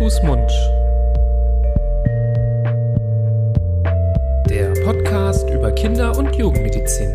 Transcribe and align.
Fuß, 0.00 0.22
Mund. 0.22 0.50
Der 4.48 4.72
Podcast 4.82 5.46
über 5.50 5.70
Kinder- 5.72 6.16
und 6.16 6.34
Jugendmedizin. 6.34 7.12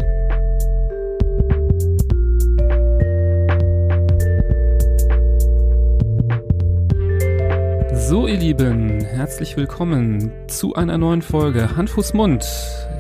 So, 8.08 8.28
ihr 8.28 8.38
Lieben, 8.38 9.04
herzlich 9.04 9.58
willkommen 9.58 10.32
zu 10.46 10.76
einer 10.76 11.00
neuen 11.00 11.24
Folge 11.24 11.76
Hand, 11.76 11.90
Fuß, 11.90 12.14
Mund. 12.14 12.46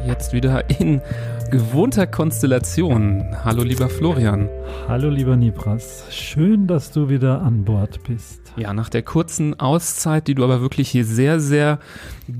Jetzt 0.07 0.33
wieder 0.33 0.67
in 0.79 0.99
gewohnter 1.51 2.07
Konstellation. 2.07 3.23
Hallo, 3.43 3.61
lieber 3.61 3.89
Florian. 3.89 4.49
Hallo, 4.87 5.09
lieber 5.09 5.37
Nibras. 5.37 6.05
Schön, 6.09 6.65
dass 6.65 6.89
du 6.89 7.07
wieder 7.07 7.43
an 7.43 7.63
Bord 7.63 7.99
bist. 8.07 8.44
Ja, 8.57 8.73
nach 8.73 8.87
der 8.87 9.03
kurzen 9.03 9.59
Auszeit, 9.59 10.29
die 10.29 10.35
du 10.35 10.43
aber 10.45 10.61
wirklich 10.61 10.89
hier 10.89 11.03
sehr, 11.03 11.41
sehr 11.41 11.79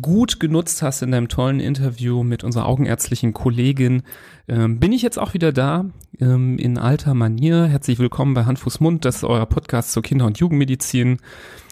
gut 0.02 0.40
genutzt 0.40 0.82
hast 0.82 1.02
in 1.02 1.12
deinem 1.12 1.28
tollen 1.28 1.60
Interview 1.60 2.24
mit 2.24 2.46
unserer 2.46 2.68
augenärztlichen 2.68 3.34
Kollegin, 3.34 4.04
ähm, 4.48 4.80
bin 4.80 4.94
ich 4.94 5.02
jetzt 5.02 5.20
auch 5.20 5.34
wieder 5.34 5.52
da 5.52 5.86
ähm, 6.22 6.58
in 6.58 6.78
alter 6.78 7.14
Manier. 7.16 7.66
Herzlich 7.66 8.00
willkommen 8.00 8.34
bei 8.34 8.46
Hand, 8.46 8.60
Fuß, 8.60 8.80
Mund. 8.80 9.04
Das 9.04 9.18
ist 9.18 9.24
euer 9.26 9.46
Podcast 9.46 9.92
zur 9.92 10.04
Kinder- 10.04 10.26
und 10.26 10.38
Jugendmedizin. 10.40 11.18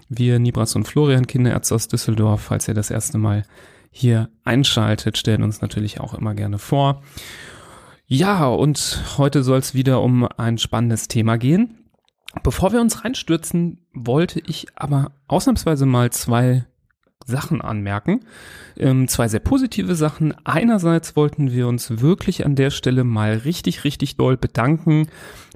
Wir, 0.09 0.39
Nibras 0.39 0.75
und 0.75 0.89
Florian, 0.89 1.25
Kinderärzte 1.25 1.75
aus 1.75 1.87
Düsseldorf, 1.87 2.41
falls 2.41 2.67
ihr 2.67 2.73
das 2.73 2.91
erste 2.91 3.17
Mal 3.17 3.45
hier 3.91 4.29
einschaltet, 4.43 5.17
stellen 5.17 5.43
uns 5.43 5.61
natürlich 5.61 6.01
auch 6.01 6.13
immer 6.13 6.35
gerne 6.35 6.59
vor. 6.59 7.01
Ja, 8.07 8.47
und 8.47 9.03
heute 9.17 9.41
soll 9.41 9.59
es 9.59 9.73
wieder 9.73 10.01
um 10.01 10.27
ein 10.37 10.57
spannendes 10.57 11.07
Thema 11.07 11.37
gehen. 11.37 11.82
Bevor 12.41 12.71
wir 12.73 12.81
uns 12.81 13.03
reinstürzen, 13.03 13.85
wollte 13.93 14.41
ich 14.45 14.67
aber 14.75 15.11
ausnahmsweise 15.27 15.85
mal 15.85 16.11
zwei 16.11 16.65
Sachen 17.25 17.61
anmerken. 17.61 18.21
Ähm, 18.77 19.07
zwei 19.07 19.27
sehr 19.27 19.39
positive 19.39 19.95
Sachen. 19.95 20.33
Einerseits 20.43 21.15
wollten 21.15 21.51
wir 21.51 21.67
uns 21.67 22.01
wirklich 22.01 22.45
an 22.45 22.55
der 22.55 22.69
Stelle 22.69 23.03
mal 23.03 23.33
richtig, 23.33 23.83
richtig 23.83 24.17
doll 24.17 24.37
bedanken 24.37 25.07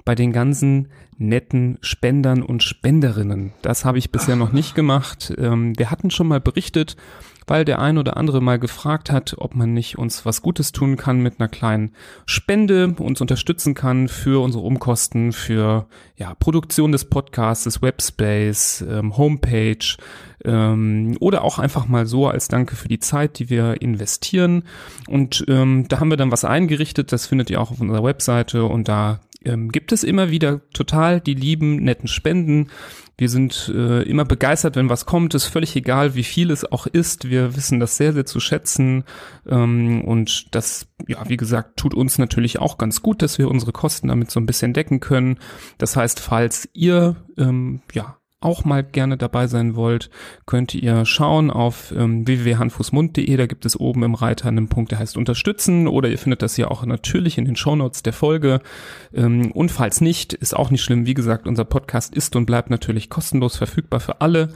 bei 0.04 0.14
den 0.14 0.32
ganzen 0.32 0.88
netten 1.18 1.78
Spendern 1.82 2.42
und 2.42 2.62
Spenderinnen. 2.62 3.52
Das 3.60 3.84
habe 3.84 3.98
ich 3.98 4.12
bisher 4.12 4.36
noch 4.36 4.52
nicht 4.52 4.74
gemacht. 4.74 5.34
Ähm, 5.36 5.76
wir 5.76 5.90
hatten 5.90 6.10
schon 6.10 6.28
mal 6.28 6.40
berichtet, 6.40 6.96
weil 7.48 7.64
der 7.64 7.80
ein 7.80 7.98
oder 7.98 8.16
andere 8.16 8.40
mal 8.40 8.58
gefragt 8.58 9.10
hat, 9.10 9.34
ob 9.38 9.54
man 9.54 9.72
nicht 9.72 9.98
uns 9.98 10.24
was 10.24 10.42
Gutes 10.42 10.72
tun 10.72 10.96
kann 10.96 11.20
mit 11.20 11.40
einer 11.40 11.48
kleinen 11.48 11.92
Spende, 12.26 12.94
uns 12.98 13.20
unterstützen 13.20 13.74
kann 13.74 14.08
für 14.08 14.42
unsere 14.42 14.64
Umkosten, 14.64 15.32
für 15.32 15.86
ja, 16.16 16.34
Produktion 16.34 16.92
des 16.92 17.06
Podcasts, 17.06 17.82
Webspace, 17.82 18.84
ähm, 18.88 19.16
Homepage 19.16 19.96
ähm, 20.44 21.16
oder 21.20 21.42
auch 21.42 21.58
einfach 21.58 21.88
mal 21.88 22.06
so 22.06 22.28
als 22.28 22.48
Danke 22.48 22.76
für 22.76 22.88
die 22.88 22.98
Zeit, 23.00 23.38
die 23.38 23.50
wir 23.50 23.80
investieren. 23.82 24.64
Und 25.08 25.44
ähm, 25.48 25.86
da 25.88 26.00
haben 26.00 26.10
wir 26.10 26.16
dann 26.16 26.32
was 26.32 26.44
eingerichtet, 26.44 27.12
das 27.12 27.26
findet 27.26 27.50
ihr 27.50 27.60
auch 27.60 27.70
auf 27.70 27.80
unserer 27.80 28.04
Webseite 28.04 28.64
und 28.64 28.88
da 28.88 29.20
ähm, 29.48 29.70
gibt 29.70 29.92
es 29.92 30.04
immer 30.04 30.30
wieder 30.30 30.60
total 30.70 31.20
die 31.20 31.34
lieben, 31.34 31.76
netten 31.76 32.08
Spenden. 32.08 32.68
Wir 33.16 33.28
sind 33.28 33.72
äh, 33.74 34.02
immer 34.02 34.24
begeistert, 34.24 34.76
wenn 34.76 34.88
was 34.88 35.06
kommt. 35.06 35.34
Ist 35.34 35.46
völlig 35.46 35.74
egal, 35.74 36.14
wie 36.14 36.22
viel 36.22 36.52
es 36.52 36.70
auch 36.70 36.86
ist. 36.86 37.28
Wir 37.28 37.56
wissen 37.56 37.80
das 37.80 37.96
sehr, 37.96 38.12
sehr 38.12 38.26
zu 38.26 38.38
schätzen. 38.38 39.04
Ähm, 39.48 40.04
und 40.04 40.54
das, 40.54 40.86
ja, 41.08 41.28
wie 41.28 41.36
gesagt, 41.36 41.78
tut 41.78 41.94
uns 41.94 42.18
natürlich 42.18 42.60
auch 42.60 42.78
ganz 42.78 43.02
gut, 43.02 43.22
dass 43.22 43.38
wir 43.38 43.48
unsere 43.48 43.72
Kosten 43.72 44.08
damit 44.08 44.30
so 44.30 44.38
ein 44.38 44.46
bisschen 44.46 44.72
decken 44.72 45.00
können. 45.00 45.38
Das 45.78 45.96
heißt, 45.96 46.20
falls 46.20 46.68
ihr, 46.74 47.16
ähm, 47.36 47.80
ja, 47.92 48.17
auch 48.40 48.64
mal 48.64 48.84
gerne 48.84 49.16
dabei 49.16 49.48
sein 49.48 49.74
wollt, 49.74 50.10
könnt 50.46 50.72
ihr 50.72 51.04
schauen 51.04 51.50
auf 51.50 51.92
ähm, 51.96 52.26
www.handfußmund.de. 52.26 53.36
Da 53.36 53.46
gibt 53.46 53.66
es 53.66 53.78
oben 53.78 54.04
im 54.04 54.14
Reiter 54.14 54.46
einen 54.46 54.68
Punkt, 54.68 54.92
der 54.92 55.00
heißt 55.00 55.16
Unterstützen 55.16 55.88
oder 55.88 56.08
ihr 56.08 56.18
findet 56.18 56.42
das 56.42 56.56
ja 56.56 56.68
auch 56.68 56.84
natürlich 56.86 57.36
in 57.36 57.46
den 57.46 57.56
Shownotes 57.56 58.04
der 58.04 58.12
Folge. 58.12 58.60
Ähm, 59.12 59.50
und 59.50 59.70
falls 59.70 60.00
nicht, 60.00 60.34
ist 60.34 60.54
auch 60.54 60.70
nicht 60.70 60.82
schlimm. 60.82 61.04
Wie 61.04 61.14
gesagt, 61.14 61.48
unser 61.48 61.64
Podcast 61.64 62.14
ist 62.14 62.36
und 62.36 62.46
bleibt 62.46 62.70
natürlich 62.70 63.10
kostenlos 63.10 63.56
verfügbar 63.56 63.98
für 63.98 64.20
alle. 64.20 64.52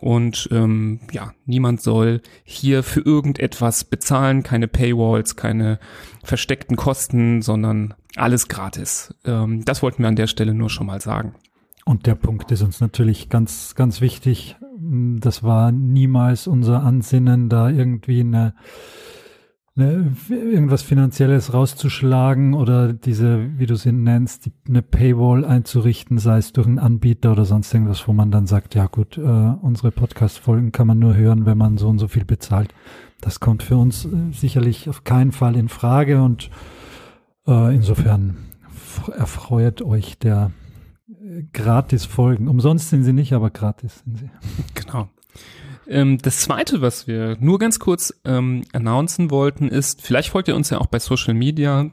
Und 0.00 0.48
ähm, 0.50 1.00
ja, 1.12 1.32
niemand 1.46 1.82
soll 1.82 2.22
hier 2.42 2.82
für 2.82 3.00
irgendetwas 3.00 3.84
bezahlen, 3.84 4.42
keine 4.42 4.66
Paywalls, 4.66 5.36
keine 5.36 5.78
versteckten 6.24 6.76
Kosten, 6.76 7.42
sondern 7.42 7.94
alles 8.16 8.48
gratis. 8.48 9.14
Ähm, 9.24 9.64
das 9.64 9.82
wollten 9.82 10.02
wir 10.02 10.08
an 10.08 10.16
der 10.16 10.26
Stelle 10.26 10.52
nur 10.52 10.68
schon 10.68 10.86
mal 10.86 11.00
sagen. 11.00 11.36
Und 11.84 12.06
der 12.06 12.14
Punkt 12.14 12.50
ist 12.52 12.62
uns 12.62 12.80
natürlich 12.80 13.28
ganz, 13.28 13.74
ganz 13.74 14.00
wichtig. 14.00 14.56
Das 14.78 15.42
war 15.42 15.72
niemals 15.72 16.46
unser 16.46 16.82
Ansinnen, 16.82 17.48
da 17.48 17.68
irgendwie 17.68 18.20
eine, 18.20 18.54
eine, 19.76 20.14
irgendwas 20.28 20.82
Finanzielles 20.82 21.52
rauszuschlagen 21.54 22.54
oder 22.54 22.92
diese, 22.92 23.58
wie 23.58 23.66
du 23.66 23.76
sie 23.76 23.92
nennst, 23.92 24.46
die, 24.46 24.52
eine 24.68 24.82
Paywall 24.82 25.44
einzurichten, 25.44 26.18
sei 26.18 26.38
es 26.38 26.52
durch 26.52 26.66
einen 26.66 26.78
Anbieter 26.78 27.32
oder 27.32 27.44
sonst 27.44 27.72
irgendwas, 27.72 28.06
wo 28.06 28.12
man 28.12 28.30
dann 28.30 28.46
sagt, 28.46 28.74
ja 28.74 28.86
gut, 28.86 29.16
äh, 29.16 29.20
unsere 29.20 29.90
Podcast-Folgen 29.90 30.72
kann 30.72 30.86
man 30.86 30.98
nur 30.98 31.14
hören, 31.14 31.46
wenn 31.46 31.58
man 31.58 31.78
so 31.78 31.88
und 31.88 31.98
so 31.98 32.08
viel 32.08 32.24
bezahlt. 32.24 32.74
Das 33.20 33.40
kommt 33.40 33.62
für 33.62 33.76
uns 33.76 34.06
äh, 34.06 34.08
sicherlich 34.32 34.88
auf 34.88 35.04
keinen 35.04 35.32
Fall 35.32 35.56
in 35.56 35.68
Frage 35.68 36.22
und 36.22 36.50
äh, 37.46 37.74
insofern 37.74 38.36
erfreut 39.16 39.82
euch 39.82 40.18
der 40.18 40.50
gratis 41.52 42.04
folgen. 42.04 42.48
Umsonst 42.48 42.90
sind 42.90 43.04
sie 43.04 43.12
nicht, 43.12 43.32
aber 43.32 43.50
gratis 43.50 44.02
sind 44.04 44.18
sie. 44.18 44.30
Genau. 44.74 45.08
Ähm, 45.86 46.18
das 46.18 46.38
zweite, 46.38 46.82
was 46.82 47.06
wir 47.06 47.36
nur 47.40 47.58
ganz 47.58 47.78
kurz 47.78 48.14
ähm, 48.24 48.64
announcen 48.72 49.30
wollten, 49.30 49.68
ist, 49.68 50.02
vielleicht 50.02 50.30
folgt 50.30 50.48
ihr 50.48 50.54
uns 50.54 50.70
ja 50.70 50.78
auch 50.78 50.86
bei 50.86 51.00
Social 51.00 51.34
Media, 51.34 51.90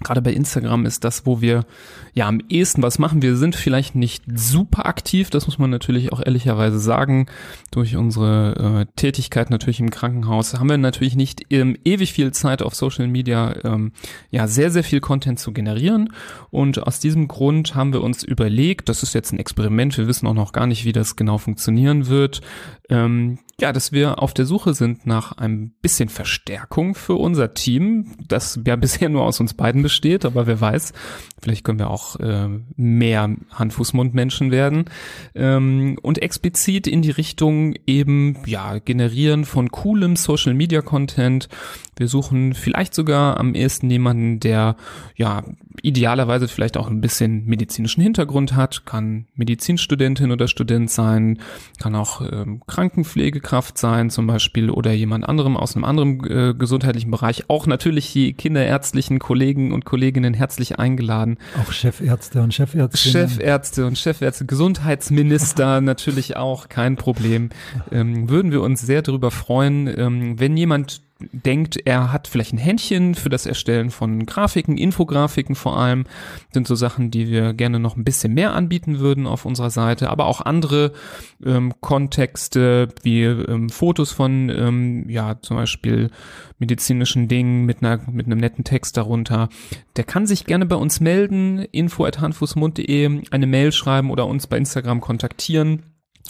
Gerade 0.00 0.22
bei 0.22 0.32
Instagram 0.32 0.86
ist 0.86 1.04
das, 1.04 1.26
wo 1.26 1.42
wir 1.42 1.66
ja 2.14 2.26
am 2.26 2.40
ehesten 2.48 2.82
was 2.82 2.98
machen. 2.98 3.20
Wir 3.20 3.36
sind 3.36 3.54
vielleicht 3.54 3.94
nicht 3.94 4.24
super 4.34 4.86
aktiv, 4.86 5.28
das 5.28 5.46
muss 5.46 5.58
man 5.58 5.68
natürlich 5.68 6.12
auch 6.12 6.20
ehrlicherweise 6.24 6.78
sagen. 6.78 7.26
Durch 7.70 7.94
unsere 7.96 8.86
äh, 8.86 8.92
Tätigkeit 8.96 9.50
natürlich 9.50 9.80
im 9.80 9.90
Krankenhaus 9.90 10.54
haben 10.54 10.70
wir 10.70 10.78
natürlich 10.78 11.14
nicht 11.14 11.42
ähm, 11.50 11.76
ewig 11.84 12.14
viel 12.14 12.32
Zeit 12.32 12.62
auf 12.62 12.74
Social 12.74 13.06
Media, 13.06 13.54
ähm, 13.64 13.92
ja, 14.30 14.48
sehr, 14.48 14.70
sehr 14.70 14.82
viel 14.82 15.00
Content 15.00 15.38
zu 15.38 15.52
generieren. 15.52 16.12
Und 16.50 16.86
aus 16.86 16.98
diesem 16.98 17.28
Grund 17.28 17.74
haben 17.74 17.92
wir 17.92 18.02
uns 18.02 18.22
überlegt, 18.22 18.88
das 18.88 19.02
ist 19.02 19.14
jetzt 19.14 19.32
ein 19.32 19.38
Experiment, 19.38 19.98
wir 19.98 20.08
wissen 20.08 20.26
auch 20.26 20.34
noch 20.34 20.52
gar 20.52 20.66
nicht, 20.66 20.86
wie 20.86 20.92
das 20.92 21.16
genau 21.16 21.36
funktionieren 21.36 22.06
wird, 22.06 22.40
ähm, 22.92 23.38
ja, 23.60 23.72
dass 23.72 23.92
wir 23.92 24.20
auf 24.20 24.34
der 24.34 24.44
Suche 24.44 24.74
sind 24.74 25.06
nach 25.06 25.32
ein 25.38 25.70
bisschen 25.82 26.08
Verstärkung 26.08 26.94
für 26.94 27.14
unser 27.14 27.54
Team, 27.54 28.16
das 28.26 28.58
ja 28.66 28.76
bisher 28.82 29.08
nur 29.08 29.22
aus 29.22 29.40
uns 29.40 29.54
beiden 29.54 29.82
besteht, 29.82 30.24
aber 30.24 30.46
wer 30.46 30.60
weiß, 30.60 30.92
vielleicht 31.40 31.64
können 31.64 31.78
wir 31.78 31.90
auch 31.90 32.18
äh, 32.18 32.48
mehr 32.76 33.36
Hand-Fuß-Mund-Menschen 33.52 34.50
werden 34.50 34.86
ähm, 35.34 35.96
und 36.02 36.20
explizit 36.20 36.86
in 36.86 37.02
die 37.02 37.10
Richtung 37.10 37.74
eben 37.86 38.38
ja 38.46 38.78
generieren 38.78 39.44
von 39.44 39.70
coolem 39.70 40.16
Social-Media-Content. 40.16 41.48
Wir 41.96 42.08
suchen 42.08 42.54
vielleicht 42.54 42.94
sogar 42.94 43.38
am 43.38 43.54
ehesten 43.54 43.90
jemanden, 43.90 44.40
der 44.40 44.76
ja 45.14 45.44
idealerweise 45.80 46.48
vielleicht 46.48 46.76
auch 46.76 46.88
ein 46.88 47.00
bisschen 47.00 47.44
medizinischen 47.46 48.02
Hintergrund 48.02 48.54
hat, 48.54 48.84
kann 48.84 49.26
Medizinstudentin 49.34 50.30
oder 50.30 50.48
Student 50.48 50.90
sein, 50.90 51.38
kann 51.80 51.94
auch 51.94 52.20
ähm, 52.20 52.62
Krankenpflegekraft 52.66 53.78
sein 53.78 54.10
zum 54.10 54.26
Beispiel 54.26 54.70
oder 54.70 54.92
jemand 54.92 55.28
anderem 55.28 55.56
aus 55.56 55.74
einem 55.74 55.84
anderen 55.84 56.24
äh, 56.24 56.54
gesundheitlichen 56.54 57.10
Bereich. 57.10 57.48
Auch 57.48 57.66
natürlich 57.66 58.12
die 58.12 58.34
kinderärztlichen 58.34 59.18
Kollegen 59.18 59.72
und 59.72 59.84
Kolleginnen 59.84 60.34
herzlich 60.34 60.78
eingeladen. 60.78 61.38
Auch 61.62 61.72
Chefärzte 61.72 62.42
und 62.42 62.52
Chefärztinnen. 62.52 63.28
Chefärzte 63.28 63.86
und 63.86 63.98
Chefärzte, 63.98 64.46
Gesundheitsminister 64.46 65.80
natürlich 65.80 66.36
auch, 66.36 66.68
kein 66.68 66.96
Problem. 66.96 67.50
Ähm, 67.90 68.28
würden 68.28 68.52
wir 68.52 68.62
uns 68.62 68.80
sehr 68.80 69.02
darüber 69.02 69.30
freuen, 69.30 69.86
ähm, 69.96 70.38
wenn 70.38 70.56
jemand 70.56 71.02
denkt, 71.32 71.78
er 71.84 72.12
hat 72.12 72.28
vielleicht 72.28 72.52
ein 72.52 72.58
Händchen 72.58 73.14
für 73.14 73.28
das 73.28 73.46
Erstellen 73.46 73.90
von 73.90 74.26
Grafiken, 74.26 74.76
Infografiken 74.76 75.54
vor 75.54 75.78
allem, 75.78 76.04
sind 76.52 76.66
so 76.66 76.74
Sachen, 76.74 77.10
die 77.10 77.28
wir 77.28 77.52
gerne 77.54 77.78
noch 77.78 77.96
ein 77.96 78.04
bisschen 78.04 78.34
mehr 78.34 78.54
anbieten 78.54 78.98
würden 78.98 79.26
auf 79.26 79.44
unserer 79.44 79.70
Seite, 79.70 80.10
aber 80.10 80.26
auch 80.26 80.40
andere 80.40 80.92
ähm, 81.44 81.72
Kontexte 81.80 82.88
wie 83.02 83.22
ähm, 83.24 83.68
Fotos 83.68 84.12
von, 84.12 84.48
ähm, 84.48 85.08
ja, 85.08 85.40
zum 85.40 85.56
Beispiel 85.56 86.10
medizinischen 86.58 87.28
Dingen 87.28 87.64
mit 87.64 87.82
einer, 87.82 88.00
mit 88.10 88.26
einem 88.26 88.38
netten 88.38 88.64
Text 88.64 88.96
darunter. 88.96 89.48
Der 89.96 90.04
kann 90.04 90.26
sich 90.26 90.44
gerne 90.44 90.66
bei 90.66 90.76
uns 90.76 91.00
melden, 91.00 91.58
info 91.58 92.04
at 92.04 92.20
handfußmund.de, 92.20 93.22
eine 93.30 93.46
Mail 93.46 93.72
schreiben 93.72 94.10
oder 94.10 94.26
uns 94.26 94.46
bei 94.46 94.56
Instagram 94.56 95.00
kontaktieren 95.00 95.82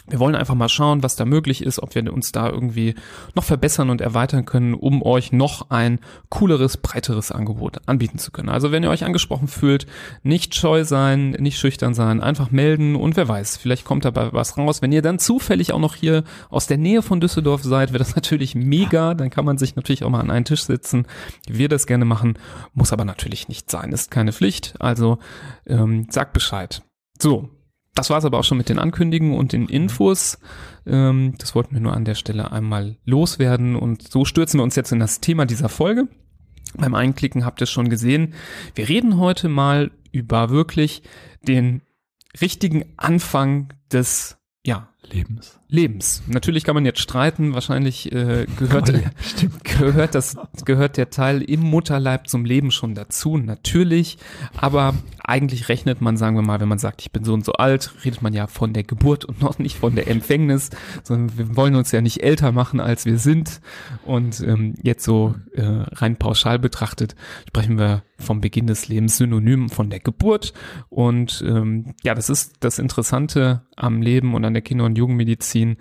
wir 0.09 0.19
wollen 0.19 0.35
einfach 0.35 0.55
mal 0.55 0.69
schauen, 0.69 1.03
was 1.03 1.15
da 1.15 1.25
möglich 1.25 1.63
ist, 1.63 1.81
ob 1.81 1.95
wir 1.95 2.13
uns 2.13 2.33
da 2.33 2.49
irgendwie 2.49 2.95
noch 3.35 3.45
verbessern 3.45 3.89
und 3.89 4.01
erweitern 4.01 4.45
können, 4.45 4.75
um 4.75 5.01
euch 5.03 5.33
noch 5.33 5.71
ein 5.71 6.01
cooleres, 6.29 6.77
breiteres 6.77 7.31
Angebot 7.31 7.81
anbieten 7.87 8.19
zu 8.19 8.33
können. 8.33 8.49
Also 8.49 8.73
wenn 8.73 8.83
ihr 8.83 8.91
euch 8.91 9.05
angesprochen 9.05 9.47
fühlt, 9.47 9.87
nicht 10.25 10.57
scheu 10.57 10.85
sein, 10.85 11.31
nicht 11.31 11.59
schüchtern 11.59 11.95
sein, 11.95 12.21
einfach 12.21 12.51
melden 12.51 12.97
und 12.97 13.17
wer 13.17 13.29
weiß, 13.29 13.57
vielleicht 13.57 13.85
kommt 13.85 14.05
dabei 14.05 14.33
was 14.33 14.59
raus. 14.59 14.83
Wenn 14.83 14.93
ihr 14.93 15.03
dann 15.03 15.21
zufällig 15.21 15.73
auch 15.73 15.79
noch 15.79 15.95
hier 15.95 16.25
aus 16.51 16.67
der 16.67 16.79
Nähe 16.79 17.03
von 17.03 17.21
Düsseldorf 17.21 17.63
seid, 17.63 17.91
wäre 17.93 18.01
das 18.01 18.17
natürlich 18.17 18.57
mega. 18.57 19.15
Dann 19.15 19.31
kann 19.31 19.45
man 19.45 19.57
sich 19.57 19.77
natürlich 19.77 20.03
auch 20.03 20.11
mal 20.11 20.21
an 20.21 20.31
einen 20.31 20.45
Tisch 20.45 20.65
sitzen. 20.65 21.07
Wir 21.47 21.69
das 21.69 21.87
gerne 21.87 22.05
machen, 22.05 22.39
muss 22.75 22.93
aber 22.93 23.05
natürlich 23.05 23.49
nicht 23.49 23.71
sein, 23.71 23.93
ist 23.93 24.11
keine 24.11 24.33
Pflicht. 24.33 24.75
Also 24.81 25.19
ähm, 25.67 26.07
sagt 26.11 26.33
Bescheid. 26.33 26.83
So, 27.21 27.51
das 27.95 28.11
war 28.11 28.19
es 28.19 28.25
aber 28.25 28.39
auch 28.39 28.45
schon 28.45 28.59
mit 28.59 28.69
den 28.69 28.79
Ankündigungen 28.79 29.37
und 29.37 29.53
den 29.53 29.69
Infos. 29.69 30.39
Ähm, 30.87 31.35
das 31.39 31.55
wollten 31.55 31.75
wir 31.75 31.81
nur 31.81 31.95
an 31.95 32.05
der 32.05 32.15
Stelle 32.15 32.53
einmal 32.53 32.97
loswerden 33.05 33.77
und 33.77 34.11
so 34.11 34.25
stürzen 34.25 34.59
wir 34.59 34.65
uns 34.65 34.77
jetzt 34.77 34.93
in 34.93 35.01
das 35.01 35.21
Thema 35.21 35.45
dieser 35.45 35.69
Folge. 35.69 36.09
Beim 36.75 36.95
Einklicken 36.95 37.45
habt 37.45 37.61
ihr 37.61 37.67
schon 37.67 37.91
gesehen. 37.91 38.35
Wir 38.75 38.89
reden 38.89 39.19
heute 39.19 39.49
mal 39.49 39.91
über 40.11 40.49
wirklich 40.49 41.03
den 41.47 41.83
richtigen 42.41 42.85
Anfang 42.97 43.75
des 43.93 44.39
ja, 44.65 44.89
Lebens. 45.11 45.59
Lebens. 45.69 46.23
Natürlich 46.27 46.65
kann 46.65 46.75
man 46.75 46.85
jetzt 46.85 47.01
streiten, 47.01 47.55
wahrscheinlich 47.55 48.13
äh, 48.13 48.47
gehört, 48.59 48.91
Oh 48.91 48.97
ja, 48.97 49.11
gehört, 49.65 50.15
das, 50.15 50.37
gehört 50.65 50.97
der 50.97 51.11
Teil 51.11 51.43
im 51.43 51.61
Mutterleib 51.61 52.29
zum 52.29 52.45
Leben 52.45 52.71
schon 52.71 52.95
dazu, 52.95 53.39
natürlich. 53.39 54.19
Aber 54.57 54.95
eigentlich 55.25 55.69
rechnet 55.69 56.01
man, 56.01 56.17
sagen 56.17 56.37
wir 56.37 56.43
mal, 56.43 56.61
wenn 56.61 56.69
man 56.69 56.79
sagt, 56.79 57.01
ich 57.01 57.11
bin 57.11 57.25
so 57.25 57.33
und 57.33 57.45
so 57.45 57.53
alt, 57.53 57.95
redet 58.05 58.23
man 58.23 58.33
ja 58.35 58.47
von 58.47 58.73
der 58.73 58.85
Geburt 58.85 59.25
und 59.25 59.41
noch 59.41 59.59
nicht 59.59 59.79
von 59.79 59.95
der 59.95 60.09
Empfängnis, 60.09 60.71
sondern 61.03 61.39
wir 61.39 61.57
wollen 61.57 61.75
uns 61.75 61.91
ja 61.91 62.01
nicht 62.01 62.23
älter 62.23 62.53
machen, 62.53 62.81
als 62.81 63.05
wir 63.07 63.19
sind. 63.19 63.61
Und 64.05 64.41
ähm, 64.41 64.75
jetzt 64.83 65.05
so 65.05 65.35
äh, 65.53 65.63
rein 65.65 66.17
pauschal 66.17 66.59
betrachtet 66.59 67.15
sprechen 67.49 67.79
wir 67.79 68.03
vom 68.19 68.41
Beginn 68.41 68.67
des 68.67 68.89
Lebens 68.89 69.17
synonym 69.17 69.69
von 69.69 69.91
der 69.91 70.01
Geburt. 70.01 70.53
Und 70.89 71.45
ähm, 71.47 71.95
ja, 72.03 72.15
das 72.15 72.31
ist 72.31 72.57
das 72.61 72.79
Interessante 72.79 73.63
am 73.77 74.01
Leben 74.01 74.35
und 74.35 74.45
an 74.45 74.53
der 74.53 74.63
Kinder- 74.63 74.85
und 74.85 74.92
Jugendmedizin, 74.97 75.77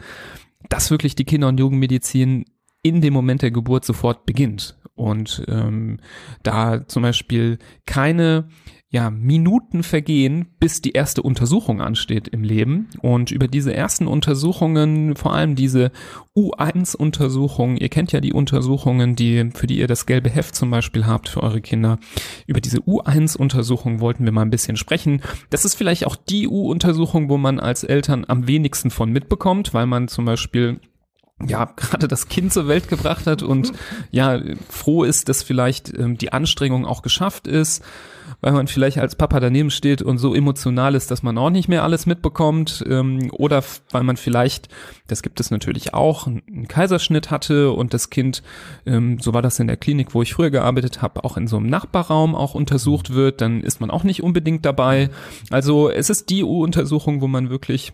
dass 0.70 0.92
wirklich 0.92 1.16
die 1.16 1.26
Kinder- 1.26 1.48
und 1.48 1.60
Jugendmedizin 1.60 2.46
in 2.84 3.02
dem 3.02 3.14
Moment 3.14 3.42
der 3.42 3.52
Geburt 3.52 3.86
sofort 3.86 4.26
beginnt. 4.26 4.78
Und 4.96 5.44
ähm, 5.48 6.00
da 6.44 6.88
zum 6.88 7.04
Beispiel 7.04 7.60
keine 7.86 8.48
ja, 8.94 9.10
Minuten 9.10 9.84
vergehen, 9.84 10.48
bis 10.60 10.82
die 10.82 10.92
erste 10.92 11.22
Untersuchung 11.22 11.80
ansteht 11.80 12.28
im 12.28 12.44
Leben. 12.44 12.90
Und 13.00 13.32
über 13.32 13.48
diese 13.48 13.74
ersten 13.74 14.06
Untersuchungen, 14.06 15.16
vor 15.16 15.34
allem 15.34 15.56
diese 15.56 15.92
U1-Untersuchung, 16.36 17.78
ihr 17.78 17.88
kennt 17.88 18.12
ja 18.12 18.20
die 18.20 18.34
Untersuchungen, 18.34 19.16
die, 19.16 19.50
für 19.54 19.66
die 19.66 19.78
ihr 19.78 19.88
das 19.88 20.06
gelbe 20.06 20.30
Heft 20.30 20.56
zum 20.56 20.72
Beispiel 20.72 21.08
habt 21.08 21.30
für 21.30 21.42
eure 21.42 21.62
Kinder. 21.62 22.00
Über 22.48 22.60
diese 22.60 22.80
U1-Untersuchung 22.80 24.02
wollten 24.02 24.26
wir 24.26 24.34
mal 24.34 24.42
ein 24.42 24.50
bisschen 24.50 24.76
sprechen. 24.76 25.22
Das 25.50 25.64
ist 25.64 25.76
vielleicht 25.76 26.06
auch 26.06 26.18
die 26.18 26.50
U-Untersuchung, 26.50 27.30
wo 27.30 27.38
man 27.38 27.62
als 27.62 27.86
Eltern 27.86 28.26
am 28.28 28.46
wenigsten 28.46 28.90
von 28.90 29.10
mitbekommt, 29.10 29.74
weil 29.74 29.86
man 29.86 30.10
zum 30.10 30.26
Beispiel 30.26 30.82
ja, 31.48 31.66
gerade 31.76 32.08
das 32.08 32.28
Kind 32.28 32.54
zur 32.54 32.68
Welt 32.68 32.88
gebracht 32.88 33.28
hat 33.28 33.44
und 33.44 33.72
ja, 34.12 34.40
froh 34.70 35.04
ist, 35.04 35.30
dass 35.30 35.44
vielleicht 35.44 35.98
ähm, 35.98 36.18
die 36.18 36.34
Anstrengung 36.34 36.86
auch 36.86 37.02
geschafft 37.02 37.48
ist, 37.48 37.84
weil 38.42 38.54
man 38.54 38.68
vielleicht 38.68 38.98
als 38.98 39.16
Papa 39.16 39.40
daneben 39.40 39.70
steht 39.70 40.02
und 40.02 40.18
so 40.18 40.34
emotional 40.34 40.96
ist, 40.96 41.12
dass 41.12 41.24
man 41.24 41.38
auch 41.38 41.50
nicht 41.50 41.68
mehr 41.68 41.84
alles 41.84 42.06
mitbekommt 42.06 42.84
ähm, 42.88 43.30
oder 43.34 43.64
weil 43.92 44.04
man 44.04 44.18
vielleicht, 44.18 44.70
das 45.08 45.22
gibt 45.22 45.40
es 45.40 45.52
natürlich 45.52 45.94
auch, 45.94 46.28
einen 46.28 46.68
Kaiserschnitt 46.68 47.30
hatte 47.32 47.72
und 47.72 47.94
das 47.94 48.10
Kind, 48.10 48.42
ähm, 48.86 49.20
so 49.20 49.34
war 49.34 49.42
das 49.42 49.60
in 49.60 49.68
der 49.68 49.78
Klinik, 49.78 50.14
wo 50.14 50.22
ich 50.22 50.34
früher 50.34 50.50
gearbeitet 50.50 51.02
habe, 51.02 51.24
auch 51.24 51.38
in 51.38 51.48
so 51.48 51.58
einem 51.58 51.68
Nachbarraum 51.68 52.36
auch 52.36 52.56
untersucht 52.56 53.14
wird, 53.14 53.42
dann 53.42 53.62
ist 53.62 53.80
man 53.80 53.92
auch 53.92 54.04
nicht 54.04 54.24
unbedingt 54.24 54.66
dabei. 54.66 55.10
Also 55.50 55.90
es 55.90 56.10
ist 56.10 56.30
die 56.30 56.44
U-Untersuchung, 56.44 57.22
wo 57.22 57.28
man 57.28 57.50
wirklich 57.50 57.94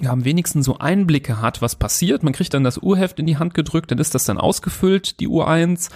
ja, 0.00 0.10
am 0.10 0.24
wenigsten 0.24 0.62
so 0.62 0.78
Einblicke 0.78 1.42
hat, 1.42 1.60
was 1.60 1.76
passiert. 1.76 2.22
Man 2.22 2.32
kriegt 2.32 2.54
dann 2.54 2.64
das 2.64 2.78
Urheft 2.78 3.18
in 3.18 3.26
die 3.26 3.36
Hand 3.36 3.52
gedrückt, 3.52 3.90
dann 3.90 3.98
ist 3.98 4.14
das 4.14 4.24
dann 4.24 4.38
ausgefüllt, 4.38 5.20
die 5.20 5.28
U1. 5.28 5.90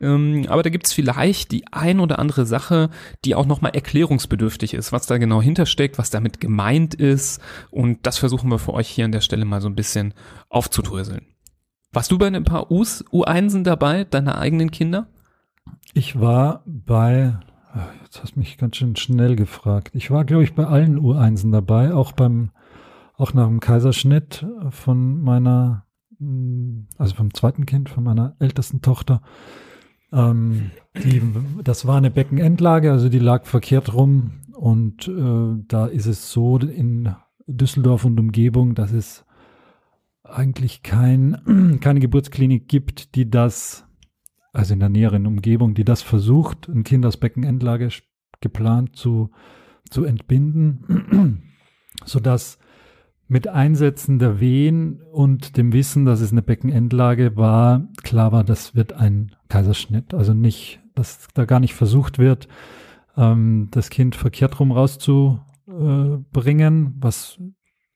Ähm, 0.00 0.46
aber 0.48 0.62
da 0.62 0.70
gibt's 0.70 0.92
vielleicht 0.92 1.52
die 1.52 1.66
ein 1.70 2.00
oder 2.00 2.18
andere 2.18 2.46
Sache, 2.46 2.88
die 3.24 3.34
auch 3.34 3.44
nochmal 3.44 3.74
erklärungsbedürftig 3.74 4.72
ist, 4.72 4.92
was 4.92 5.06
da 5.06 5.18
genau 5.18 5.42
hintersteckt, 5.42 5.98
was 5.98 6.08
damit 6.08 6.40
gemeint 6.40 6.94
ist. 6.94 7.40
Und 7.70 8.06
das 8.06 8.18
versuchen 8.18 8.50
wir 8.50 8.58
für 8.58 8.72
euch 8.72 8.88
hier 8.88 9.04
an 9.04 9.12
der 9.12 9.20
Stelle 9.20 9.44
mal 9.44 9.60
so 9.60 9.68
ein 9.68 9.76
bisschen 9.76 10.14
aufzudröseln. 10.48 11.26
Warst 11.92 12.10
du 12.10 12.16
bei 12.16 12.28
ein 12.28 12.44
paar 12.44 12.70
U's, 12.70 13.04
U1en 13.12 13.64
dabei, 13.64 14.04
deiner 14.04 14.38
eigenen 14.38 14.70
Kinder? 14.70 15.08
Ich 15.92 16.18
war 16.18 16.62
bei, 16.64 17.36
jetzt 18.02 18.22
hast 18.22 18.36
mich 18.36 18.56
ganz 18.56 18.76
schön 18.76 18.96
schnell 18.96 19.36
gefragt. 19.36 19.90
Ich 19.94 20.10
war, 20.10 20.24
glaube 20.24 20.42
ich, 20.42 20.54
bei 20.54 20.66
allen 20.66 20.98
U1en 20.98 21.52
dabei, 21.52 21.92
auch 21.92 22.12
beim, 22.12 22.50
auch 23.16 23.34
nach 23.34 23.46
dem 23.46 23.60
Kaiserschnitt 23.60 24.46
von 24.70 25.20
meiner, 25.20 25.86
mm, 26.18 26.86
also 26.98 27.14
vom 27.14 27.34
zweiten 27.34 27.66
Kind, 27.66 27.88
von 27.88 28.04
meiner 28.04 28.36
ältesten 28.38 28.82
Tochter. 28.82 29.22
Ähm, 30.12 30.70
die, 30.94 31.22
das 31.62 31.86
war 31.86 31.96
eine 31.96 32.10
Beckenendlage, 32.10 32.90
also 32.90 33.08
die 33.08 33.18
lag 33.18 33.46
verkehrt 33.46 33.94
rum 33.94 34.40
und 34.54 35.08
äh, 35.08 35.62
da 35.68 35.86
ist 35.86 36.06
es 36.06 36.30
so 36.30 36.58
in 36.58 37.14
Düsseldorf 37.46 38.04
und 38.04 38.18
Umgebung, 38.20 38.74
dass 38.74 38.92
es 38.92 39.24
eigentlich 40.22 40.82
kein, 40.82 41.78
keine 41.80 42.00
Geburtsklinik 42.00 42.68
gibt, 42.68 43.14
die 43.14 43.30
das 43.30 43.86
also 44.52 44.74
in 44.74 44.80
der 44.80 44.90
näheren 44.90 45.26
Umgebung, 45.26 45.74
die 45.74 45.84
das 45.84 46.02
versucht, 46.02 46.68
ein 46.68 46.84
Kind 46.84 47.06
aus 47.06 47.16
Beckenendlage 47.16 47.88
geplant 48.40 48.96
zu, 48.96 49.30
zu 49.88 50.04
entbinden, 50.04 51.42
sodass 52.04 52.58
mit 53.32 53.48
Einsetzen 53.48 54.18
der 54.18 54.40
Wehen 54.40 55.00
und 55.10 55.56
dem 55.56 55.72
Wissen, 55.72 56.04
dass 56.04 56.20
es 56.20 56.32
eine 56.32 56.42
Beckenendlage 56.42 57.34
war, 57.34 57.88
klar 58.02 58.30
war, 58.30 58.44
das 58.44 58.74
wird 58.74 58.92
ein 58.92 59.34
Kaiserschnitt. 59.48 60.12
Also 60.12 60.34
nicht, 60.34 60.80
dass 60.94 61.28
da 61.32 61.46
gar 61.46 61.58
nicht 61.58 61.72
versucht 61.72 62.18
wird, 62.18 62.46
ähm, 63.16 63.68
das 63.70 63.88
Kind 63.88 64.16
verkehrt 64.16 64.60
rum 64.60 64.70
rauszubringen, 64.70 66.94
was 67.00 67.38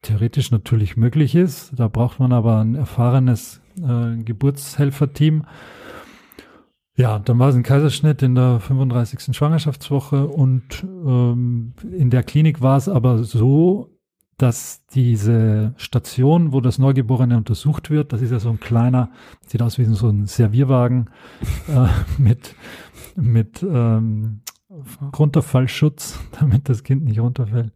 theoretisch 0.00 0.50
natürlich 0.52 0.96
möglich 0.96 1.34
ist. 1.34 1.78
Da 1.78 1.88
braucht 1.88 2.18
man 2.18 2.32
aber 2.32 2.60
ein 2.60 2.74
erfahrenes 2.74 3.60
äh, 3.76 4.16
Geburtshelferteam. 4.16 5.44
Ja, 6.96 7.18
dann 7.18 7.38
war 7.38 7.50
es 7.50 7.56
ein 7.56 7.62
Kaiserschnitt 7.62 8.22
in 8.22 8.36
der 8.36 8.60
35. 8.60 9.36
Schwangerschaftswoche 9.36 10.28
und 10.28 10.82
ähm, 10.82 11.74
in 11.92 12.08
der 12.08 12.22
Klinik 12.22 12.62
war 12.62 12.78
es 12.78 12.88
aber 12.88 13.22
so, 13.22 13.95
dass 14.36 14.84
diese 14.88 15.74
Station, 15.76 16.52
wo 16.52 16.60
das 16.60 16.78
Neugeborene 16.78 17.36
untersucht 17.36 17.90
wird, 17.90 18.12
das 18.12 18.20
ist 18.20 18.32
ja 18.32 18.38
so 18.38 18.50
ein 18.50 18.60
kleiner, 18.60 19.10
sieht 19.46 19.62
aus 19.62 19.78
wie 19.78 19.84
so 19.84 20.08
ein 20.08 20.26
Servierwagen 20.26 21.08
äh, 21.68 21.88
mit, 22.20 22.54
mit 23.16 23.62
ähm, 23.62 24.42
Runterfallschutz, 25.18 26.20
damit 26.38 26.68
das 26.68 26.82
Kind 26.82 27.04
nicht 27.04 27.18
runterfällt, 27.18 27.72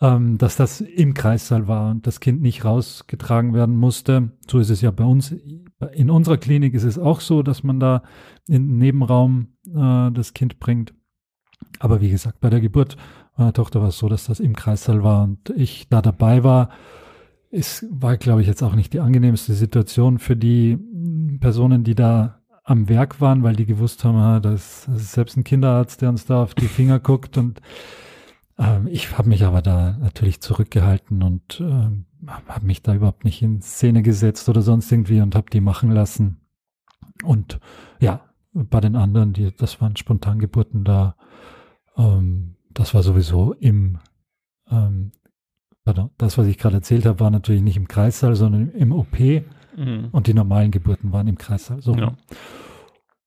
ähm, 0.00 0.38
dass 0.38 0.54
das 0.54 0.80
im 0.80 1.14
Kreissaal 1.14 1.66
war 1.66 1.90
und 1.90 2.06
das 2.06 2.20
Kind 2.20 2.42
nicht 2.42 2.64
rausgetragen 2.64 3.52
werden 3.52 3.76
musste. 3.76 4.30
So 4.48 4.60
ist 4.60 4.70
es 4.70 4.80
ja 4.80 4.92
bei 4.92 5.04
uns. 5.04 5.34
In 5.92 6.10
unserer 6.10 6.36
Klinik 6.36 6.74
ist 6.74 6.84
es 6.84 6.98
auch 6.98 7.20
so, 7.20 7.42
dass 7.42 7.64
man 7.64 7.80
da 7.80 8.02
in 8.46 8.68
den 8.68 8.78
Nebenraum 8.78 9.48
äh, 9.66 10.12
das 10.12 10.32
Kind 10.32 10.60
bringt. 10.60 10.94
Aber 11.80 12.00
wie 12.00 12.10
gesagt, 12.10 12.40
bei 12.40 12.50
der 12.50 12.60
Geburt 12.60 12.96
meiner 13.38 13.52
Tochter 13.52 13.80
war 13.80 13.88
es 13.88 13.98
so, 13.98 14.08
dass 14.08 14.26
das 14.26 14.40
im 14.40 14.54
Kreissaal 14.54 15.02
war 15.02 15.24
und 15.24 15.50
ich 15.50 15.88
da 15.88 16.02
dabei 16.02 16.44
war. 16.44 16.70
Es 17.50 17.86
war, 17.90 18.16
glaube 18.16 18.42
ich, 18.42 18.46
jetzt 18.46 18.62
auch 18.62 18.74
nicht 18.74 18.92
die 18.92 19.00
angenehmste 19.00 19.54
Situation 19.54 20.18
für 20.18 20.36
die 20.36 20.78
Personen, 21.40 21.84
die 21.84 21.94
da 21.94 22.40
am 22.64 22.88
Werk 22.88 23.20
waren, 23.20 23.42
weil 23.42 23.56
die 23.56 23.64
gewusst 23.64 24.04
haben, 24.04 24.18
ah, 24.18 24.40
das, 24.40 24.84
das 24.86 25.00
ist 25.00 25.12
selbst 25.12 25.36
ein 25.36 25.44
Kinderarzt, 25.44 26.02
der 26.02 26.10
uns 26.10 26.26
da 26.26 26.42
auf 26.42 26.54
die 26.54 26.68
Finger 26.68 26.98
guckt. 26.98 27.38
Und 27.38 27.62
ähm, 28.58 28.86
ich 28.88 29.16
habe 29.16 29.30
mich 29.30 29.44
aber 29.44 29.62
da 29.62 29.96
natürlich 29.98 30.42
zurückgehalten 30.42 31.22
und 31.22 31.60
ähm, 31.60 32.04
habe 32.26 32.66
mich 32.66 32.82
da 32.82 32.94
überhaupt 32.94 33.24
nicht 33.24 33.40
in 33.40 33.62
Szene 33.62 34.02
gesetzt 34.02 34.48
oder 34.50 34.60
sonst 34.60 34.92
irgendwie 34.92 35.22
und 35.22 35.34
habe 35.34 35.48
die 35.50 35.62
machen 35.62 35.90
lassen. 35.90 36.40
Und 37.24 37.58
ja, 38.00 38.20
bei 38.52 38.80
den 38.80 38.96
anderen, 38.96 39.32
die, 39.32 39.54
das 39.56 39.80
waren 39.80 39.96
Spontangeburten 39.96 40.84
da, 40.84 41.16
ähm, 41.96 42.56
das 42.70 42.94
war 42.94 43.02
sowieso 43.02 43.52
im, 43.54 43.98
ähm, 44.70 45.12
pardon, 45.84 46.10
das, 46.18 46.38
was 46.38 46.46
ich 46.46 46.58
gerade 46.58 46.76
erzählt 46.76 47.06
habe, 47.06 47.20
war 47.20 47.30
natürlich 47.30 47.62
nicht 47.62 47.76
im 47.76 47.88
Kreissaal, 47.88 48.34
sondern 48.34 48.70
im 48.70 48.92
OP 48.92 49.18
Mhm. 49.76 50.08
und 50.10 50.26
die 50.26 50.34
normalen 50.34 50.70
Geburten 50.70 51.12
waren 51.12 51.28
im 51.28 51.38
Kreissaal. 51.38 51.80
So. 51.80 51.94
Ja. 51.94 52.14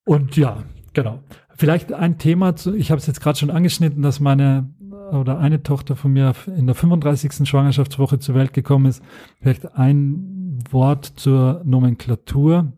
Und 0.06 0.36
ja, 0.36 0.64
genau. 0.94 1.20
Vielleicht 1.56 1.94
ein 1.94 2.18
Thema, 2.18 2.56
zu, 2.56 2.76
ich 2.76 2.92
habe 2.92 3.00
es 3.00 3.08
jetzt 3.08 3.22
gerade 3.22 3.40
schon 3.40 3.50
angeschnitten, 3.50 4.02
dass 4.02 4.20
meine 4.20 4.70
oder 5.12 5.40
eine 5.40 5.62
Tochter 5.64 5.96
von 5.96 6.14
mir 6.14 6.34
in 6.48 6.66
der 6.66 6.76
35. 6.76 7.48
Schwangerschaftswoche 7.48 8.20
zur 8.20 8.36
Welt 8.36 8.54
gekommen 8.54 8.86
ist. 8.86 9.04
Vielleicht 9.40 9.76
ein 9.76 10.60
Wort 10.70 11.06
zur 11.06 11.62
Nomenklatur. 11.66 12.72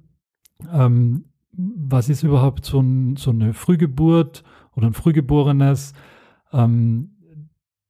Ähm, 0.72 1.26
was 1.52 2.10
ist 2.10 2.24
überhaupt 2.24 2.66
so, 2.66 2.80
ein, 2.80 3.16
so, 3.18 3.30
eine 3.30 3.54
Frühgeburt 3.54 4.44
oder 4.76 4.88
ein 4.88 4.94
Frühgeborenes? 4.94 5.94
Ähm, 6.54 7.10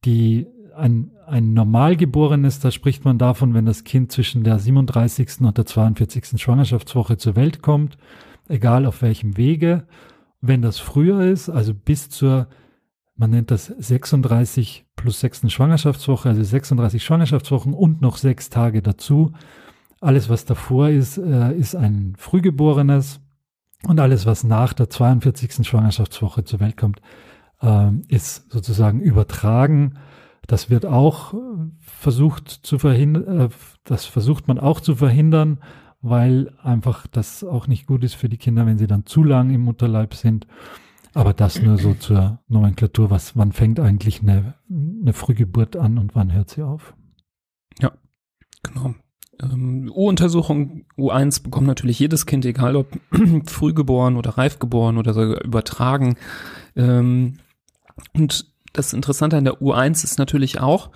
die, 0.05 0.47
ein, 0.75 1.11
ein 1.27 1.53
Normalgeborenes, 1.53 2.59
da 2.59 2.71
spricht 2.71 3.05
man 3.05 3.17
davon, 3.17 3.53
wenn 3.53 3.65
das 3.65 3.83
Kind 3.83 4.11
zwischen 4.11 4.43
der 4.43 4.59
37. 4.59 5.41
und 5.41 5.57
der 5.57 5.65
42. 5.65 6.41
Schwangerschaftswoche 6.41 7.17
zur 7.17 7.35
Welt 7.35 7.61
kommt, 7.61 7.97
egal 8.47 8.85
auf 8.85 9.01
welchem 9.01 9.37
Wege. 9.37 9.85
Wenn 10.41 10.61
das 10.61 10.79
früher 10.79 11.21
ist, 11.23 11.49
also 11.49 11.73
bis 11.73 12.09
zur, 12.09 12.47
man 13.15 13.29
nennt 13.29 13.51
das 13.51 13.67
36 13.67 14.85
plus 14.95 15.19
6. 15.21 15.51
Schwangerschaftswoche, 15.51 16.29
also 16.29 16.43
36 16.43 17.03
Schwangerschaftswochen 17.03 17.73
und 17.73 18.01
noch 18.01 18.17
sechs 18.17 18.49
Tage 18.49 18.81
dazu. 18.81 19.31
Alles, 20.01 20.27
was 20.27 20.43
davor 20.43 20.89
ist, 20.89 21.17
äh, 21.17 21.55
ist 21.55 21.75
ein 21.75 22.15
Frühgeborenes 22.17 23.21
und 23.87 23.99
alles, 23.99 24.25
was 24.25 24.43
nach 24.43 24.73
der 24.73 24.89
42. 24.89 25.65
Schwangerschaftswoche 25.65 26.43
zur 26.43 26.59
Welt 26.59 26.75
kommt, 26.75 27.01
ist 28.07 28.51
sozusagen 28.51 28.99
übertragen. 28.99 29.97
Das 30.47 30.69
wird 30.69 30.85
auch 30.85 31.33
versucht 31.79 32.49
zu 32.49 32.77
verhindern, 32.77 33.39
äh, 33.39 33.49
das 33.85 34.05
versucht 34.05 34.47
man 34.47 34.59
auch 34.59 34.81
zu 34.81 34.95
verhindern 34.95 35.59
weil 36.03 36.53
einfach 36.61 37.07
das 37.07 37.43
auch 37.43 37.67
nicht 37.67 37.87
gut 37.87 38.03
ist 38.03 38.13
für 38.13 38.29
die 38.29 38.37
Kinder, 38.37 38.65
wenn 38.65 38.77
sie 38.77 38.87
dann 38.87 39.05
zu 39.05 39.23
lang 39.23 39.49
im 39.51 39.61
Mutterleib 39.61 40.13
sind. 40.13 40.45
Aber 41.13 41.33
das 41.33 41.61
nur 41.61 41.77
so 41.77 41.93
zur 41.93 42.39
Nomenklatur, 42.47 43.09
was, 43.09 43.37
wann 43.37 43.53
fängt 43.53 43.79
eigentlich 43.79 44.21
eine, 44.21 44.55
eine 44.69 45.13
Frühgeburt 45.13 45.77
an 45.77 45.97
und 45.97 46.13
wann 46.13 46.33
hört 46.33 46.49
sie 46.49 46.61
auf? 46.61 46.93
Ja, 47.79 47.93
genau. 48.63 48.95
Ähm, 49.41 49.89
U-Untersuchung 49.95 50.85
U1 50.97 51.41
bekommt 51.41 51.67
natürlich 51.67 51.99
jedes 51.99 52.25
Kind, 52.25 52.45
egal 52.45 52.75
ob 52.75 52.87
frühgeboren 53.45 54.17
oder 54.17 54.31
reifgeboren 54.31 54.97
oder 54.97 55.13
sogar 55.13 55.41
übertragen. 55.43 56.15
Ähm, 56.75 57.35
und 58.13 58.53
das 58.73 58.91
Interessante 58.91 59.37
an 59.37 59.45
der 59.45 59.61
U1 59.61 60.03
ist 60.03 60.17
natürlich 60.17 60.59
auch, 60.59 60.89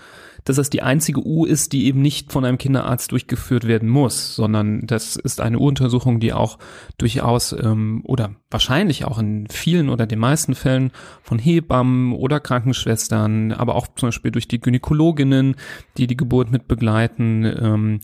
dass 0.44 0.56
das 0.56 0.70
die 0.70 0.82
einzige 0.82 1.26
U 1.26 1.46
ist, 1.46 1.74
die 1.74 1.86
eben 1.86 2.02
nicht 2.02 2.32
von 2.32 2.44
einem 2.44 2.58
Kinderarzt 2.58 3.12
durchgeführt 3.12 3.68
werden 3.68 3.88
muss, 3.88 4.36
sondern 4.36 4.88
das 4.88 5.16
ist 5.16 5.42
eine 5.42 5.60
U-Untersuchung, 5.60 6.20
die 6.20 6.34
auch 6.34 6.58
durchaus 6.98 7.52
ähm, 7.52 8.02
oder 8.06 8.32
wahrscheinlich 8.50 9.06
auch 9.06 9.20
in 9.20 9.48
vielen 9.50 9.90
oder 9.90 10.08
den 10.08 10.20
meisten 10.20 10.56
Fällen 10.56 10.92
von 11.22 11.38
Hebammen 11.38 12.14
oder 12.14 12.40
Krankenschwestern, 12.40 13.52
aber 13.52 13.76
auch 13.76 13.88
zum 13.96 14.08
Beispiel 14.08 14.32
durch 14.32 14.48
die 14.48 14.60
Gynäkologinnen, 14.60 15.56
die 15.98 16.08
die 16.08 16.18
Geburt 16.18 16.50
mit 16.50 16.68
begleiten, 16.68 17.44
ähm, 17.46 18.00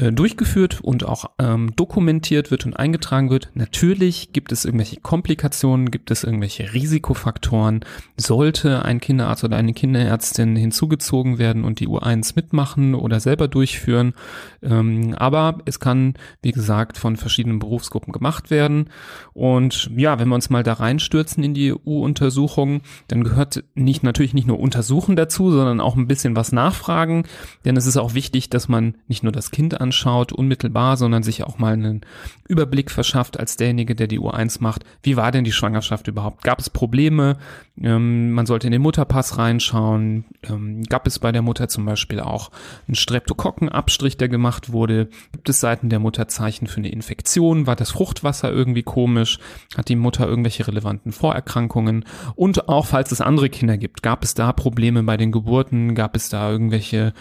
äh, 0.00 0.12
durchgeführt 0.12 0.80
und 0.80 1.04
auch 1.04 1.26
ähm, 1.38 1.76
dokumentiert 1.76 2.50
wird 2.50 2.64
und 2.64 2.74
eingetragen 2.74 3.28
wird. 3.28 3.50
Natürlich 3.52 4.32
gibt 4.32 4.50
es 4.50 4.64
irgendwelche 4.64 4.98
Komplikationen, 5.00 5.90
gibt 5.90 6.10
es 6.10 6.24
irgendwelche 6.24 6.72
Risikofaktoren. 6.72 7.84
Sollte 8.16 8.82
ein 8.84 9.00
Kinderarzt 9.00 9.44
oder 9.44 9.58
eine 9.58 9.74
Kinderärztin 9.74 10.56
hinzugezogen 10.56 11.38
werden 11.38 11.64
und 11.64 11.80
die 11.80 11.88
U1 11.88 12.32
mitmachen 12.34 12.94
oder 12.94 13.20
selber 13.20 13.46
durchführen. 13.46 14.14
Ähm, 14.62 15.14
aber 15.18 15.58
es 15.66 15.80
kann, 15.80 16.14
wie 16.40 16.52
gesagt, 16.52 16.96
von 16.96 17.16
verschiedenen 17.16 17.58
Berufsgruppen 17.58 18.12
gemacht 18.12 18.50
werden. 18.50 18.88
Und 19.34 19.90
ja, 19.96 20.18
wenn 20.18 20.28
wir 20.28 20.34
uns 20.34 20.48
mal 20.48 20.62
da 20.62 20.74
reinstürzen 20.74 21.44
in 21.44 21.52
die 21.52 21.74
U-Untersuchung, 21.74 22.80
dann 23.08 23.22
gehört 23.22 23.64
nicht 23.74 24.02
natürlich 24.02 24.32
nicht 24.32 24.46
nur 24.46 24.60
Untersuchen 24.60 25.14
dazu, 25.14 25.50
sondern 25.50 25.80
auch 25.80 25.96
ein 25.96 26.08
bisschen 26.08 26.36
was 26.36 26.52
nachfragen. 26.52 27.24
Denn 27.66 27.76
es 27.76 27.86
ist 27.86 27.98
auch 27.98 28.14
wichtig, 28.14 28.48
dass 28.48 28.68
man 28.68 28.94
nicht 29.06 29.22
nur 29.22 29.32
das 29.32 29.50
Kind 29.50 29.78
anschaut, 29.90 30.32
unmittelbar, 30.32 30.96
sondern 30.96 31.24
sich 31.24 31.42
auch 31.42 31.58
mal 31.58 31.72
einen 31.72 32.02
Überblick 32.48 32.92
verschafft 32.92 33.38
als 33.40 33.56
derjenige, 33.56 33.96
der 33.96 34.06
die 34.06 34.20
U1 34.20 34.58
macht. 34.60 34.84
Wie 35.02 35.16
war 35.16 35.32
denn 35.32 35.42
die 35.42 35.52
Schwangerschaft 35.52 36.06
überhaupt? 36.06 36.42
Gab 36.44 36.60
es 36.60 36.70
Probleme? 36.70 37.38
Ähm, 37.80 38.30
man 38.30 38.46
sollte 38.46 38.68
in 38.68 38.72
den 38.72 38.82
Mutterpass 38.82 39.36
reinschauen. 39.36 40.24
Ähm, 40.48 40.84
gab 40.84 41.08
es 41.08 41.18
bei 41.18 41.32
der 41.32 41.42
Mutter 41.42 41.68
zum 41.68 41.84
Beispiel 41.86 42.20
auch 42.20 42.52
einen 42.86 42.94
Streptokokkenabstrich, 42.94 44.16
der 44.16 44.28
gemacht 44.28 44.72
wurde? 44.72 45.08
Gibt 45.32 45.48
es 45.48 45.58
seiten 45.58 45.88
der 45.88 45.98
Mutter 45.98 46.28
Zeichen 46.28 46.68
für 46.68 46.78
eine 46.78 46.90
Infektion? 46.90 47.66
War 47.66 47.76
das 47.76 47.90
Fruchtwasser 47.90 48.52
irgendwie 48.52 48.84
komisch? 48.84 49.40
Hat 49.76 49.88
die 49.88 49.96
Mutter 49.96 50.26
irgendwelche 50.26 50.68
relevanten 50.68 51.10
Vorerkrankungen? 51.10 52.04
Und 52.36 52.68
auch 52.68 52.86
falls 52.86 53.10
es 53.10 53.20
andere 53.20 53.48
Kinder 53.48 53.76
gibt, 53.76 54.04
gab 54.04 54.22
es 54.22 54.34
da 54.34 54.52
Probleme 54.52 55.02
bei 55.02 55.16
den 55.16 55.32
Geburten? 55.32 55.96
Gab 55.96 56.14
es 56.14 56.28
da 56.28 56.50
irgendwelche 56.50 57.12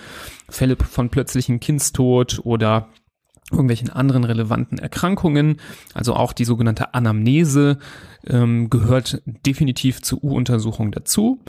Fälle 0.50 0.75
von 0.77 1.10
plötzlichen 1.10 1.60
Kindstod 1.60 2.41
oder 2.44 2.89
irgendwelchen 3.51 3.89
anderen 3.89 4.24
relevanten 4.24 4.77
Erkrankungen, 4.77 5.60
also 5.94 6.15
auch 6.15 6.34
die 6.34 6.46
sogenannte 6.46 6.94
Anamnese 6.94 7.79
ähm, 8.27 8.70
gehört 8.70 9.22
definitiv 9.25 10.01
zur 10.01 10.24
U-Untersuchung 10.24 10.91
dazu. 10.91 11.39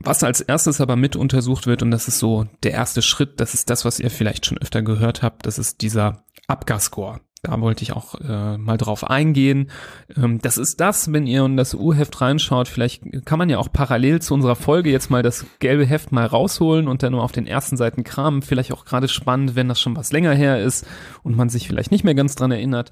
Was 0.00 0.22
als 0.22 0.40
erstes 0.40 0.80
aber 0.80 0.96
mit 0.96 1.16
untersucht 1.16 1.66
wird, 1.66 1.82
und 1.82 1.90
das 1.90 2.08
ist 2.08 2.18
so 2.18 2.46
der 2.62 2.72
erste 2.72 3.00
Schritt, 3.00 3.40
das 3.40 3.54
ist 3.54 3.70
das, 3.70 3.84
was 3.84 3.98
ihr 3.98 4.10
vielleicht 4.10 4.46
schon 4.46 4.58
öfter 4.58 4.82
gehört 4.82 5.22
habt, 5.22 5.46
das 5.46 5.58
ist 5.58 5.82
dieser 5.82 6.24
Abgascore. 6.46 7.20
Da 7.44 7.60
wollte 7.60 7.82
ich 7.82 7.92
auch 7.92 8.14
äh, 8.20 8.56
mal 8.56 8.78
drauf 8.78 9.08
eingehen. 9.08 9.70
Ähm, 10.16 10.40
das 10.40 10.56
ist 10.56 10.80
das, 10.80 11.12
wenn 11.12 11.26
ihr 11.26 11.44
in 11.44 11.56
das 11.58 11.74
U-Heft 11.74 12.20
reinschaut, 12.20 12.68
vielleicht 12.68 13.02
kann 13.26 13.38
man 13.38 13.50
ja 13.50 13.58
auch 13.58 13.70
parallel 13.70 14.22
zu 14.22 14.32
unserer 14.32 14.56
Folge 14.56 14.90
jetzt 14.90 15.10
mal 15.10 15.22
das 15.22 15.44
gelbe 15.58 15.84
Heft 15.84 16.10
mal 16.10 16.26
rausholen 16.26 16.88
und 16.88 17.02
dann 17.02 17.12
nur 17.12 17.22
auf 17.22 17.32
den 17.32 17.46
ersten 17.46 17.76
Seiten 17.76 18.02
kramen. 18.02 18.40
Vielleicht 18.40 18.72
auch 18.72 18.86
gerade 18.86 19.08
spannend, 19.08 19.54
wenn 19.54 19.68
das 19.68 19.78
schon 19.78 19.94
was 19.94 20.10
länger 20.10 20.32
her 20.32 20.62
ist 20.62 20.86
und 21.22 21.36
man 21.36 21.50
sich 21.50 21.68
vielleicht 21.68 21.90
nicht 21.90 22.02
mehr 22.02 22.14
ganz 22.14 22.34
dran 22.34 22.50
erinnert. 22.50 22.90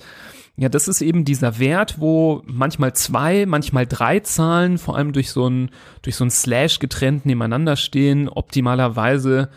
Ja, 0.56 0.68
das 0.68 0.87
ist 0.87 1.00
eben 1.00 1.25
dieser 1.25 1.59
Wert, 1.59 1.99
wo 1.99 2.42
manchmal 2.44 2.92
zwei, 2.92 3.47
manchmal 3.47 3.87
drei 3.87 4.21
Zahlen, 4.21 4.76
vor 4.76 4.97
allem 4.97 5.14
durch 5.14 5.30
so 5.30 5.49
ein, 5.49 5.71
durch 6.02 6.16
so 6.16 6.25
ein 6.25 6.30
Slash 6.30 6.78
getrennt 6.78 7.25
nebeneinander 7.25 7.76
stehen, 7.76 8.28
optimalerweise 8.28 9.49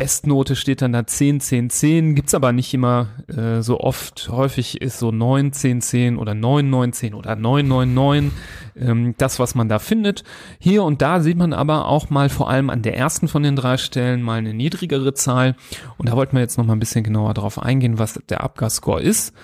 Bestnote 0.00 0.56
steht 0.56 0.80
dann 0.80 0.92
da 0.92 1.06
10, 1.06 1.40
10, 1.40 1.68
10, 1.68 2.14
gibt's 2.14 2.32
aber 2.32 2.52
nicht 2.52 2.72
immer 2.72 3.08
äh, 3.28 3.60
so 3.60 3.80
oft. 3.80 4.30
Häufig 4.32 4.80
ist 4.80 4.98
so 4.98 5.12
9, 5.12 5.52
10, 5.52 5.82
10 5.82 6.16
oder 6.16 6.32
9, 6.32 6.70
9, 6.70 6.92
10 6.94 7.12
oder 7.12 7.36
9, 7.36 7.68
9, 7.68 7.92
9 7.92 8.32
ähm, 8.76 9.14
das, 9.18 9.38
was 9.38 9.54
man 9.54 9.68
da 9.68 9.78
findet. 9.78 10.24
Hier 10.58 10.84
und 10.84 11.02
da 11.02 11.20
sieht 11.20 11.36
man 11.36 11.52
aber 11.52 11.86
auch 11.86 12.08
mal 12.08 12.30
vor 12.30 12.48
allem 12.48 12.70
an 12.70 12.80
der 12.80 12.96
ersten 12.96 13.28
von 13.28 13.42
den 13.42 13.56
drei 13.56 13.76
Stellen 13.76 14.22
mal 14.22 14.38
eine 14.38 14.54
niedrigere 14.54 15.12
Zahl. 15.12 15.54
Und 15.98 16.08
da 16.08 16.16
wollten 16.16 16.34
wir 16.34 16.40
jetzt 16.40 16.56
noch 16.56 16.64
mal 16.64 16.72
ein 16.72 16.80
bisschen 16.80 17.04
genauer 17.04 17.34
drauf 17.34 17.60
eingehen, 17.60 17.98
was 17.98 18.18
der 18.30 18.42
Abgasscore 18.42 19.02
ist. 19.02 19.34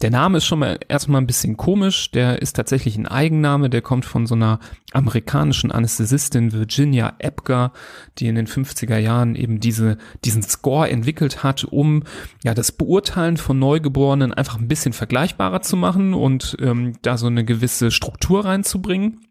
Der 0.00 0.10
Name 0.10 0.38
ist 0.38 0.44
schon 0.44 0.60
mal 0.60 0.78
erstmal 0.86 1.20
ein 1.20 1.26
bisschen 1.26 1.56
komisch. 1.56 2.12
Der 2.12 2.40
ist 2.40 2.54
tatsächlich 2.54 2.96
ein 2.96 3.08
Eigenname. 3.08 3.68
Der 3.68 3.82
kommt 3.82 4.04
von 4.04 4.28
so 4.28 4.36
einer 4.36 4.60
amerikanischen 4.92 5.72
Anästhesistin 5.72 6.52
Virginia 6.52 7.14
Epger, 7.18 7.72
die 8.18 8.28
in 8.28 8.36
den 8.36 8.46
50er 8.46 8.96
Jahren 8.98 9.34
eben 9.34 9.58
diese, 9.58 9.98
diesen 10.24 10.42
Score 10.42 10.88
entwickelt 10.88 11.42
hat, 11.42 11.64
um 11.64 12.04
ja 12.44 12.54
das 12.54 12.70
Beurteilen 12.70 13.38
von 13.38 13.58
Neugeborenen 13.58 14.32
einfach 14.32 14.60
ein 14.60 14.68
bisschen 14.68 14.92
vergleichbarer 14.92 15.62
zu 15.62 15.76
machen 15.76 16.14
und 16.14 16.56
ähm, 16.60 16.92
da 17.02 17.18
so 17.18 17.26
eine 17.26 17.44
gewisse 17.44 17.90
Struktur 17.90 18.44
reinzubringen. 18.44 19.27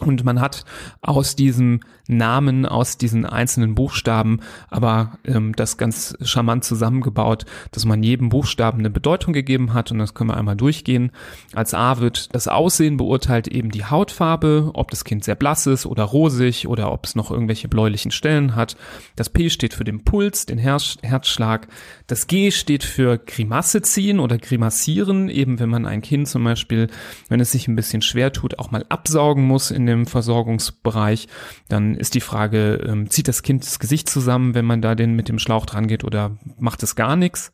Und 0.00 0.24
man 0.24 0.40
hat 0.40 0.64
aus 1.00 1.34
diesem 1.34 1.80
Namen, 2.06 2.66
aus 2.66 2.98
diesen 2.98 3.26
einzelnen 3.26 3.74
Buchstaben, 3.74 4.40
aber 4.68 5.18
ähm, 5.24 5.54
das 5.56 5.76
ganz 5.76 6.16
charmant 6.22 6.64
zusammengebaut, 6.64 7.44
dass 7.72 7.84
man 7.84 8.02
jedem 8.02 8.28
Buchstaben 8.28 8.78
eine 8.78 8.90
Bedeutung 8.90 9.32
gegeben 9.32 9.74
hat. 9.74 9.90
Und 9.90 9.98
das 9.98 10.14
können 10.14 10.30
wir 10.30 10.36
einmal 10.36 10.56
durchgehen. 10.56 11.10
Als 11.52 11.74
A 11.74 11.98
wird 11.98 12.34
das 12.34 12.46
Aussehen 12.46 12.96
beurteilt, 12.96 13.48
eben 13.48 13.70
die 13.70 13.84
Hautfarbe, 13.84 14.70
ob 14.74 14.90
das 14.90 15.04
Kind 15.04 15.24
sehr 15.24 15.34
blass 15.34 15.66
ist 15.66 15.84
oder 15.84 16.04
rosig 16.04 16.68
oder 16.68 16.92
ob 16.92 17.04
es 17.04 17.16
noch 17.16 17.30
irgendwelche 17.30 17.68
bläulichen 17.68 18.12
Stellen 18.12 18.54
hat. 18.54 18.76
Das 19.16 19.28
P 19.28 19.50
steht 19.50 19.74
für 19.74 19.84
den 19.84 20.04
Puls, 20.04 20.46
den 20.46 20.58
Herz 20.58 20.96
Herzschlag. 21.02 21.66
Das 22.06 22.28
G 22.28 22.52
steht 22.52 22.84
für 22.84 23.18
Grimasse 23.18 23.82
ziehen 23.82 24.20
oder 24.20 24.38
grimassieren, 24.38 25.28
eben 25.28 25.58
wenn 25.58 25.68
man 25.68 25.86
ein 25.86 26.02
Kind 26.02 26.28
zum 26.28 26.44
Beispiel, 26.44 26.88
wenn 27.28 27.40
es 27.40 27.50
sich 27.50 27.66
ein 27.68 27.76
bisschen 27.76 28.00
schwer 28.00 28.32
tut, 28.32 28.58
auch 28.58 28.70
mal 28.70 28.86
absaugen 28.88 29.44
muss 29.44 29.70
in 29.70 29.87
dem 29.88 30.06
Versorgungsbereich, 30.06 31.28
dann 31.68 31.94
ist 31.94 32.14
die 32.14 32.20
Frage, 32.20 32.80
ähm, 32.86 33.10
zieht 33.10 33.28
das 33.28 33.42
Kind 33.42 33.64
das 33.64 33.78
Gesicht 33.78 34.08
zusammen, 34.08 34.54
wenn 34.54 34.64
man 34.64 34.82
da 34.82 34.94
den 34.94 35.14
mit 35.14 35.28
dem 35.28 35.38
Schlauch 35.38 35.66
dran 35.66 35.88
geht 35.88 36.04
oder 36.04 36.36
macht 36.58 36.82
es 36.82 36.94
gar 36.96 37.16
nichts? 37.16 37.52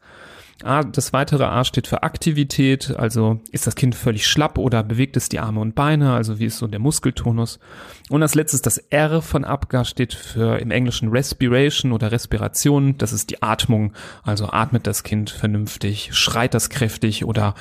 A, 0.63 0.85
das 0.85 1.13
weitere 1.13 1.45
A 1.45 1.65
steht 1.65 1.87
für 1.87 2.03
Aktivität, 2.05 2.95
also 2.97 3.41
ist 3.51 3.67
das 3.67 3.75
Kind 3.75 3.95
völlig 3.95 4.27
schlapp 4.27 4.57
oder 4.57 4.83
bewegt 4.85 5.17
es 5.17 5.29
die 5.29 5.41
Arme 5.41 5.61
und 5.61 5.75
Beine, 5.75 6.13
also 6.13 6.39
wie 6.39 6.47
ist 6.47 6.59
so 6.59 6.67
der 6.67 6.79
Muskeltonus. 6.79 7.59
Und 8.09 8.23
als 8.23 8.35
letztes 8.35 8.63
das 8.63 8.79
R 8.79 9.21
von 9.21 9.45
Apgar 9.45 9.85
steht 9.85 10.15
für 10.15 10.59
im 10.61 10.71
Englischen 10.71 11.09
Respiration 11.09 11.93
oder 11.93 12.13
Respiration, 12.13 12.97
das 12.99 13.13
ist 13.13 13.31
die 13.31 13.43
Atmung, 13.43 13.93
also 14.23 14.47
atmet 14.47 14.87
das 14.87 15.03
Kind 15.03 15.31
vernünftig, 15.31 16.11
schreit 16.13 16.55
das 16.55 16.71
kräftig 16.71 17.25
oder 17.25 17.55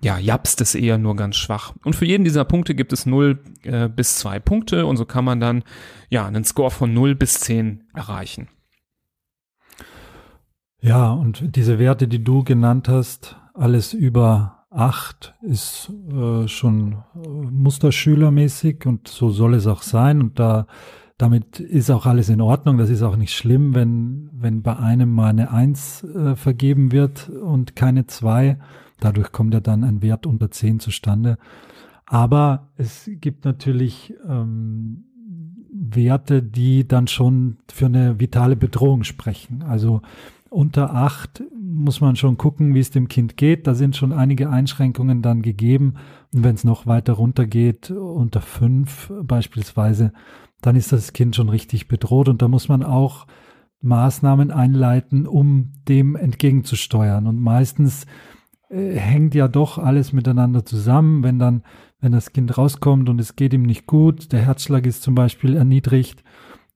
ja, 0.00 0.18
japst 0.18 0.60
es 0.60 0.74
eher 0.74 0.98
nur 0.98 1.14
ganz 1.14 1.36
schwach. 1.36 1.74
Und 1.84 1.94
für 1.94 2.06
jeden 2.06 2.24
dieser 2.24 2.44
Punkte 2.44 2.74
gibt 2.74 2.92
es 2.92 3.06
0 3.06 3.38
äh, 3.62 3.88
bis 3.88 4.16
2 4.16 4.40
Punkte 4.40 4.86
und 4.86 4.96
so 4.96 5.04
kann 5.04 5.24
man 5.24 5.40
dann 5.40 5.62
ja 6.08 6.26
einen 6.26 6.44
Score 6.44 6.70
von 6.70 6.92
0 6.92 7.14
bis 7.14 7.34
10 7.34 7.84
erreichen. 7.94 8.48
Ja, 10.82 11.12
und 11.12 11.56
diese 11.56 11.78
Werte, 11.78 12.08
die 12.08 12.24
du 12.24 12.42
genannt 12.42 12.88
hast, 12.88 13.36
alles 13.54 13.92
über 13.92 14.64
acht 14.70 15.34
ist 15.42 15.92
äh, 16.12 16.46
schon 16.46 16.92
äh, 17.14 17.28
musterschülermäßig 17.28 18.86
und 18.86 19.08
so 19.08 19.30
soll 19.30 19.54
es 19.54 19.66
auch 19.66 19.82
sein. 19.82 20.20
Und 20.20 20.38
da 20.38 20.66
damit 21.18 21.60
ist 21.60 21.90
auch 21.90 22.06
alles 22.06 22.30
in 22.30 22.40
Ordnung. 22.40 22.78
Das 22.78 22.88
ist 22.88 23.02
auch 23.02 23.16
nicht 23.16 23.34
schlimm, 23.34 23.74
wenn, 23.74 24.30
wenn 24.32 24.62
bei 24.62 24.78
einem 24.78 25.12
mal 25.12 25.28
eine 25.28 25.50
Eins 25.50 26.02
äh, 26.02 26.34
vergeben 26.34 26.92
wird 26.92 27.28
und 27.28 27.76
keine 27.76 28.06
zwei. 28.06 28.58
Dadurch 29.00 29.30
kommt 29.30 29.52
ja 29.52 29.60
dann 29.60 29.84
ein 29.84 30.00
Wert 30.00 30.24
unter 30.24 30.50
zehn 30.50 30.80
zustande. 30.80 31.36
Aber 32.06 32.68
es 32.78 33.10
gibt 33.20 33.44
natürlich 33.44 34.14
ähm, 34.26 35.04
Werte, 35.72 36.42
die 36.42 36.88
dann 36.88 37.06
schon 37.06 37.58
für 37.70 37.86
eine 37.86 38.18
vitale 38.18 38.56
Bedrohung 38.56 39.04
sprechen. 39.04 39.62
Also 39.62 40.00
unter 40.50 40.94
acht 40.94 41.42
muss 41.54 42.00
man 42.00 42.16
schon 42.16 42.36
gucken, 42.36 42.74
wie 42.74 42.80
es 42.80 42.90
dem 42.90 43.08
Kind 43.08 43.36
geht. 43.36 43.66
Da 43.66 43.74
sind 43.74 43.96
schon 43.96 44.12
einige 44.12 44.50
Einschränkungen 44.50 45.22
dann 45.22 45.42
gegeben. 45.42 45.94
Und 46.32 46.44
wenn 46.44 46.56
es 46.56 46.64
noch 46.64 46.86
weiter 46.86 47.14
runter 47.14 47.46
geht, 47.46 47.90
unter 47.90 48.40
fünf 48.40 49.12
beispielsweise, 49.22 50.12
dann 50.60 50.76
ist 50.76 50.92
das 50.92 51.12
Kind 51.12 51.36
schon 51.36 51.48
richtig 51.48 51.88
bedroht. 51.88 52.28
Und 52.28 52.42
da 52.42 52.48
muss 52.48 52.68
man 52.68 52.82
auch 52.82 53.26
Maßnahmen 53.80 54.50
einleiten, 54.50 55.26
um 55.26 55.72
dem 55.88 56.16
entgegenzusteuern. 56.16 57.28
Und 57.28 57.40
meistens 57.40 58.06
äh, 58.68 58.94
hängt 58.96 59.34
ja 59.36 59.46
doch 59.46 59.78
alles 59.78 60.12
miteinander 60.12 60.64
zusammen. 60.64 61.22
Wenn 61.22 61.38
dann, 61.38 61.62
wenn 62.00 62.12
das 62.12 62.32
Kind 62.32 62.58
rauskommt 62.58 63.08
und 63.08 63.20
es 63.20 63.36
geht 63.36 63.54
ihm 63.54 63.62
nicht 63.62 63.86
gut, 63.86 64.32
der 64.32 64.40
Herzschlag 64.40 64.84
ist 64.84 65.02
zum 65.02 65.14
Beispiel 65.14 65.54
erniedrigt, 65.54 66.24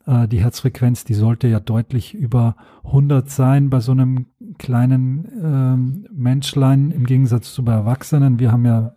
die 0.06 0.40
Herzfrequenz, 0.40 1.04
die 1.04 1.14
sollte 1.14 1.48
ja 1.48 1.60
deutlich 1.60 2.14
über 2.14 2.56
100 2.84 3.30
sein 3.30 3.70
bei 3.70 3.80
so 3.80 3.92
einem 3.92 4.26
kleinen 4.58 5.28
ähm, 5.42 6.06
Menschlein 6.12 6.90
im 6.90 7.06
Gegensatz 7.06 7.54
zu 7.54 7.64
bei 7.64 7.72
Erwachsenen. 7.72 8.38
Wir 8.38 8.52
haben 8.52 8.66
ja 8.66 8.94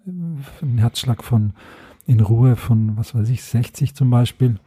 einen 0.61 0.77
Herzschlag 0.77 1.23
von 1.23 1.53
in 2.05 2.19
Ruhe 2.21 2.55
von, 2.55 2.97
was 2.97 3.13
weiß 3.13 3.29
ich, 3.29 3.43
60 3.43 3.95
zum 3.95 4.09
Beispiel. 4.09 4.59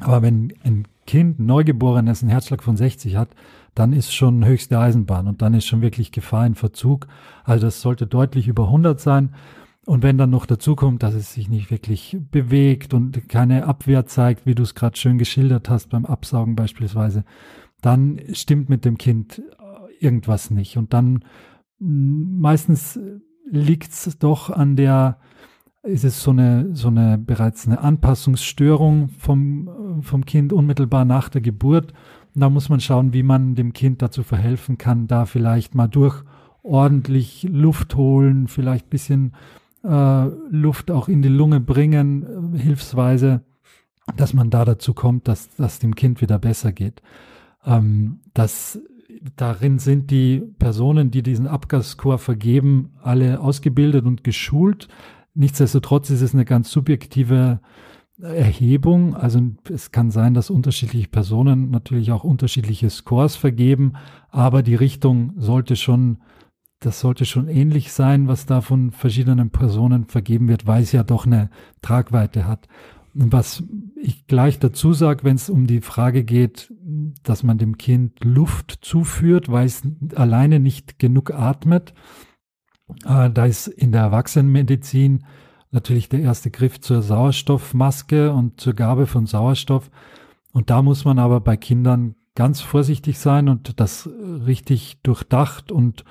Aber 0.00 0.22
wenn 0.22 0.52
ein 0.62 0.86
Kind, 1.06 1.40
Neugeborenes, 1.40 2.22
einen 2.22 2.30
Herzschlag 2.30 2.62
von 2.62 2.76
60 2.76 3.16
hat, 3.16 3.28
dann 3.74 3.92
ist 3.92 4.14
schon 4.14 4.44
höchste 4.44 4.78
Eisenbahn 4.78 5.26
und 5.26 5.42
dann 5.42 5.54
ist 5.54 5.66
schon 5.66 5.82
wirklich 5.82 6.12
Gefahr 6.12 6.46
in 6.46 6.54
Verzug. 6.54 7.06
Also 7.44 7.66
das 7.66 7.80
sollte 7.80 8.06
deutlich 8.06 8.48
über 8.48 8.64
100 8.64 9.00
sein. 9.00 9.34
Und 9.86 10.02
wenn 10.02 10.18
dann 10.18 10.30
noch 10.30 10.46
dazu 10.46 10.74
kommt, 10.74 11.04
dass 11.04 11.14
es 11.14 11.32
sich 11.32 11.48
nicht 11.48 11.70
wirklich 11.70 12.18
bewegt 12.32 12.92
und 12.92 13.28
keine 13.28 13.66
Abwehr 13.66 14.04
zeigt, 14.04 14.44
wie 14.44 14.56
du 14.56 14.64
es 14.64 14.74
gerade 14.74 14.96
schön 14.96 15.16
geschildert 15.16 15.70
hast 15.70 15.90
beim 15.90 16.04
Absaugen 16.04 16.56
beispielsweise, 16.56 17.24
dann 17.80 18.20
stimmt 18.32 18.68
mit 18.68 18.84
dem 18.84 18.98
Kind 18.98 19.40
irgendwas 20.00 20.50
nicht. 20.50 20.76
Und 20.76 20.92
dann 20.92 21.24
mm, 21.78 22.40
meistens 22.40 22.98
liegt 23.48 23.92
es 23.92 24.18
doch 24.18 24.50
an 24.50 24.74
der, 24.74 25.18
ist 25.82 26.04
es 26.04 26.20
so 26.20 26.32
eine, 26.32 26.74
so 26.74 26.88
eine 26.88 27.16
bereits 27.16 27.66
eine 27.66 27.80
Anpassungsstörung 27.80 29.10
vom, 29.10 30.02
vom 30.02 30.24
Kind 30.24 30.52
unmittelbar 30.52 31.04
nach 31.04 31.28
der 31.28 31.42
Geburt. 31.42 31.92
Und 32.34 32.40
da 32.40 32.50
muss 32.50 32.68
man 32.68 32.80
schauen, 32.80 33.12
wie 33.12 33.22
man 33.22 33.54
dem 33.54 33.72
Kind 33.72 34.02
dazu 34.02 34.22
verhelfen 34.22 34.78
kann, 34.78 35.06
da 35.06 35.26
vielleicht 35.26 35.74
mal 35.76 35.88
durch 35.88 36.24
ordentlich 36.64 37.46
Luft 37.48 37.94
holen, 37.94 38.48
vielleicht 38.48 38.90
bisschen 38.90 39.32
äh, 39.86 40.30
Luft 40.50 40.90
auch 40.90 41.08
in 41.08 41.22
die 41.22 41.28
Lunge 41.28 41.60
bringen, 41.60 42.54
äh, 42.54 42.58
hilfsweise, 42.58 43.42
dass 44.16 44.34
man 44.34 44.50
da 44.50 44.64
dazu 44.64 44.94
kommt, 44.94 45.28
dass 45.28 45.54
das 45.56 45.78
dem 45.78 45.94
Kind 45.94 46.20
wieder 46.20 46.38
besser 46.38 46.72
geht. 46.72 47.02
Ähm, 47.64 48.20
das, 48.34 48.80
darin 49.36 49.78
sind 49.78 50.10
die 50.10 50.40
Personen, 50.58 51.10
die 51.10 51.22
diesen 51.22 51.46
Abgasscore 51.46 52.18
vergeben, 52.18 52.94
alle 53.02 53.40
ausgebildet 53.40 54.04
und 54.04 54.24
geschult. 54.24 54.88
Nichtsdestotrotz 55.34 56.10
ist 56.10 56.22
es 56.22 56.34
eine 56.34 56.44
ganz 56.44 56.70
subjektive 56.70 57.60
Erhebung. 58.20 59.14
Also 59.14 59.40
es 59.70 59.92
kann 59.92 60.10
sein, 60.10 60.34
dass 60.34 60.50
unterschiedliche 60.50 61.08
Personen 61.08 61.70
natürlich 61.70 62.12
auch 62.12 62.24
unterschiedliche 62.24 62.88
Scores 62.90 63.36
vergeben, 63.36 63.92
aber 64.30 64.62
die 64.62 64.74
Richtung 64.74 65.34
sollte 65.36 65.76
schon 65.76 66.18
das 66.86 67.00
sollte 67.00 67.24
schon 67.24 67.48
ähnlich 67.48 67.92
sein, 67.92 68.28
was 68.28 68.46
da 68.46 68.60
von 68.60 68.92
verschiedenen 68.92 69.50
Personen 69.50 70.04
vergeben 70.04 70.46
wird, 70.46 70.68
weil 70.68 70.84
es 70.84 70.92
ja 70.92 71.02
doch 71.02 71.26
eine 71.26 71.50
Tragweite 71.82 72.46
hat. 72.46 72.68
Und 73.12 73.32
was 73.32 73.64
ich 74.00 74.28
gleich 74.28 74.60
dazu 74.60 74.92
sage, 74.92 75.24
wenn 75.24 75.34
es 75.34 75.50
um 75.50 75.66
die 75.66 75.80
Frage 75.80 76.22
geht, 76.22 76.72
dass 77.24 77.42
man 77.42 77.58
dem 77.58 77.76
Kind 77.76 78.22
Luft 78.22 78.78
zuführt, 78.82 79.50
weil 79.50 79.66
es 79.66 79.82
alleine 80.14 80.60
nicht 80.60 81.00
genug 81.00 81.32
atmet, 81.32 81.92
äh, 83.04 83.30
da 83.30 83.46
ist 83.46 83.66
in 83.66 83.90
der 83.90 84.02
Erwachsenenmedizin 84.02 85.24
natürlich 85.72 86.08
der 86.08 86.20
erste 86.20 86.52
Griff 86.52 86.80
zur 86.80 87.02
Sauerstoffmaske 87.02 88.32
und 88.32 88.60
zur 88.60 88.74
Gabe 88.74 89.08
von 89.08 89.26
Sauerstoff. 89.26 89.90
Und 90.52 90.70
da 90.70 90.82
muss 90.82 91.04
man 91.04 91.18
aber 91.18 91.40
bei 91.40 91.56
Kindern 91.56 92.14
ganz 92.36 92.60
vorsichtig 92.60 93.18
sein 93.18 93.48
und 93.48 93.80
das 93.80 94.08
richtig 94.46 94.98
durchdacht 95.02 95.72
und 95.72 96.04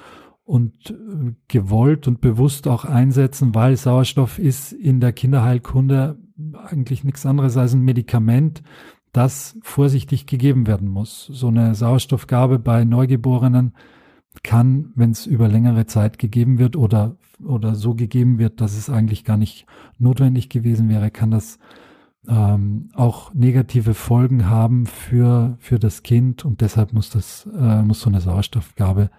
und 0.45 0.91
äh, 0.91 1.33
gewollt 1.47 2.07
und 2.07 2.21
bewusst 2.21 2.67
auch 2.67 2.85
einsetzen, 2.85 3.55
weil 3.55 3.75
Sauerstoff 3.75 4.39
ist 4.39 4.71
in 4.71 4.99
der 4.99 5.11
Kinderheilkunde 5.11 6.17
eigentlich 6.65 7.03
nichts 7.03 7.25
anderes 7.25 7.57
als 7.57 7.73
ein 7.73 7.81
Medikament, 7.81 8.61
das 9.11 9.57
vorsichtig 9.63 10.27
gegeben 10.27 10.67
werden 10.67 10.87
muss. 10.87 11.25
So 11.31 11.47
eine 11.47 11.73
Sauerstoffgabe 11.73 12.59
bei 12.59 12.83
Neugeborenen 12.83 13.73
kann, 14.43 14.91
wenn 14.95 15.11
es 15.11 15.25
über 15.25 15.47
längere 15.47 15.85
Zeit 15.85 16.19
gegeben 16.19 16.59
wird 16.59 16.75
oder, 16.75 17.15
oder 17.43 17.75
so 17.75 17.95
gegeben 17.95 18.37
wird, 18.37 18.61
dass 18.61 18.77
es 18.77 18.89
eigentlich 18.89 19.23
gar 19.23 19.37
nicht 19.37 19.65
notwendig 19.97 20.49
gewesen 20.49 20.89
wäre, 20.89 21.09
kann 21.09 21.31
das 21.31 21.57
ähm, 22.27 22.89
auch 22.93 23.33
negative 23.33 23.93
Folgen 23.93 24.49
haben 24.49 24.85
für, 24.85 25.55
für 25.59 25.79
das 25.79 26.03
Kind 26.03 26.43
und 26.43 26.61
deshalb 26.61 26.91
muss 26.91 27.09
das, 27.09 27.47
äh, 27.57 27.81
muss 27.83 28.01
so 28.01 28.09
eine 28.09 28.19
Sauerstoffgabe 28.19 29.09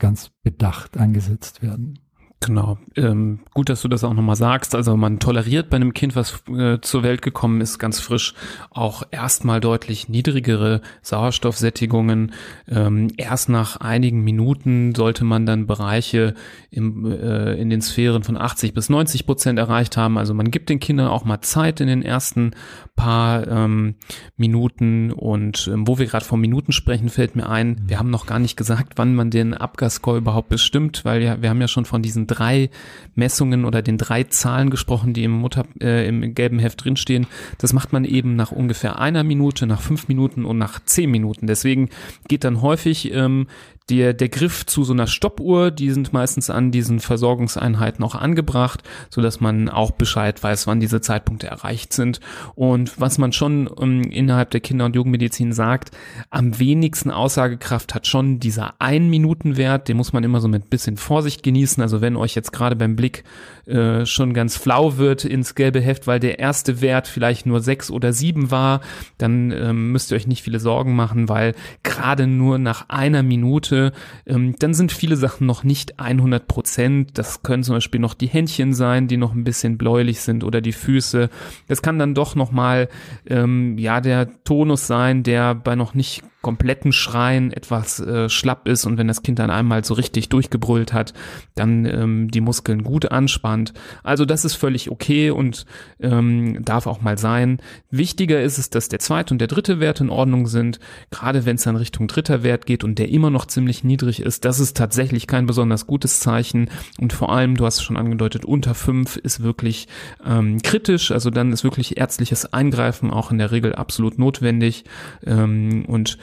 ganz 0.00 0.32
bedacht 0.42 0.96
eingesetzt 0.96 1.62
werden. 1.62 2.00
Genau. 2.42 2.78
Ähm, 2.96 3.40
gut, 3.52 3.68
dass 3.68 3.82
du 3.82 3.88
das 3.88 4.02
auch 4.02 4.14
nochmal 4.14 4.34
sagst. 4.34 4.74
Also 4.74 4.96
man 4.96 5.18
toleriert 5.18 5.68
bei 5.68 5.76
einem 5.76 5.92
Kind, 5.92 6.16
was 6.16 6.42
äh, 6.48 6.80
zur 6.80 7.02
Welt 7.02 7.20
gekommen 7.20 7.60
ist, 7.60 7.78
ganz 7.78 8.00
frisch, 8.00 8.32
auch 8.70 9.02
erstmal 9.10 9.60
deutlich 9.60 10.08
niedrigere 10.08 10.80
Sauerstoffsättigungen. 11.02 12.32
Ähm, 12.66 13.08
erst 13.18 13.50
nach 13.50 13.76
einigen 13.76 14.24
Minuten 14.24 14.94
sollte 14.94 15.24
man 15.24 15.44
dann 15.44 15.66
Bereiche 15.66 16.34
im, 16.70 17.04
äh, 17.12 17.56
in 17.56 17.68
den 17.68 17.82
Sphären 17.82 18.22
von 18.22 18.38
80 18.38 18.72
bis 18.72 18.88
90 18.88 19.26
Prozent 19.26 19.58
erreicht 19.58 19.98
haben. 19.98 20.16
Also 20.16 20.32
man 20.32 20.50
gibt 20.50 20.70
den 20.70 20.80
Kindern 20.80 21.08
auch 21.08 21.26
mal 21.26 21.42
Zeit 21.42 21.82
in 21.82 21.88
den 21.88 22.02
ersten 22.02 22.52
paar 22.96 23.46
ähm, 23.48 23.96
Minuten. 24.38 25.12
Und 25.12 25.68
ähm, 25.70 25.86
wo 25.86 25.98
wir 25.98 26.06
gerade 26.06 26.24
von 26.24 26.40
Minuten 26.40 26.72
sprechen, 26.72 27.10
fällt 27.10 27.36
mir 27.36 27.50
ein, 27.50 27.82
wir 27.86 27.98
haben 27.98 28.10
noch 28.10 28.24
gar 28.24 28.38
nicht 28.38 28.56
gesagt, 28.56 28.94
wann 28.96 29.14
man 29.14 29.30
den 29.30 29.52
Abgasscore 29.52 30.16
überhaupt 30.16 30.48
bestimmt, 30.48 31.04
weil 31.04 31.22
ja, 31.22 31.42
wir 31.42 31.50
haben 31.50 31.60
ja 31.60 31.68
schon 31.68 31.84
von 31.84 32.00
diesen 32.00 32.29
drei 32.30 32.70
Messungen 33.14 33.64
oder 33.64 33.82
den 33.82 33.98
drei 33.98 34.24
Zahlen 34.24 34.70
gesprochen, 34.70 35.12
die 35.12 35.24
im 35.24 35.32
Mutter 35.32 35.64
äh, 35.80 36.08
im 36.08 36.34
gelben 36.34 36.58
Heft 36.58 36.84
drinstehen. 36.84 37.26
Das 37.58 37.72
macht 37.72 37.92
man 37.92 38.04
eben 38.04 38.36
nach 38.36 38.52
ungefähr 38.52 38.98
einer 38.98 39.24
Minute, 39.24 39.66
nach 39.66 39.80
fünf 39.80 40.08
Minuten 40.08 40.44
und 40.44 40.58
nach 40.58 40.80
zehn 40.84 41.10
Minuten. 41.10 41.46
Deswegen 41.46 41.90
geht 42.28 42.44
dann 42.44 42.62
häufig 42.62 43.12
ähm, 43.12 43.46
der, 43.90 44.14
der 44.14 44.28
Griff 44.28 44.64
zu 44.66 44.84
so 44.84 44.92
einer 44.92 45.06
Stoppuhr, 45.06 45.70
die 45.70 45.90
sind 45.90 46.12
meistens 46.12 46.48
an 46.48 46.70
diesen 46.70 47.00
Versorgungseinheiten 47.00 48.04
auch 48.04 48.14
angebracht, 48.14 48.82
so 49.10 49.20
dass 49.20 49.40
man 49.40 49.68
auch 49.68 49.90
Bescheid 49.90 50.40
weiß, 50.42 50.66
wann 50.66 50.80
diese 50.80 51.00
Zeitpunkte 51.00 51.48
erreicht 51.48 51.92
sind. 51.92 52.20
Und 52.54 53.00
was 53.00 53.18
man 53.18 53.32
schon 53.32 53.68
ähm, 53.80 54.02
innerhalb 54.02 54.50
der 54.50 54.60
Kinder- 54.60 54.84
und 54.84 54.94
Jugendmedizin 54.94 55.52
sagt, 55.52 55.90
am 56.30 56.58
wenigsten 56.58 57.10
Aussagekraft 57.10 57.94
hat 57.94 58.06
schon 58.06 58.38
dieser 58.38 58.74
Ein-Minuten-Wert, 58.78 59.88
den 59.88 59.96
muss 59.96 60.12
man 60.12 60.22
immer 60.22 60.40
so 60.40 60.48
mit 60.48 60.70
bisschen 60.70 60.96
Vorsicht 60.96 61.42
genießen. 61.42 61.82
Also 61.82 62.00
wenn 62.00 62.16
euch 62.16 62.34
jetzt 62.34 62.52
gerade 62.52 62.76
beim 62.76 62.94
Blick 62.94 63.24
äh, 63.66 64.06
schon 64.06 64.34
ganz 64.34 64.56
flau 64.56 64.96
wird 64.98 65.24
ins 65.24 65.54
gelbe 65.54 65.80
Heft, 65.80 66.06
weil 66.06 66.20
der 66.20 66.38
erste 66.38 66.80
Wert 66.80 67.08
vielleicht 67.08 67.46
nur 67.46 67.60
sechs 67.60 67.90
oder 67.90 68.12
sieben 68.12 68.50
war, 68.50 68.80
dann 69.18 69.50
ähm, 69.50 69.92
müsst 69.92 70.12
ihr 70.12 70.16
euch 70.16 70.26
nicht 70.26 70.42
viele 70.42 70.60
Sorgen 70.60 70.94
machen, 70.94 71.28
weil 71.28 71.54
gerade 71.82 72.26
nur 72.26 72.58
nach 72.58 72.88
einer 72.88 73.22
Minute 73.22 73.79
Füße, 73.80 73.92
ähm, 74.26 74.54
dann 74.58 74.74
sind 74.74 74.92
viele 74.92 75.16
Sachen 75.16 75.46
noch 75.46 75.64
nicht 75.64 75.98
100 75.98 76.46
Prozent. 76.46 77.18
Das 77.18 77.42
können 77.42 77.62
zum 77.62 77.76
Beispiel 77.76 78.00
noch 78.00 78.14
die 78.14 78.26
Händchen 78.26 78.72
sein, 78.74 79.08
die 79.08 79.16
noch 79.16 79.34
ein 79.34 79.44
bisschen 79.44 79.78
bläulich 79.78 80.20
sind 80.20 80.44
oder 80.44 80.60
die 80.60 80.72
Füße. 80.72 81.30
Das 81.68 81.82
kann 81.82 81.98
dann 81.98 82.14
doch 82.14 82.34
noch 82.34 82.52
mal 82.52 82.88
ähm, 83.26 83.78
ja 83.78 84.00
der 84.00 84.28
Tonus 84.44 84.86
sein, 84.86 85.22
der 85.22 85.54
bei 85.54 85.74
noch 85.74 85.94
nicht 85.94 86.22
kompletten 86.42 86.92
Schreien 86.92 87.52
etwas 87.52 88.00
äh, 88.00 88.28
schlapp 88.28 88.66
ist 88.66 88.86
und 88.86 88.96
wenn 88.96 89.08
das 89.08 89.22
Kind 89.22 89.38
dann 89.38 89.50
einmal 89.50 89.84
so 89.84 89.94
richtig 89.94 90.28
durchgebrüllt 90.30 90.92
hat, 90.92 91.12
dann 91.54 91.84
ähm, 91.84 92.30
die 92.30 92.40
Muskeln 92.40 92.82
gut 92.82 93.10
anspannt. 93.10 93.74
Also 94.02 94.24
das 94.24 94.44
ist 94.44 94.54
völlig 94.54 94.90
okay 94.90 95.30
und 95.30 95.66
ähm, 96.00 96.64
darf 96.64 96.86
auch 96.86 97.02
mal 97.02 97.18
sein. 97.18 97.58
Wichtiger 97.90 98.42
ist 98.42 98.58
es, 98.58 98.70
dass 98.70 98.88
der 98.88 99.00
zweite 99.00 99.34
und 99.34 99.38
der 99.38 99.48
dritte 99.48 99.80
Wert 99.80 100.00
in 100.00 100.08
Ordnung 100.08 100.46
sind. 100.46 100.80
Gerade 101.10 101.44
wenn 101.44 101.56
es 101.56 101.64
dann 101.64 101.76
Richtung 101.76 102.08
dritter 102.08 102.42
Wert 102.42 102.64
geht 102.64 102.84
und 102.84 102.98
der 102.98 103.10
immer 103.10 103.30
noch 103.30 103.46
ziemlich 103.46 103.84
niedrig 103.84 104.20
ist, 104.20 104.44
das 104.44 104.60
ist 104.60 104.76
tatsächlich 104.76 105.26
kein 105.26 105.46
besonders 105.46 105.86
gutes 105.86 106.20
Zeichen 106.20 106.70
und 106.98 107.12
vor 107.12 107.32
allem, 107.32 107.56
du 107.56 107.66
hast 107.66 107.76
es 107.76 107.82
schon 107.82 107.96
angedeutet, 107.98 108.44
unter 108.44 108.74
fünf 108.74 109.16
ist 109.16 109.42
wirklich 109.42 109.88
ähm, 110.24 110.62
kritisch. 110.62 111.10
Also 111.10 111.30
dann 111.30 111.52
ist 111.52 111.64
wirklich 111.64 111.98
ärztliches 111.98 112.52
Eingreifen 112.52 113.10
auch 113.10 113.30
in 113.30 113.38
der 113.38 113.50
Regel 113.50 113.74
absolut 113.74 114.18
notwendig 114.18 114.84
ähm, 115.26 115.84
und 115.86 116.18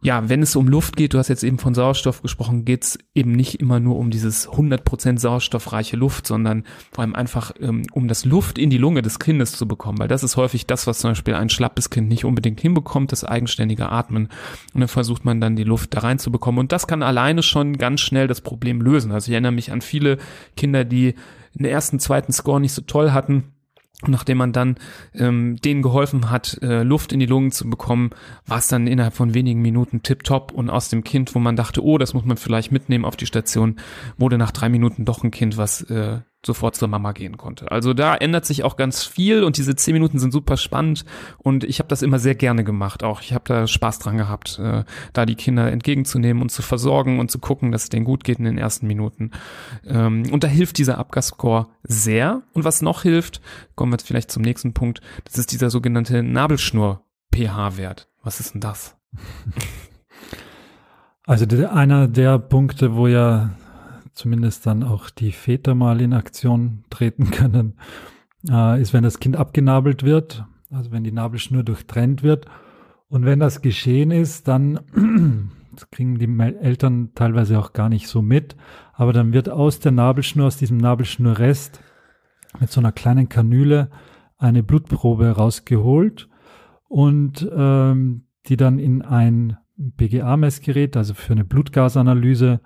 ja, 0.00 0.28
wenn 0.28 0.42
es 0.42 0.54
um 0.54 0.68
Luft 0.68 0.96
geht, 0.96 1.12
du 1.12 1.18
hast 1.18 1.26
jetzt 1.26 1.42
eben 1.42 1.58
von 1.58 1.74
Sauerstoff 1.74 2.22
gesprochen, 2.22 2.64
geht 2.64 2.84
es 2.84 2.98
eben 3.16 3.32
nicht 3.32 3.60
immer 3.60 3.80
nur 3.80 3.96
um 3.96 4.10
dieses 4.10 4.48
100% 4.48 5.18
sauerstoffreiche 5.18 5.96
Luft, 5.96 6.24
sondern 6.24 6.62
vor 6.92 7.02
allem 7.02 7.16
einfach 7.16 7.52
ähm, 7.60 7.82
um 7.92 8.06
das 8.06 8.24
Luft 8.24 8.58
in 8.58 8.70
die 8.70 8.78
Lunge 8.78 9.02
des 9.02 9.18
Kindes 9.18 9.52
zu 9.52 9.66
bekommen, 9.66 9.98
weil 9.98 10.06
das 10.06 10.22
ist 10.22 10.36
häufig 10.36 10.68
das, 10.68 10.86
was 10.86 11.00
zum 11.00 11.10
Beispiel 11.10 11.34
ein 11.34 11.48
schlappes 11.48 11.90
Kind 11.90 12.08
nicht 12.08 12.24
unbedingt 12.24 12.60
hinbekommt, 12.60 13.10
das 13.10 13.24
eigenständige 13.24 13.90
Atmen. 13.90 14.28
Und 14.72 14.80
dann 14.80 14.88
versucht 14.88 15.24
man 15.24 15.40
dann 15.40 15.56
die 15.56 15.64
Luft 15.64 15.94
da 15.94 16.00
reinzubekommen. 16.00 16.60
Und 16.60 16.70
das 16.70 16.86
kann 16.86 17.02
alleine 17.02 17.42
schon 17.42 17.76
ganz 17.76 18.00
schnell 18.00 18.28
das 18.28 18.40
Problem 18.40 18.80
lösen. 18.80 19.10
Also 19.10 19.30
ich 19.30 19.32
erinnere 19.32 19.52
mich 19.52 19.72
an 19.72 19.80
viele 19.80 20.18
Kinder, 20.56 20.84
die 20.84 21.14
den 21.54 21.66
ersten, 21.66 21.98
zweiten 21.98 22.32
Score 22.32 22.60
nicht 22.60 22.72
so 22.72 22.82
toll 22.82 23.10
hatten 23.10 23.52
nachdem 24.06 24.38
man 24.38 24.52
dann 24.52 24.76
ähm, 25.14 25.56
denen 25.56 25.82
geholfen 25.82 26.30
hat, 26.30 26.58
äh, 26.62 26.82
Luft 26.82 27.12
in 27.12 27.18
die 27.18 27.26
Lungen 27.26 27.50
zu 27.50 27.68
bekommen, 27.68 28.10
war 28.46 28.58
es 28.58 28.68
dann 28.68 28.86
innerhalb 28.86 29.14
von 29.14 29.34
wenigen 29.34 29.60
Minuten 29.60 30.02
tipptopp 30.02 30.52
und 30.52 30.70
aus 30.70 30.88
dem 30.88 31.02
Kind, 31.02 31.34
wo 31.34 31.40
man 31.40 31.56
dachte, 31.56 31.82
oh, 31.82 31.98
das 31.98 32.14
muss 32.14 32.24
man 32.24 32.36
vielleicht 32.36 32.70
mitnehmen 32.70 33.04
auf 33.04 33.16
die 33.16 33.26
Station, 33.26 33.76
wurde 34.16 34.38
nach 34.38 34.52
drei 34.52 34.68
Minuten 34.68 35.04
doch 35.04 35.24
ein 35.24 35.32
Kind, 35.32 35.56
was 35.56 35.82
äh, 35.82 36.20
sofort 36.44 36.76
zur 36.76 36.88
Mama 36.88 37.12
gehen 37.12 37.36
konnte. 37.36 37.70
Also 37.70 37.94
da 37.94 38.14
ändert 38.14 38.46
sich 38.46 38.62
auch 38.62 38.76
ganz 38.76 39.04
viel 39.04 39.42
und 39.42 39.56
diese 39.56 39.74
zehn 39.74 39.94
Minuten 39.94 40.18
sind 40.18 40.32
super 40.32 40.56
spannend 40.56 41.04
und 41.38 41.64
ich 41.64 41.80
habe 41.80 41.88
das 41.88 42.02
immer 42.02 42.18
sehr 42.18 42.34
gerne 42.34 42.62
gemacht. 42.62 43.02
Auch 43.02 43.20
ich 43.20 43.32
habe 43.32 43.44
da 43.46 43.66
Spaß 43.66 43.98
dran 43.98 44.16
gehabt, 44.16 44.58
äh, 44.58 44.84
da 45.12 45.26
die 45.26 45.34
Kinder 45.34 45.70
entgegenzunehmen 45.70 46.42
und 46.42 46.50
zu 46.50 46.62
versorgen 46.62 47.18
und 47.18 47.30
zu 47.30 47.38
gucken, 47.38 47.72
dass 47.72 47.84
es 47.84 47.88
denen 47.88 48.04
gut 48.04 48.22
geht 48.22 48.38
in 48.38 48.44
den 48.44 48.58
ersten 48.58 48.86
Minuten. 48.86 49.32
Ähm, 49.84 50.24
und 50.30 50.44
da 50.44 50.48
hilft 50.48 50.78
dieser 50.78 50.98
Abgasscore 50.98 51.66
sehr. 51.82 52.42
Und 52.52 52.64
was 52.64 52.82
noch 52.82 53.02
hilft, 53.02 53.40
kommen 53.74 53.90
wir 53.90 53.96
jetzt 53.96 54.06
vielleicht 54.06 54.30
zum 54.30 54.42
nächsten 54.42 54.74
Punkt, 54.74 55.00
das 55.24 55.38
ist 55.38 55.50
dieser 55.50 55.70
sogenannte 55.70 56.22
Nabelschnur-pH-Wert. 56.22 58.08
Was 58.22 58.40
ist 58.40 58.54
denn 58.54 58.60
das? 58.60 58.96
Also 61.26 61.44
einer 61.66 62.08
der 62.08 62.38
Punkte, 62.38 62.94
wo 62.94 63.06
ja 63.06 63.50
zumindest 64.18 64.66
dann 64.66 64.82
auch 64.82 65.10
die 65.10 65.32
Väter 65.32 65.74
mal 65.74 66.00
in 66.00 66.12
Aktion 66.12 66.84
treten 66.90 67.30
können, 67.30 67.74
äh, 68.50 68.80
ist, 68.80 68.92
wenn 68.92 69.04
das 69.04 69.20
Kind 69.20 69.36
abgenabelt 69.36 70.02
wird, 70.02 70.44
also 70.70 70.90
wenn 70.90 71.04
die 71.04 71.12
Nabelschnur 71.12 71.62
durchtrennt 71.62 72.22
wird. 72.22 72.46
Und 73.08 73.24
wenn 73.24 73.38
das 73.38 73.62
geschehen 73.62 74.10
ist, 74.10 74.48
dann 74.48 74.80
das 75.72 75.88
kriegen 75.90 76.18
die 76.18 76.28
Eltern 76.60 77.10
teilweise 77.14 77.58
auch 77.58 77.72
gar 77.72 77.88
nicht 77.88 78.08
so 78.08 78.20
mit, 78.20 78.56
aber 78.92 79.12
dann 79.12 79.32
wird 79.32 79.48
aus 79.48 79.78
der 79.78 79.92
Nabelschnur, 79.92 80.48
aus 80.48 80.56
diesem 80.56 80.78
Nabelschnurrest 80.78 81.80
mit 82.58 82.70
so 82.70 82.80
einer 82.80 82.92
kleinen 82.92 83.28
Kanüle 83.28 83.88
eine 84.36 84.64
Blutprobe 84.64 85.30
rausgeholt 85.30 86.28
und 86.88 87.48
ähm, 87.54 88.24
die 88.46 88.56
dann 88.56 88.78
in 88.78 89.02
ein 89.02 89.58
BGA-Messgerät, 89.76 90.96
also 90.96 91.14
für 91.14 91.32
eine 91.32 91.44
Blutgasanalyse, 91.44 92.60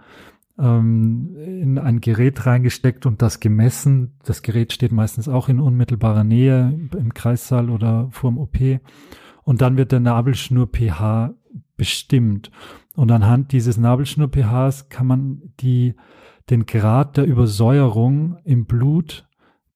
ähm, 0.58 1.36
in 1.36 1.78
ein 1.78 2.00
Gerät 2.00 2.46
reingesteckt 2.46 3.06
und 3.06 3.22
das 3.22 3.40
gemessen. 3.40 4.18
Das 4.24 4.42
Gerät 4.42 4.72
steht 4.72 4.92
meistens 4.92 5.28
auch 5.28 5.48
in 5.48 5.60
unmittelbarer 5.60 6.24
Nähe 6.24 6.78
im 6.96 7.14
Kreissaal 7.14 7.70
oder 7.70 8.08
vorm 8.10 8.38
OP. 8.38 8.58
Und 9.44 9.60
dann 9.60 9.76
wird 9.76 9.92
der 9.92 10.00
Nabelschnur 10.00 10.68
pH 10.68 11.34
bestimmt. 11.76 12.50
Und 12.94 13.10
anhand 13.10 13.52
dieses 13.52 13.76
Nabelschnur 13.76 14.28
pHs 14.28 14.88
kann 14.88 15.06
man 15.06 15.42
die, 15.60 15.94
den 16.50 16.66
Grad 16.66 17.16
der 17.16 17.26
Übersäuerung 17.26 18.36
im 18.44 18.66
Blut 18.66 19.26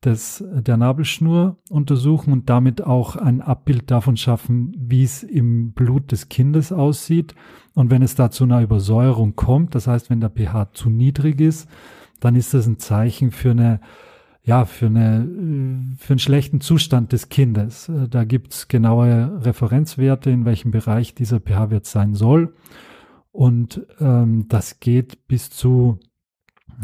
des, 0.05 0.45
der 0.51 0.77
Nabelschnur 0.77 1.59
untersuchen 1.71 2.33
und 2.33 2.49
damit 2.49 2.83
auch 2.83 3.17
ein 3.17 3.41
Abbild 3.41 3.91
davon 3.91 4.17
schaffen, 4.17 4.77
wie 4.79 5.03
es 5.03 5.23
im 5.23 5.73
Blut 5.73 6.13
des 6.13 6.29
Kindes 6.29 6.73
aussieht. 6.73 7.35
Und 7.75 7.91
wenn 7.91 8.03
es 8.03 8.15
da 8.15 8.31
zu 8.31 8.45
einer 8.45 8.63
Übersäuerung 8.63 9.37
kommt, 9.37 9.75
das 9.75 9.87
heißt, 9.87 10.11
wenn 10.11 10.21
der 10.21 10.31
pH 10.31 10.73
zu 10.73 10.91
niedrig 10.91 11.41
ist, 11.41 11.69
dann 12.21 12.37
ist 12.37 12.55
das 12.55 12.67
ein 12.67 12.79
Zeichen 12.79 13.31
für 13.31 13.51
eine 13.51 13.81
ja, 14.43 14.65
für, 14.65 14.87
eine, 14.87 15.27
für 15.99 16.13
einen 16.13 16.21
schlechten 16.21 16.61
Zustand 16.61 17.11
des 17.11 17.31
Kindes. 17.31 17.91
Da 18.11 18.23
gibt's 18.23 18.69
genaue 18.69 19.45
Referenzwerte, 19.45 20.31
in 20.31 20.45
welchem 20.45 20.71
Bereich 20.71 21.17
dieser 21.17 21.41
pH-Wert 21.41 21.85
sein 21.85 22.15
soll. 22.15 22.55
Und 23.33 23.85
ähm, 23.99 24.47
das 24.47 24.79
geht 24.79 25.27
bis 25.27 25.51
zu 25.51 25.99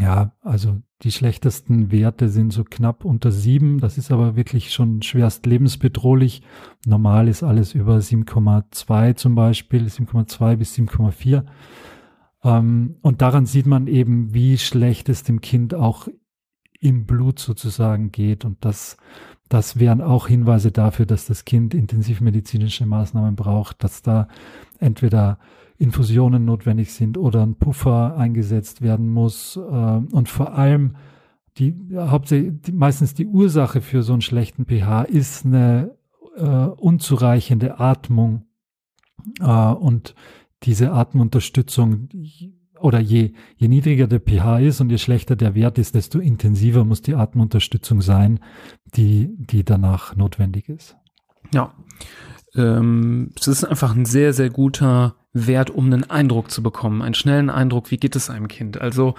ja, 0.01 0.33
also 0.43 0.81
die 1.03 1.11
schlechtesten 1.11 1.91
Werte 1.91 2.29
sind 2.29 2.53
so 2.53 2.63
knapp 2.65 3.05
unter 3.05 3.33
sieben. 3.33 3.81
Das 3.81 3.99
ist 3.99 4.13
aber 4.13 4.37
wirklich 4.37 4.73
schon 4.73 5.03
schwerst 5.03 5.47
lebensbedrohlich. 5.47 6.43
Normal 6.87 7.27
ist 7.27 7.43
alles 7.43 7.75
über 7.75 7.97
7,2 7.97 9.17
zum 9.17 9.35
Beispiel, 9.35 9.87
7,2 9.87 10.57
bis 10.57 10.75
7,4. 10.77 11.45
Ähm, 12.45 12.97
und 13.03 13.21
daran 13.21 13.47
sieht 13.47 13.67
man 13.67 13.89
eben, 13.89 14.33
wie 14.33 14.59
schlecht 14.59 15.09
es 15.09 15.25
dem 15.25 15.41
Kind 15.41 15.75
auch 15.75 16.07
im 16.79 17.07
Blut 17.07 17.41
sozusagen 17.41 18.13
geht. 18.13 18.45
Und 18.45 18.65
das, 18.65 18.97
das 19.49 19.81
wären 19.81 20.03
auch 20.03 20.29
Hinweise 20.29 20.71
dafür, 20.71 21.07
dass 21.07 21.27
das 21.27 21.45
Kind 21.45 21.75
intensivmedizinische 21.75 22.87
Maßnahmen 22.87 23.35
braucht, 23.35 23.83
dass 23.83 24.03
da 24.03 24.29
entweder 24.79 25.39
Infusionen 25.83 26.45
notwendig 26.45 26.93
sind 26.93 27.19
oder 27.19 27.43
ein 27.43 27.57
Puffer 27.57 28.17
eingesetzt 28.17 28.83
werden 28.83 29.09
muss. 29.09 29.57
Äh, 29.57 29.61
und 29.61 30.29
vor 30.29 30.55
allem 30.55 30.97
die 31.59 31.75
hauptsächlich 31.95 32.73
meistens 32.73 33.15
die 33.15 33.27
Ursache 33.27 33.81
für 33.83 34.03
so 34.03 34.13
einen 34.15 34.23
schlechten 34.23 34.65
pH 34.65 35.03
ist 35.03 35.45
eine 35.45 35.95
äh, 36.37 36.47
unzureichende 36.47 37.79
Atmung 37.79 38.47
äh, 39.41 39.45
und 39.45 40.15
diese 40.63 40.93
Atemunterstützung 40.93 42.09
oder 42.81 43.01
je, 43.01 43.33
je 43.57 43.69
niedriger 43.69 44.07
der 44.07 44.21
pH 44.21 44.59
ist 44.59 44.81
und 44.81 44.91
je 44.91 44.99
schlechter 44.99 45.37
der 45.37 45.55
Wert 45.55 45.79
ist, 45.79 45.95
desto 45.95 46.19
intensiver 46.19 46.85
muss 46.85 47.03
die 47.03 47.15
Atemunterstützung 47.15 48.01
sein, 48.01 48.41
die, 48.95 49.31
die 49.37 49.65
danach 49.65 50.17
notwendig 50.17 50.69
ist. 50.69 50.97
Ja, 51.53 51.75
ähm, 52.55 53.31
es 53.39 53.47
ist 53.47 53.65
einfach 53.65 53.95
ein 53.95 54.05
sehr, 54.05 54.33
sehr 54.33 54.51
guter 54.51 55.17
Wert, 55.35 55.71
um 55.71 55.87
einen 55.87 56.09
Eindruck 56.11 56.51
zu 56.51 56.63
bekommen, 56.63 57.01
einen 57.01 57.15
schnellen 57.15 57.49
Eindruck, 57.49 57.91
wie 57.91 57.97
geht 57.97 58.17
es 58.17 58.29
einem 58.29 58.49
Kind. 58.49 58.81
Also 58.81 59.15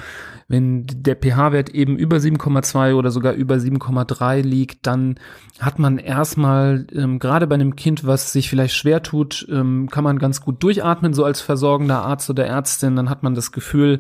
wenn 0.48 0.86
der 0.86 1.16
pH-Wert 1.16 1.70
eben 1.70 1.98
über 1.98 2.18
7,2 2.18 2.94
oder 2.94 3.10
sogar 3.10 3.34
über 3.34 3.56
7,3 3.56 4.42
liegt, 4.42 4.86
dann 4.86 5.16
hat 5.60 5.80
man 5.80 5.98
erstmal, 5.98 6.86
ähm, 6.94 7.18
gerade 7.18 7.48
bei 7.48 7.56
einem 7.56 7.76
Kind, 7.76 8.06
was 8.06 8.32
sich 8.32 8.48
vielleicht 8.48 8.76
schwer 8.76 9.02
tut, 9.02 9.48
ähm, 9.50 9.90
kann 9.90 10.04
man 10.04 10.20
ganz 10.20 10.42
gut 10.42 10.62
durchatmen, 10.62 11.16
so 11.16 11.26
als 11.26 11.42
versorgender 11.42 12.04
Arzt 12.04 12.30
oder 12.30 12.46
Ärztin. 12.46 12.96
Dann 12.96 13.10
hat 13.10 13.24
man 13.24 13.34
das 13.34 13.52
Gefühl, 13.52 14.00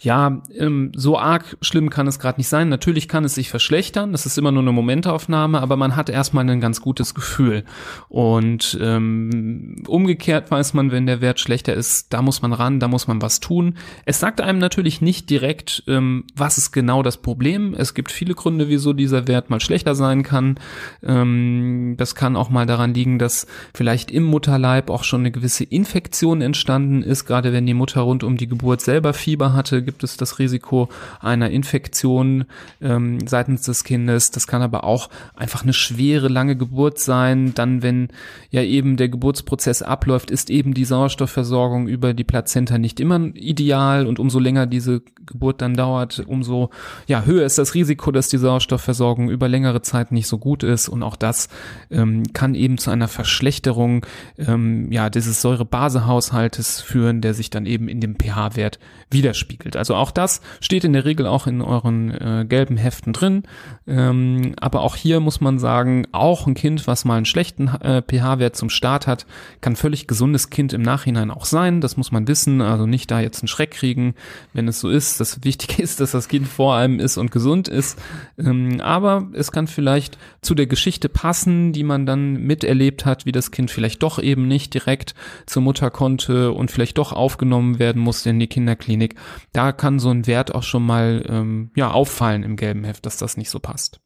ja, 0.00 0.42
ähm, 0.56 0.92
so 0.94 1.18
arg 1.18 1.56
schlimm 1.60 1.90
kann 1.90 2.06
es 2.06 2.20
gerade 2.20 2.38
nicht 2.38 2.48
sein. 2.48 2.68
Natürlich 2.68 3.08
kann 3.08 3.24
es 3.24 3.34
sich 3.34 3.50
verschlechtern, 3.50 4.12
das 4.12 4.26
ist 4.26 4.38
immer 4.38 4.52
nur 4.52 4.62
eine 4.62 4.72
Momentaufnahme, 4.72 5.60
aber 5.60 5.76
man 5.76 5.96
hat 5.96 6.08
erstmal 6.08 6.48
ein 6.48 6.60
ganz 6.60 6.80
gutes 6.80 7.14
Gefühl. 7.14 7.64
Und 8.08 8.78
ähm, 8.80 9.82
umgekehrt 9.88 10.50
weiß 10.50 10.74
man, 10.74 10.92
wenn 10.92 11.06
der 11.06 11.20
Wert 11.20 11.40
schlechter 11.40 11.74
ist, 11.74 12.12
da 12.12 12.22
muss 12.22 12.42
man 12.42 12.52
ran, 12.52 12.78
da 12.78 12.86
muss 12.86 13.08
man 13.08 13.20
was 13.22 13.40
tun. 13.40 13.74
Es 14.04 14.20
sagt 14.20 14.40
einem 14.40 14.60
natürlich 14.60 15.00
nicht 15.00 15.30
direkt, 15.30 15.82
ähm, 15.88 16.24
was 16.34 16.58
ist 16.58 16.70
genau 16.70 17.02
das 17.02 17.16
Problem. 17.16 17.74
Es 17.74 17.92
gibt 17.92 18.12
viele 18.12 18.34
Gründe, 18.34 18.68
wieso 18.68 18.92
dieser 18.92 19.26
Wert 19.26 19.50
mal 19.50 19.60
schlechter 19.60 19.96
sein 19.96 20.22
kann. 20.22 20.60
Ähm, 21.02 21.94
das 21.96 22.14
kann 22.14 22.36
auch 22.36 22.50
mal 22.50 22.66
daran 22.66 22.94
liegen, 22.94 23.18
dass 23.18 23.48
vielleicht 23.74 24.12
im 24.12 24.22
Mutterleib 24.22 24.90
auch 24.90 25.02
schon 25.02 25.22
eine 25.22 25.32
gewisse 25.32 25.64
Infektion 25.64 26.40
entstanden 26.40 27.02
ist, 27.02 27.24
gerade 27.24 27.52
wenn 27.52 27.66
die 27.66 27.74
Mutter 27.74 28.02
rund 28.02 28.22
um 28.22 28.36
die 28.36 28.46
Geburt 28.46 28.80
selber 28.80 29.12
Fieber 29.12 29.54
hatte, 29.54 29.87
gibt 29.88 30.04
es 30.04 30.18
das 30.18 30.38
Risiko 30.38 30.90
einer 31.18 31.48
Infektion 31.48 32.44
ähm, 32.82 33.26
seitens 33.26 33.62
des 33.62 33.84
Kindes. 33.84 34.30
Das 34.30 34.46
kann 34.46 34.60
aber 34.60 34.84
auch 34.84 35.08
einfach 35.34 35.62
eine 35.62 35.72
schwere, 35.72 36.28
lange 36.28 36.56
Geburt 36.56 36.98
sein. 36.98 37.54
Dann, 37.54 37.82
wenn 37.82 38.08
ja 38.50 38.60
eben 38.60 38.98
der 38.98 39.08
Geburtsprozess 39.08 39.80
abläuft, 39.80 40.30
ist 40.30 40.50
eben 40.50 40.74
die 40.74 40.84
Sauerstoffversorgung 40.84 41.88
über 41.88 42.12
die 42.12 42.24
Plazenta 42.24 42.76
nicht 42.76 43.00
immer 43.00 43.18
ideal 43.32 44.06
und 44.06 44.18
umso 44.18 44.38
länger 44.38 44.66
diese 44.66 45.00
Geburt 45.24 45.62
dann 45.62 45.74
dauert, 45.74 46.22
umso 46.26 46.68
ja, 47.06 47.22
höher 47.22 47.46
ist 47.46 47.56
das 47.56 47.74
Risiko, 47.74 48.10
dass 48.10 48.28
die 48.28 48.38
Sauerstoffversorgung 48.38 49.30
über 49.30 49.48
längere 49.48 49.80
Zeit 49.80 50.12
nicht 50.12 50.26
so 50.26 50.36
gut 50.36 50.62
ist 50.62 50.88
und 50.88 51.02
auch 51.02 51.16
das 51.16 51.48
ähm, 51.90 52.24
kann 52.34 52.54
eben 52.54 52.76
zu 52.76 52.90
einer 52.90 53.08
Verschlechterung 53.08 54.04
ähm, 54.36 54.92
ja, 54.92 55.08
dieses 55.08 55.40
Säurebasehaushaltes 55.40 56.82
führen, 56.82 57.22
der 57.22 57.32
sich 57.32 57.48
dann 57.48 57.64
eben 57.64 57.88
in 57.88 58.00
dem 58.00 58.16
pH-Wert 58.16 58.78
widerspiegelt. 59.10 59.76
Also 59.78 59.94
auch 59.94 60.10
das 60.10 60.40
steht 60.60 60.84
in 60.84 60.92
der 60.92 61.04
Regel 61.04 61.26
auch 61.26 61.46
in 61.46 61.62
euren 61.62 62.10
äh, 62.10 62.44
gelben 62.48 62.76
Heften 62.76 63.12
drin. 63.12 63.44
Ähm, 63.86 64.54
aber 64.60 64.82
auch 64.82 64.96
hier 64.96 65.20
muss 65.20 65.40
man 65.40 65.58
sagen, 65.58 66.06
auch 66.12 66.46
ein 66.46 66.54
Kind, 66.54 66.86
was 66.86 67.04
mal 67.04 67.16
einen 67.16 67.24
schlechten 67.24 67.68
äh, 67.68 68.02
pH-Wert 68.02 68.56
zum 68.56 68.70
Start 68.70 69.06
hat, 69.06 69.26
kann 69.60 69.76
völlig 69.76 70.06
gesundes 70.06 70.50
Kind 70.50 70.72
im 70.72 70.82
Nachhinein 70.82 71.30
auch 71.30 71.44
sein. 71.44 71.80
Das 71.80 71.96
muss 71.96 72.12
man 72.12 72.28
wissen. 72.28 72.60
Also 72.60 72.86
nicht 72.86 73.10
da 73.10 73.20
jetzt 73.20 73.42
einen 73.42 73.48
Schreck 73.48 73.70
kriegen, 73.70 74.14
wenn 74.52 74.68
es 74.68 74.80
so 74.80 74.90
ist. 74.90 75.20
Das 75.20 75.44
Wichtige 75.44 75.82
ist, 75.82 76.00
dass 76.00 76.12
das 76.12 76.28
Kind 76.28 76.48
vor 76.48 76.74
allem 76.74 77.00
ist 77.00 77.16
und 77.16 77.30
gesund 77.30 77.68
ist. 77.68 77.98
Ähm, 78.38 78.80
aber 78.80 79.28
es 79.32 79.52
kann 79.52 79.66
vielleicht 79.66 80.18
zu 80.42 80.54
der 80.54 80.66
Geschichte 80.66 81.08
passen, 81.08 81.72
die 81.72 81.84
man 81.84 82.06
dann 82.06 82.34
miterlebt 82.34 83.04
hat, 83.04 83.26
wie 83.26 83.32
das 83.32 83.50
Kind 83.50 83.70
vielleicht 83.70 84.02
doch 84.02 84.18
eben 84.18 84.48
nicht 84.48 84.74
direkt 84.74 85.14
zur 85.46 85.62
Mutter 85.62 85.90
konnte 85.90 86.52
und 86.52 86.70
vielleicht 86.70 86.98
doch 86.98 87.12
aufgenommen 87.12 87.78
werden 87.78 88.02
musste 88.02 88.30
in 88.30 88.38
die 88.38 88.46
Kinderklinik. 88.46 89.14
Da 89.52 89.67
kann 89.72 89.98
so 89.98 90.10
ein 90.10 90.26
Wert 90.26 90.54
auch 90.54 90.62
schon 90.62 90.84
mal 90.84 91.24
ähm, 91.28 91.70
ja 91.76 91.90
auffallen 91.90 92.42
im 92.42 92.56
gelben 92.56 92.84
Heft, 92.84 93.06
dass 93.06 93.16
das 93.16 93.36
nicht 93.36 93.50
so 93.50 93.58
passt. 93.58 94.00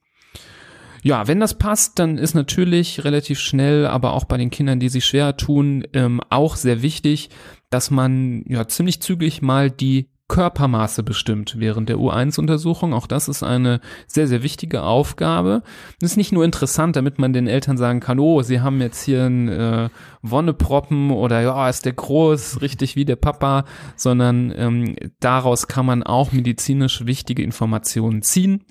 Ja, 1.05 1.27
wenn 1.27 1.41
das 1.41 1.59
passt, 1.59 1.99
dann 1.99 2.17
ist 2.17 2.35
natürlich 2.35 3.05
relativ 3.05 3.41
schnell, 3.41 3.87
aber 3.87 4.13
auch 4.13 4.25
bei 4.25 4.37
den 4.37 4.51
Kindern, 4.51 4.79
die 4.79 4.89
sich 4.89 5.05
schwer 5.05 5.37
tun, 5.37 5.85
ähm, 5.95 6.21
auch 6.31 6.55
sehr 6.55 6.81
wichtig, 6.81 7.31
dass 7.71 7.91
man 7.91 8.45
ja 8.47 8.69
ziemlich 8.69 9.03
zügig 9.03 9.43
mal 9.43 9.69
die 9.69 10.12
Körpermaße 10.33 11.03
bestimmt 11.03 11.57
während 11.59 11.91
der 11.91 11.99
U1-Untersuchung. 11.99 12.95
Auch 12.95 13.07
das 13.07 13.29
ist 13.29 13.43
eine 13.43 13.83
sehr, 14.07 14.27
sehr 14.27 14.43
wichtige 14.43 14.83
Aufgabe. 14.83 15.63
Das 16.01 16.13
ist 16.13 16.17
nicht 16.17 16.33
nur 16.33 16.43
interessant, 16.43 16.97
damit 16.97 17.19
man 17.19 17.35
den 17.35 17.47
Eltern 17.47 17.77
sagen 17.77 18.01
kann, 18.01 18.19
oh, 18.19 18.41
sie 18.41 18.63
haben 18.63 18.81
jetzt 18.81 19.03
hier 19.03 19.25
einen 19.25 19.49
äh, 19.49 19.91
Wonneproppen 20.23 21.11
oder 21.11 21.43
ja, 21.43 21.69
ist 21.69 21.85
der 21.85 21.93
groß, 21.93 22.63
richtig 22.63 22.97
wie 22.97 23.05
der 23.05 23.17
Papa, 23.17 23.67
sondern 23.95 24.51
ähm, 24.57 24.97
daraus 25.21 25.69
kann 25.69 25.85
man 25.85 26.03
auch 26.03 26.33
medizinisch 26.33 27.05
wichtige 27.05 27.43
Informationen 27.43 28.23
ziehen. 28.23 28.65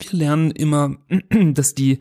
Wir 0.00 0.18
lernen 0.18 0.50
immer, 0.52 0.96
dass 1.52 1.74
die 1.74 1.98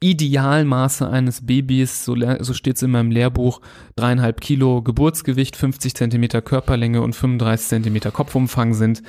Idealmaße 0.00 1.08
eines 1.08 1.44
Babys, 1.46 2.04
so, 2.04 2.14
so 2.40 2.54
steht 2.54 2.76
es 2.76 2.82
in 2.82 2.92
meinem 2.92 3.10
Lehrbuch, 3.10 3.60
dreieinhalb 3.96 4.40
Kilo 4.40 4.82
Geburtsgewicht, 4.82 5.56
50 5.56 5.94
Zentimeter 5.94 6.40
Körperlänge 6.40 7.02
und 7.02 7.16
35 7.16 7.68
Zentimeter 7.68 8.10
Kopfumfang 8.10 8.74
sind 8.74 9.02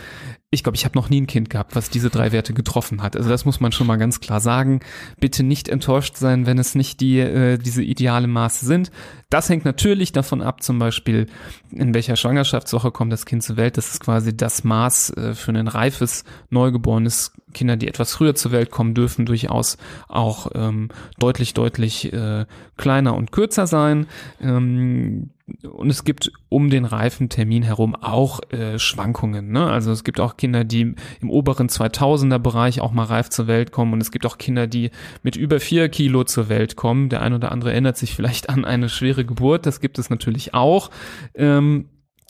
ich 0.52 0.64
glaube, 0.64 0.76
ich 0.76 0.86
habe 0.86 0.98
noch 0.98 1.10
nie 1.10 1.22
ein 1.22 1.28
Kind 1.28 1.52
gehabt, 1.52 1.76
was 1.76 1.92
diese 1.92 2.10
drei 2.10 2.32
Werte 2.32 2.54
getroffen 2.54 3.04
hat. 3.04 3.16
Also 3.16 3.30
das 3.30 3.46
muss 3.46 3.60
man 3.60 3.72
schon 3.72 3.86
mal 3.86 3.98
ganz 3.98 4.20
klar 4.20 4.40
sagen. 4.40 4.80
Bitte 5.20 5.44
nicht 5.44 5.70
enttäuscht 5.70 6.18
sein, 6.18 6.48
wenn 6.48 6.58
es 6.58 6.74
nicht 6.74 7.02
die 7.02 7.20
äh, 7.20 7.58
diese 7.60 7.84
ideale 7.84 8.26
Maße 8.26 8.66
sind. 8.66 8.92
Das 9.30 9.48
hängt 9.50 9.64
natürlich 9.64 10.12
davon 10.12 10.42
ab, 10.42 10.64
zum 10.64 10.80
Beispiel 10.80 11.28
in 11.72 11.94
welcher 11.94 12.16
Schwangerschaftswoche 12.16 12.92
kommt 12.92 13.14
das 13.14 13.28
Kind 13.28 13.44
zur 13.44 13.58
Welt. 13.58 13.78
Das 13.78 13.92
ist 13.92 14.00
quasi 14.00 14.36
das 14.36 14.64
Maß 14.64 15.12
äh, 15.12 15.36
für 15.36 15.52
ein 15.52 15.68
reifes 15.68 16.24
neugeborenes 16.50 17.32
Kinder, 17.54 17.78
die 17.78 17.88
etwas 17.88 18.14
früher 18.14 18.36
zur 18.36 18.52
Welt 18.52 18.72
kommen, 18.72 18.94
dürfen 18.94 19.26
durchaus 19.26 19.78
auch 20.08 20.52
ähm, 20.56 20.90
deutlich 21.18 21.54
deutlich 21.54 22.12
äh, 22.14 22.46
kleiner 22.78 23.16
und 23.16 23.32
kürzer 23.32 23.68
sein. 23.68 24.08
Ähm, 24.42 25.32
und 25.64 25.90
es 25.90 26.04
gibt 26.04 26.32
um 26.50 26.70
den 26.70 26.86
reifen 26.86 27.30
Termin 27.30 27.64
herum 27.64 27.96
auch 27.96 28.40
äh, 28.52 28.78
Schwankungen. 28.78 29.52
Ne? 29.52 29.66
Also 29.66 29.92
es 29.92 30.04
gibt 30.04 30.20
auch 30.20 30.38
Kinder, 30.38 30.64
die 30.64 30.94
im 31.22 31.30
oberen 31.30 31.70
2000er 31.70 32.40
Bereich 32.40 32.82
auch 32.82 32.92
mal 32.92 33.06
reif 33.06 33.30
zur 33.30 33.48
Welt 33.48 33.72
kommen 33.72 33.94
und 33.94 34.02
es 34.02 34.12
gibt 34.12 34.26
auch 34.26 34.38
Kinder, 34.38 34.68
die 34.68 34.92
mit 35.24 35.36
über 35.36 35.60
vier 35.60 35.90
Kilo 35.90 36.24
zur 36.24 36.50
Welt 36.50 36.76
kommen. 36.76 37.10
Der 37.10 37.22
ein 37.22 37.34
oder 37.34 37.52
andere 37.52 37.72
erinnert 37.72 37.98
sich 37.98 38.16
vielleicht 38.16 38.50
an 38.50 38.66
eine 38.66 38.90
schwere 38.90 39.26
Geburt. 39.26 39.66
Das 39.66 39.80
gibt 39.80 39.98
es 40.00 40.10
natürlich 40.10 40.54
auch. 40.54 40.92
Ähm, 41.34 41.86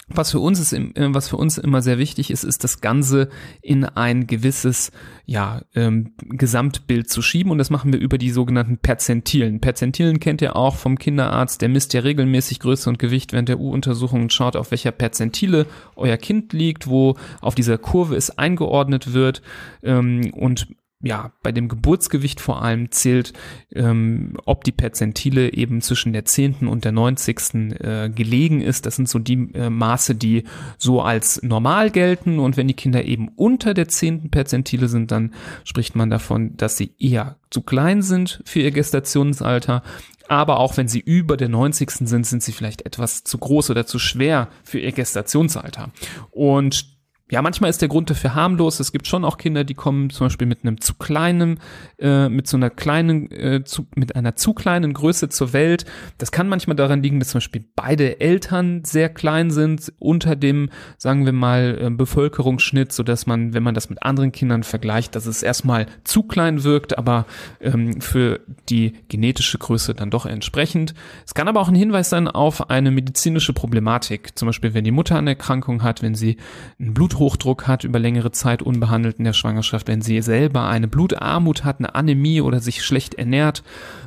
was 0.09 0.31
für 0.31 0.39
uns 0.39 0.59
ist, 0.59 0.73
äh, 0.73 0.89
was 1.13 1.29
für 1.29 1.37
uns 1.37 1.57
immer 1.57 1.81
sehr 1.81 1.97
wichtig 1.97 2.31
ist, 2.31 2.43
ist 2.43 2.63
das 2.63 2.81
Ganze 2.81 3.29
in 3.61 3.85
ein 3.85 4.27
gewisses 4.27 4.91
ja, 5.25 5.61
ähm, 5.75 6.13
Gesamtbild 6.29 7.09
zu 7.09 7.21
schieben 7.21 7.51
und 7.51 7.57
das 7.57 7.69
machen 7.69 7.93
wir 7.93 7.99
über 7.99 8.17
die 8.17 8.31
sogenannten 8.31 8.77
Perzentilen. 8.77 9.61
Perzentilen 9.61 10.19
kennt 10.19 10.41
ihr 10.41 10.55
auch 10.55 10.75
vom 10.75 10.97
Kinderarzt, 10.97 11.61
der 11.61 11.69
misst 11.69 11.93
ja 11.93 12.01
regelmäßig 12.01 12.59
Größe 12.59 12.89
und 12.89 12.99
Gewicht 12.99 13.31
während 13.33 13.49
der 13.49 13.59
U-Untersuchung 13.59 14.23
und 14.23 14.33
schaut, 14.33 14.55
auf 14.55 14.71
welcher 14.71 14.91
Perzentile 14.91 15.65
euer 15.95 16.17
Kind 16.17 16.53
liegt, 16.53 16.87
wo 16.87 17.15
auf 17.41 17.55
dieser 17.55 17.77
Kurve 17.77 18.15
es 18.15 18.37
eingeordnet 18.37 19.13
wird 19.13 19.41
ähm, 19.83 20.31
und 20.33 20.67
ja, 21.01 21.31
bei 21.43 21.53
dem 21.53 21.69
Geburtsgewicht 21.69 22.41
vor 22.41 22.61
allem 22.61 22.91
zählt, 22.91 23.31
ähm, 23.73 24.37
ob 24.45 24.65
die 24.65 24.73
Perzentile 24.73 25.53
eben 25.53 25.81
zwischen 25.81 26.11
der 26.11 26.25
zehnten 26.25 26.67
und 26.67 26.83
der 26.83 26.91
neunzigsten 26.91 27.71
äh, 27.71 28.11
gelegen 28.13 28.59
ist. 28.59 28.85
Das 28.85 28.97
sind 28.97 29.07
so 29.07 29.17
die 29.17 29.49
äh, 29.53 29.69
Maße, 29.69 30.15
die 30.15 30.43
so 30.77 31.01
als 31.01 31.41
normal 31.41 31.89
gelten. 31.89 32.39
Und 32.39 32.57
wenn 32.57 32.67
die 32.67 32.73
Kinder 32.73 33.05
eben 33.05 33.29
unter 33.29 33.73
der 33.73 33.87
zehnten 33.87 34.29
Perzentile 34.29 34.89
sind, 34.89 35.11
dann 35.11 35.33
spricht 35.63 35.95
man 35.95 36.09
davon, 36.09 36.57
dass 36.57 36.75
sie 36.75 36.91
eher 36.99 37.37
zu 37.49 37.61
klein 37.61 38.01
sind 38.01 38.41
für 38.43 38.59
ihr 38.59 38.71
Gestationsalter. 38.71 39.83
Aber 40.27 40.59
auch 40.59 40.75
wenn 40.75 40.89
sie 40.89 40.99
über 40.99 41.37
der 41.37 41.49
90. 41.49 41.91
sind, 41.91 42.25
sind 42.25 42.43
sie 42.43 42.51
vielleicht 42.51 42.85
etwas 42.85 43.23
zu 43.23 43.37
groß 43.37 43.69
oder 43.69 43.85
zu 43.85 43.99
schwer 43.99 44.49
für 44.63 44.79
ihr 44.79 44.91
Gestationsalter. 44.91 45.91
Und 46.29 46.98
ja, 47.31 47.43
manchmal 47.43 47.69
ist 47.69 47.81
der 47.81 47.89
Grund 47.89 48.09
dafür 48.09 48.33
harmlos. 48.33 48.79
Es 48.79 48.91
gibt 48.91 49.05
schon 49.05 49.23
auch 49.23 49.37
Kinder, 49.37 49.63
die 49.63 49.75
kommen 49.75 50.09
zum 50.09 50.25
Beispiel 50.25 50.47
mit 50.47 50.63
einem 50.63 50.81
zu 50.81 50.95
kleinen, 50.95 51.59
äh, 51.99 52.27
mit 52.27 52.47
so 52.47 52.57
einer 52.57 52.71
kleinen, 52.71 53.29
äh, 53.29 53.63
zu, 53.63 53.85
mit 53.95 54.15
einer 54.15 54.35
zu 54.35 54.53
kleinen 54.53 54.93
Größe 54.93 55.29
zur 55.29 55.53
Welt. 55.53 55.85
Das 56.17 56.31
kann 56.31 56.49
manchmal 56.49 56.75
daran 56.75 57.03
liegen, 57.03 57.19
dass 57.19 57.29
zum 57.29 57.37
Beispiel 57.37 57.63
beide 57.75 58.19
Eltern 58.19 58.83
sehr 58.83 59.09
klein 59.09 59.51
sind, 59.51 59.93
unter 59.99 60.35
dem, 60.35 60.69
sagen 60.97 61.25
wir 61.25 61.33
mal, 61.33 61.77
äh, 61.79 61.89
Bevölkerungsschnitt, 61.91 62.91
so 62.91 63.03
dass 63.03 63.27
man, 63.27 63.53
wenn 63.53 63.61
man 63.61 63.75
das 63.75 63.91
mit 63.91 64.01
anderen 64.01 64.31
Kindern 64.31 64.63
vergleicht, 64.63 65.15
dass 65.15 65.27
es 65.27 65.43
erstmal 65.43 65.85
zu 66.03 66.23
klein 66.23 66.63
wirkt, 66.63 66.97
aber 66.97 67.27
ähm, 67.61 68.01
für 68.01 68.39
die 68.69 68.93
genetische 69.07 69.59
Größe 69.59 69.93
dann 69.93 70.09
doch 70.09 70.25
entsprechend. 70.25 70.95
Es 71.27 71.35
kann 71.35 71.47
aber 71.47 71.61
auch 71.61 71.69
ein 71.69 71.75
Hinweis 71.75 72.09
sein 72.09 72.27
auf 72.27 72.71
eine 72.71 72.89
medizinische 72.89 73.53
Problematik. 73.53 74.35
Zum 74.35 74.47
Beispiel, 74.47 74.73
wenn 74.73 74.83
die 74.83 74.91
Mutter 74.91 75.15
eine 75.15 75.31
Erkrankung 75.31 75.83
hat, 75.83 76.01
wenn 76.01 76.15
sie 76.15 76.37
ein 76.79 76.95
Blut 76.95 77.18
Bluthochdruck 77.19 77.67
hat 77.67 77.83
über 77.83 77.99
längere 77.99 78.31
Zeit 78.31 78.61
unbehandelt 78.61 79.17
in 79.19 79.25
der 79.25 79.33
Schwangerschaft, 79.33 79.89
wenn 79.89 80.01
sie 80.01 80.21
selber 80.21 80.69
eine 80.69 80.87
Blutarmut 80.87 81.65
hat, 81.65 81.79
eine 81.79 81.93
Anämie 81.93 82.39
oder 82.39 82.61
sich 82.61 82.81
schlecht 82.81 83.15
ernährt. 83.15 83.61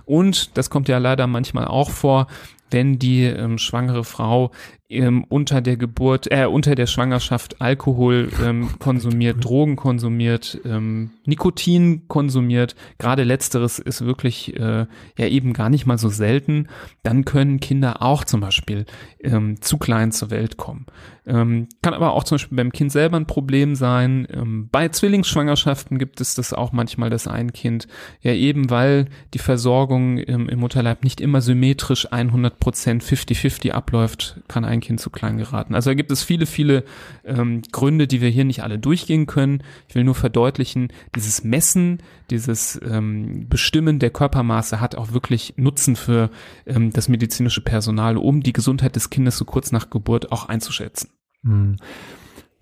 Und, 0.06 0.56
das 0.56 0.70
kommt 0.70 0.88
ja 0.88 0.96
leider 0.96 1.26
manchmal 1.26 1.66
auch 1.66 1.90
vor, 1.90 2.26
wenn 2.70 2.98
die 2.98 3.24
ähm, 3.24 3.58
schwangere 3.58 4.04
Frau 4.04 4.50
ähm, 4.92 5.24
unter 5.28 5.60
der 5.60 5.76
Geburt, 5.76 6.30
äh, 6.30 6.46
unter 6.46 6.74
der 6.74 6.86
Schwangerschaft 6.86 7.60
Alkohol 7.60 8.28
ähm, 8.44 8.70
konsumiert, 8.78 9.44
Drogen 9.44 9.76
konsumiert, 9.76 10.58
ähm, 10.64 11.10
Nikotin 11.24 12.08
konsumiert, 12.08 12.74
gerade 12.98 13.24
letzteres 13.24 13.78
ist 13.78 14.04
wirklich 14.04 14.56
äh, 14.58 14.86
ja 15.18 15.26
eben 15.26 15.52
gar 15.52 15.70
nicht 15.70 15.86
mal 15.86 15.98
so 15.98 16.08
selten, 16.08 16.68
dann 17.02 17.24
können 17.24 17.60
Kinder 17.60 18.02
auch 18.02 18.24
zum 18.24 18.40
Beispiel 18.40 18.86
ähm, 19.20 19.60
zu 19.60 19.78
klein 19.78 20.12
zur 20.12 20.30
Welt 20.30 20.56
kommen. 20.56 20.86
Ähm, 21.24 21.68
kann 21.82 21.94
aber 21.94 22.14
auch 22.14 22.24
zum 22.24 22.36
Beispiel 22.36 22.56
beim 22.56 22.72
Kind 22.72 22.90
selber 22.90 23.16
ein 23.16 23.26
Problem 23.26 23.76
sein. 23.76 24.26
Ähm, 24.32 24.68
bei 24.72 24.88
Zwillingsschwangerschaften 24.88 25.98
gibt 25.98 26.20
es 26.20 26.34
das 26.34 26.52
auch 26.52 26.72
manchmal, 26.72 27.10
dass 27.10 27.28
ein 27.28 27.52
Kind 27.52 27.86
ja 28.22 28.32
eben, 28.32 28.70
weil 28.70 29.06
die 29.32 29.38
Versorgung 29.38 30.18
ähm, 30.18 30.48
im 30.48 30.58
Mutterleib 30.58 31.04
nicht 31.04 31.20
immer 31.20 31.40
symmetrisch 31.40 32.12
100 32.12 32.58
Prozent 32.58 33.04
50-50 33.04 33.70
abläuft, 33.70 34.40
kann 34.48 34.64
ein 34.64 34.80
Kind 34.82 35.00
zu 35.00 35.08
klein 35.08 35.38
geraten. 35.38 35.74
Also 35.74 35.88
da 35.88 35.94
gibt 35.94 36.10
es 36.10 36.22
viele, 36.22 36.44
viele 36.44 36.84
ähm, 37.24 37.62
Gründe, 37.72 38.06
die 38.06 38.20
wir 38.20 38.28
hier 38.28 38.44
nicht 38.44 38.62
alle 38.62 38.78
durchgehen 38.78 39.24
können. 39.24 39.62
Ich 39.88 39.94
will 39.94 40.04
nur 40.04 40.14
verdeutlichen, 40.14 40.88
dieses 41.16 41.42
Messen, 41.42 42.02
dieses 42.28 42.78
ähm, 42.84 43.48
Bestimmen 43.48 43.98
der 43.98 44.10
Körpermaße 44.10 44.80
hat 44.80 44.94
auch 44.94 45.12
wirklich 45.12 45.54
Nutzen 45.56 45.96
für 45.96 46.30
ähm, 46.66 46.90
das 46.90 47.08
medizinische 47.08 47.62
Personal, 47.62 48.18
um 48.18 48.42
die 48.42 48.52
Gesundheit 48.52 48.96
des 48.96 49.08
Kindes 49.08 49.38
so 49.38 49.46
kurz 49.46 49.72
nach 49.72 49.88
Geburt 49.88 50.30
auch 50.30 50.48
einzuschätzen. 50.50 51.08
Hm. 51.44 51.76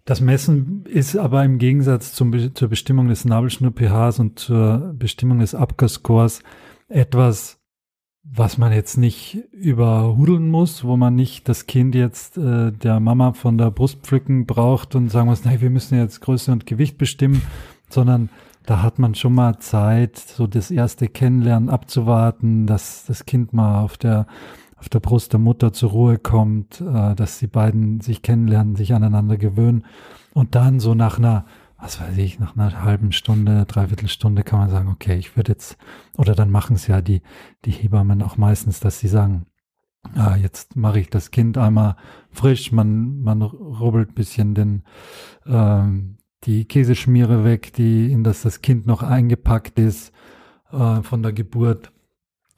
Das 0.04 0.20
Messen 0.20 0.85
ist 0.87 1.16
aber 1.16 1.44
im 1.44 1.59
Gegensatz 1.59 2.14
zum, 2.14 2.54
zur 2.54 2.68
Bestimmung 2.68 3.09
des 3.09 3.24
Nabelschnur-pHs 3.24 4.18
und 4.18 4.38
zur 4.38 4.94
Bestimmung 4.98 5.38
des 5.38 5.54
Apgar-Scores 5.54 6.42
etwas 6.88 7.59
was 8.22 8.59
man 8.59 8.72
jetzt 8.72 8.96
nicht 8.96 9.38
überhudeln 9.52 10.48
muss, 10.48 10.85
wo 10.85 10.96
man 10.96 11.14
nicht 11.14 11.48
das 11.48 11.66
Kind 11.66 11.94
jetzt 11.94 12.37
äh, 12.37 12.70
der 12.70 13.00
Mama 13.00 13.33
von 13.33 13.59
der 13.59 13.70
Brust 13.70 14.00
pflücken 14.02 14.46
braucht 14.46 14.94
und 14.94 15.09
sagen 15.09 15.28
muss, 15.28 15.44
nein, 15.44 15.61
wir 15.61 15.70
müssen 15.70 15.98
jetzt 15.98 16.20
Größe 16.20 16.52
und 16.52 16.66
Gewicht 16.66 16.98
bestimmen, 16.98 17.42
sondern 17.88 18.28
da 18.66 18.83
hat 18.83 18.98
man 18.98 19.14
schon 19.14 19.35
mal 19.35 19.59
Zeit, 19.59 20.18
so 20.18 20.46
das 20.46 20.70
erste 20.70 21.09
Kennenlernen 21.09 21.70
abzuwarten, 21.70 22.66
dass 22.66 23.04
das 23.06 23.24
Kind 23.24 23.52
mal 23.52 23.83
auf 23.83 23.96
der 23.96 24.26
auf 24.76 24.88
der 24.88 25.00
Brust 25.00 25.35
der 25.35 25.40
Mutter 25.40 25.74
zur 25.74 25.90
Ruhe 25.90 26.18
kommt, 26.18 26.80
äh, 26.80 27.14
dass 27.14 27.38
die 27.38 27.46
beiden 27.46 28.00
sich 28.00 28.22
kennenlernen, 28.22 28.76
sich 28.76 28.94
aneinander 28.94 29.37
gewöhnen 29.37 29.85
und 30.33 30.54
dann 30.54 30.80
so 30.80 30.94
nach 30.94 31.18
einer 31.18 31.44
was 31.80 32.00
weiß 32.00 32.16
ich, 32.18 32.38
nach 32.38 32.56
einer 32.56 32.82
halben 32.82 33.12
Stunde, 33.12 33.64
dreiviertel 33.64 34.08
Stunde 34.08 34.42
kann 34.42 34.60
man 34.60 34.70
sagen, 34.70 34.88
okay, 34.88 35.16
ich 35.16 35.36
würde 35.36 35.52
jetzt, 35.52 35.78
oder 36.16 36.34
dann 36.34 36.50
machen 36.50 36.76
es 36.76 36.86
ja 36.86 37.00
die, 37.00 37.22
die 37.64 37.70
Hebammen 37.70 38.22
auch 38.22 38.36
meistens, 38.36 38.80
dass 38.80 38.98
sie 38.98 39.08
sagen, 39.08 39.46
ah, 40.14 40.36
jetzt 40.36 40.76
mache 40.76 41.00
ich 41.00 41.08
das 41.08 41.30
Kind 41.30 41.56
einmal 41.56 41.96
frisch, 42.30 42.70
man, 42.72 43.22
man 43.22 43.42
rubbelt 43.42 44.14
bisschen 44.14 44.54
den, 44.54 44.84
ähm, 45.46 46.18
die 46.44 46.66
Käseschmiere 46.66 47.44
weg, 47.44 47.72
die, 47.72 48.12
in 48.12 48.24
das 48.24 48.42
das 48.42 48.60
Kind 48.60 48.86
noch 48.86 49.02
eingepackt 49.02 49.78
ist 49.78 50.12
äh, 50.70 51.02
von 51.02 51.22
der 51.22 51.32
Geburt. 51.32 51.92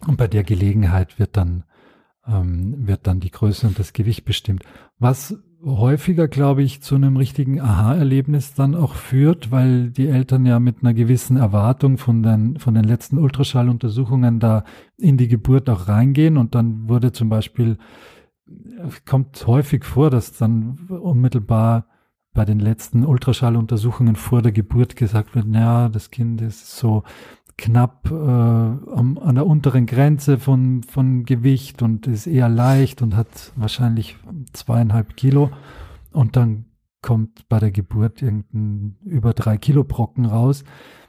Und 0.06 0.16
bei 0.16 0.26
der 0.26 0.42
Gelegenheit 0.42 1.18
wird 1.20 1.36
dann, 1.36 1.64
ähm, 2.26 2.86
wird 2.86 3.06
dann 3.06 3.20
die 3.20 3.30
Größe 3.30 3.68
und 3.68 3.78
das 3.78 3.92
Gewicht 3.92 4.24
bestimmt. 4.24 4.64
Was 4.98 5.36
häufiger, 5.64 6.28
glaube 6.28 6.62
ich, 6.62 6.82
zu 6.82 6.94
einem 6.94 7.16
richtigen 7.16 7.60
Aha-Erlebnis 7.60 8.54
dann 8.54 8.74
auch 8.74 8.94
führt, 8.94 9.50
weil 9.50 9.90
die 9.90 10.08
Eltern 10.08 10.44
ja 10.44 10.58
mit 10.58 10.78
einer 10.82 10.94
gewissen 10.94 11.36
Erwartung 11.36 11.98
von 11.98 12.22
den, 12.22 12.58
von 12.58 12.74
den 12.74 12.84
letzten 12.84 13.18
Ultraschalluntersuchungen 13.18 14.40
da 14.40 14.64
in 14.96 15.16
die 15.16 15.28
Geburt 15.28 15.70
auch 15.70 15.88
reingehen. 15.88 16.36
Und 16.36 16.54
dann 16.54 16.88
wurde 16.88 17.12
zum 17.12 17.28
Beispiel, 17.28 17.78
kommt 19.06 19.46
häufig 19.46 19.84
vor, 19.84 20.10
dass 20.10 20.32
dann 20.32 20.88
unmittelbar 20.88 21.86
bei 22.34 22.44
den 22.44 22.58
letzten 22.58 23.04
Ultraschalluntersuchungen 23.04 24.16
vor 24.16 24.42
der 24.42 24.52
Geburt 24.52 24.96
gesagt 24.96 25.34
wird, 25.34 25.46
naja, 25.46 25.88
das 25.88 26.10
Kind 26.10 26.40
ist 26.40 26.76
so 26.76 27.02
knapp 27.58 28.10
äh, 28.10 28.14
am, 28.14 29.18
an 29.22 29.34
der 29.34 29.46
unteren 29.46 29.86
Grenze 29.86 30.38
von, 30.38 30.82
von 30.82 31.24
Gewicht 31.24 31.82
und 31.82 32.06
ist 32.06 32.26
eher 32.26 32.48
leicht 32.48 33.02
und 33.02 33.16
hat 33.16 33.52
wahrscheinlich 33.56 34.16
zweieinhalb 34.52 35.16
Kilo. 35.16 35.50
Und 36.12 36.36
dann 36.36 36.66
kommt 37.02 37.48
bei 37.48 37.58
der 37.58 37.70
Geburt 37.70 38.22
irgendein 38.22 38.96
über 39.04 39.34
drei 39.34 39.58
Kilo 39.58 39.84
Brocken 39.84 40.24
raus. 40.24 40.64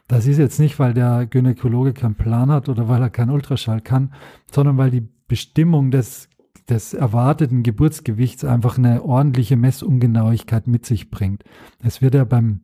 Das 0.08 0.27
ist 0.27 0.38
jetzt 0.38 0.60
nicht, 0.60 0.79
weil 0.79 0.93
der 0.93 1.25
Gynäkologe 1.25 1.93
keinen 1.93 2.15
Plan 2.15 2.51
hat 2.51 2.67
oder 2.67 2.89
weil 2.89 3.01
er 3.01 3.10
keinen 3.10 3.29
Ultraschall 3.29 3.82
kann, 3.82 4.13
sondern 4.51 4.77
weil 4.77 4.91
die 4.91 5.08
Bestimmung 5.27 5.91
des, 5.91 6.29
des 6.67 6.93
erwarteten 6.93 7.63
Geburtsgewichts 7.63 8.43
einfach 8.43 8.77
eine 8.77 9.03
ordentliche 9.03 9.56
Messungenauigkeit 9.56 10.67
mit 10.67 10.86
sich 10.86 11.10
bringt. 11.10 11.43
Es 11.79 12.01
wird 12.01 12.15
ja 12.15 12.25
beim 12.25 12.62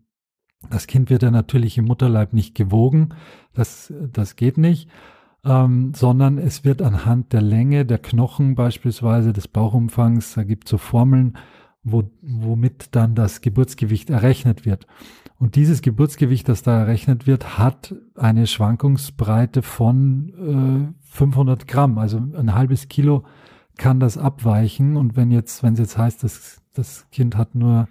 das 0.69 0.87
Kind 0.87 1.09
wird 1.09 1.23
ja 1.23 1.31
natürlich 1.31 1.77
im 1.77 1.85
Mutterleib 1.85 2.33
nicht 2.33 2.55
gewogen, 2.55 3.09
das, 3.53 3.93
das 4.11 4.35
geht 4.35 4.57
nicht, 4.57 4.89
ähm, 5.45 5.93
sondern 5.95 6.37
es 6.37 6.65
wird 6.65 6.81
anhand 6.81 7.33
der 7.33 7.41
Länge 7.41 7.85
der 7.85 7.99
Knochen 7.99 8.55
beispielsweise 8.55 9.33
des 9.33 9.47
Bauchumfangs, 9.47 10.33
da 10.33 10.43
gibt 10.43 10.65
es 10.65 10.71
so 10.71 10.77
Formeln, 10.77 11.37
wo, 11.83 12.03
womit 12.21 12.89
dann 12.95 13.15
das 13.15 13.41
Geburtsgewicht 13.41 14.09
errechnet 14.09 14.65
wird. 14.65 14.85
Und 15.37 15.55
dieses 15.55 15.81
Geburtsgewicht, 15.81 16.49
das 16.49 16.63
da 16.63 16.77
errechnet 16.77 17.25
wird, 17.25 17.57
hat 17.57 17.95
eine 18.15 18.45
Schwankungsbreite 18.45 19.61
von 19.61 20.93
äh, 20.93 21.07
500 21.07 21.67
Gramm, 21.67 21.97
also 21.97 22.17
ein 22.17 22.53
halbes 22.53 22.89
Kilo 22.89 23.23
kann 23.77 24.01
das 24.01 24.17
abweichen. 24.17 24.97
Und 24.97 25.15
wenn 25.15 25.31
jetzt, 25.31 25.63
wenn 25.63 25.73
es 25.73 25.79
jetzt 25.79 25.97
heißt, 25.97 26.23
dass 26.23 26.61
das 26.73 27.07
Kind 27.11 27.37
hat 27.37 27.55
nur 27.55 27.87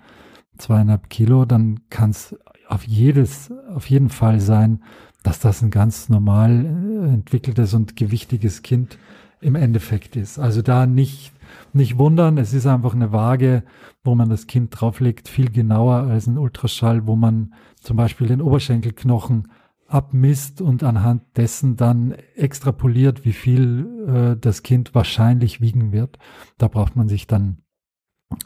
zweieinhalb 0.58 1.08
Kilo, 1.08 1.44
dann 1.46 1.80
kann 1.88 2.10
es 2.10 2.36
auf 2.68 2.86
jedes, 2.86 3.52
auf 3.74 3.88
jeden 3.88 4.10
Fall 4.10 4.40
sein, 4.40 4.82
dass 5.22 5.40
das 5.40 5.62
ein 5.62 5.70
ganz 5.70 6.08
normal 6.08 6.64
äh, 6.64 7.14
entwickeltes 7.14 7.74
und 7.74 7.96
gewichtiges 7.96 8.62
Kind 8.62 8.98
im 9.40 9.54
Endeffekt 9.54 10.16
ist. 10.16 10.38
Also 10.38 10.62
da 10.62 10.86
nicht, 10.86 11.32
nicht 11.72 11.98
wundern, 11.98 12.38
es 12.38 12.52
ist 12.52 12.66
einfach 12.66 12.94
eine 12.94 13.12
Waage, 13.12 13.62
wo 14.04 14.14
man 14.14 14.28
das 14.28 14.46
Kind 14.46 14.78
drauflegt, 14.78 15.28
viel 15.28 15.50
genauer 15.50 15.96
als 16.02 16.26
ein 16.26 16.38
Ultraschall, 16.38 17.06
wo 17.06 17.16
man 17.16 17.54
zum 17.80 17.96
Beispiel 17.96 18.26
den 18.26 18.42
Oberschenkelknochen 18.42 19.48
abmisst 19.86 20.60
und 20.60 20.84
anhand 20.84 21.22
dessen 21.36 21.76
dann 21.76 22.12
extrapoliert, 22.34 23.24
wie 23.24 23.32
viel 23.32 23.86
äh, 24.06 24.36
das 24.38 24.62
Kind 24.62 24.94
wahrscheinlich 24.94 25.60
wiegen 25.60 25.92
wird. 25.92 26.18
Da 26.58 26.68
braucht 26.68 26.94
man 26.94 27.08
sich 27.08 27.26
dann 27.26 27.62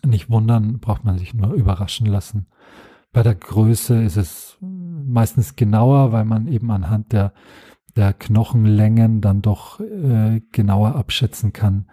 nicht 0.07 0.31
wundern, 0.31 0.79
braucht 0.79 1.05
man 1.05 1.19
sich 1.19 1.35
nur 1.35 1.53
überraschen 1.55 2.07
lassen. 2.07 2.47
Bei 3.13 3.23
der 3.23 3.35
Größe 3.35 4.03
ist 4.03 4.17
es 4.17 4.57
meistens 4.61 5.55
genauer, 5.55 6.13
weil 6.13 6.25
man 6.25 6.49
eben 6.49 6.71
anhand 6.71 7.13
der, 7.13 7.33
der 7.95 8.15
Knochenlängen 8.15 9.21
dann 9.21 9.43
doch 9.43 9.81
äh, 9.81 10.41
genauer 10.51 10.97
abschätzen 10.97 11.53
kann, 11.53 11.87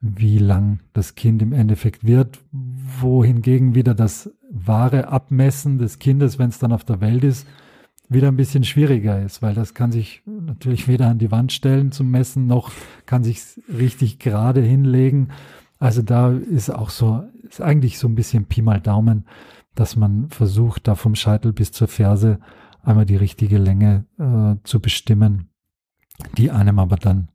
wie 0.00 0.38
lang 0.38 0.80
das 0.92 1.14
Kind 1.14 1.40
im 1.40 1.52
Endeffekt 1.52 2.04
wird, 2.04 2.38
wohingegen 2.52 3.74
wieder 3.74 3.94
das 3.94 4.30
wahre 4.50 5.08
Abmessen 5.08 5.78
des 5.78 5.98
Kindes, 5.98 6.38
wenn 6.38 6.50
es 6.50 6.58
dann 6.58 6.72
auf 6.72 6.84
der 6.84 7.00
Welt 7.00 7.24
ist, 7.24 7.46
wieder 8.10 8.28
ein 8.28 8.36
bisschen 8.36 8.64
schwieriger 8.64 9.22
ist, 9.22 9.42
weil 9.42 9.54
das 9.54 9.74
kann 9.74 9.90
sich 9.90 10.22
natürlich 10.26 10.86
weder 10.86 11.08
an 11.08 11.18
die 11.18 11.30
Wand 11.30 11.52
stellen 11.52 11.92
zum 11.92 12.10
Messen, 12.10 12.46
noch 12.46 12.70
kann 13.06 13.24
sich 13.24 13.40
richtig 13.68 14.18
gerade 14.18 14.60
hinlegen. 14.60 15.28
Also 15.78 16.02
da 16.02 16.32
ist 16.32 16.70
auch 16.70 16.90
so, 16.90 17.24
ist 17.48 17.60
eigentlich 17.60 17.98
so 17.98 18.08
ein 18.08 18.14
bisschen 18.14 18.46
Pi 18.46 18.62
mal 18.62 18.80
Daumen 18.80 19.24
dass 19.78 19.94
man 19.94 20.28
versucht, 20.30 20.88
da 20.88 20.96
vom 20.96 21.14
Scheitel 21.14 21.52
bis 21.52 21.70
zur 21.70 21.86
Ferse 21.86 22.40
einmal 22.82 23.06
die 23.06 23.16
richtige 23.16 23.58
Länge 23.58 24.06
äh, 24.18 24.60
zu 24.64 24.80
bestimmen, 24.80 25.50
die 26.36 26.50
einem 26.50 26.80
aber 26.80 26.96
dann 26.96 27.30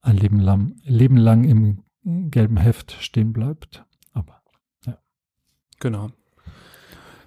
ein 0.00 0.16
Leben 0.16 0.40
lang, 0.40 0.74
Leben 0.84 1.18
lang 1.18 1.44
im 1.44 1.84
gelben 2.30 2.56
Heft 2.56 2.92
stehen 3.00 3.34
bleibt. 3.34 3.84
Aber 4.12 4.42
ja. 4.86 4.96
Genau. 5.80 6.08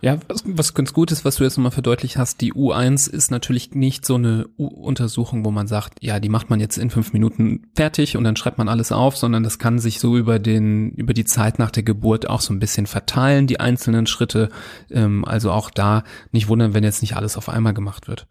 Ja, 0.05 0.19
was, 0.27 0.43
was 0.45 0.75
ganz 0.75 0.93
gut 0.93 1.11
ist, 1.11 1.25
was 1.25 1.37
du 1.37 1.43
jetzt 1.43 1.57
nochmal 1.57 1.71
verdeutlicht 1.71 2.15
hast, 2.17 2.39
die 2.39 2.53
U1 2.53 3.09
ist 3.09 3.31
natürlich 3.31 3.71
nicht 3.71 4.05
so 4.05 4.13
eine 4.13 4.47
U-Untersuchung, 4.55 5.43
wo 5.43 5.49
man 5.49 5.65
sagt, 5.65 5.97
ja, 5.99 6.19
die 6.19 6.29
macht 6.29 6.51
man 6.51 6.59
jetzt 6.59 6.77
in 6.77 6.91
fünf 6.91 7.11
Minuten 7.11 7.63
fertig 7.73 8.15
und 8.15 8.23
dann 8.23 8.35
schreibt 8.35 8.59
man 8.59 8.69
alles 8.69 8.91
auf, 8.91 9.17
sondern 9.17 9.41
das 9.41 9.57
kann 9.57 9.79
sich 9.79 9.99
so 9.99 10.15
über 10.15 10.37
den, 10.37 10.91
über 10.91 11.15
die 11.15 11.25
Zeit 11.25 11.57
nach 11.57 11.71
der 11.71 11.81
Geburt 11.81 12.29
auch 12.29 12.41
so 12.41 12.53
ein 12.53 12.59
bisschen 12.59 12.85
verteilen, 12.85 13.47
die 13.47 13.59
einzelnen 13.59 14.05
Schritte. 14.05 14.49
Ähm, 14.91 15.25
also 15.25 15.51
auch 15.51 15.71
da 15.71 16.03
nicht 16.31 16.49
wundern, 16.49 16.75
wenn 16.75 16.83
jetzt 16.83 17.01
nicht 17.01 17.15
alles 17.15 17.35
auf 17.35 17.49
einmal 17.49 17.73
gemacht 17.73 18.07
wird. 18.07 18.27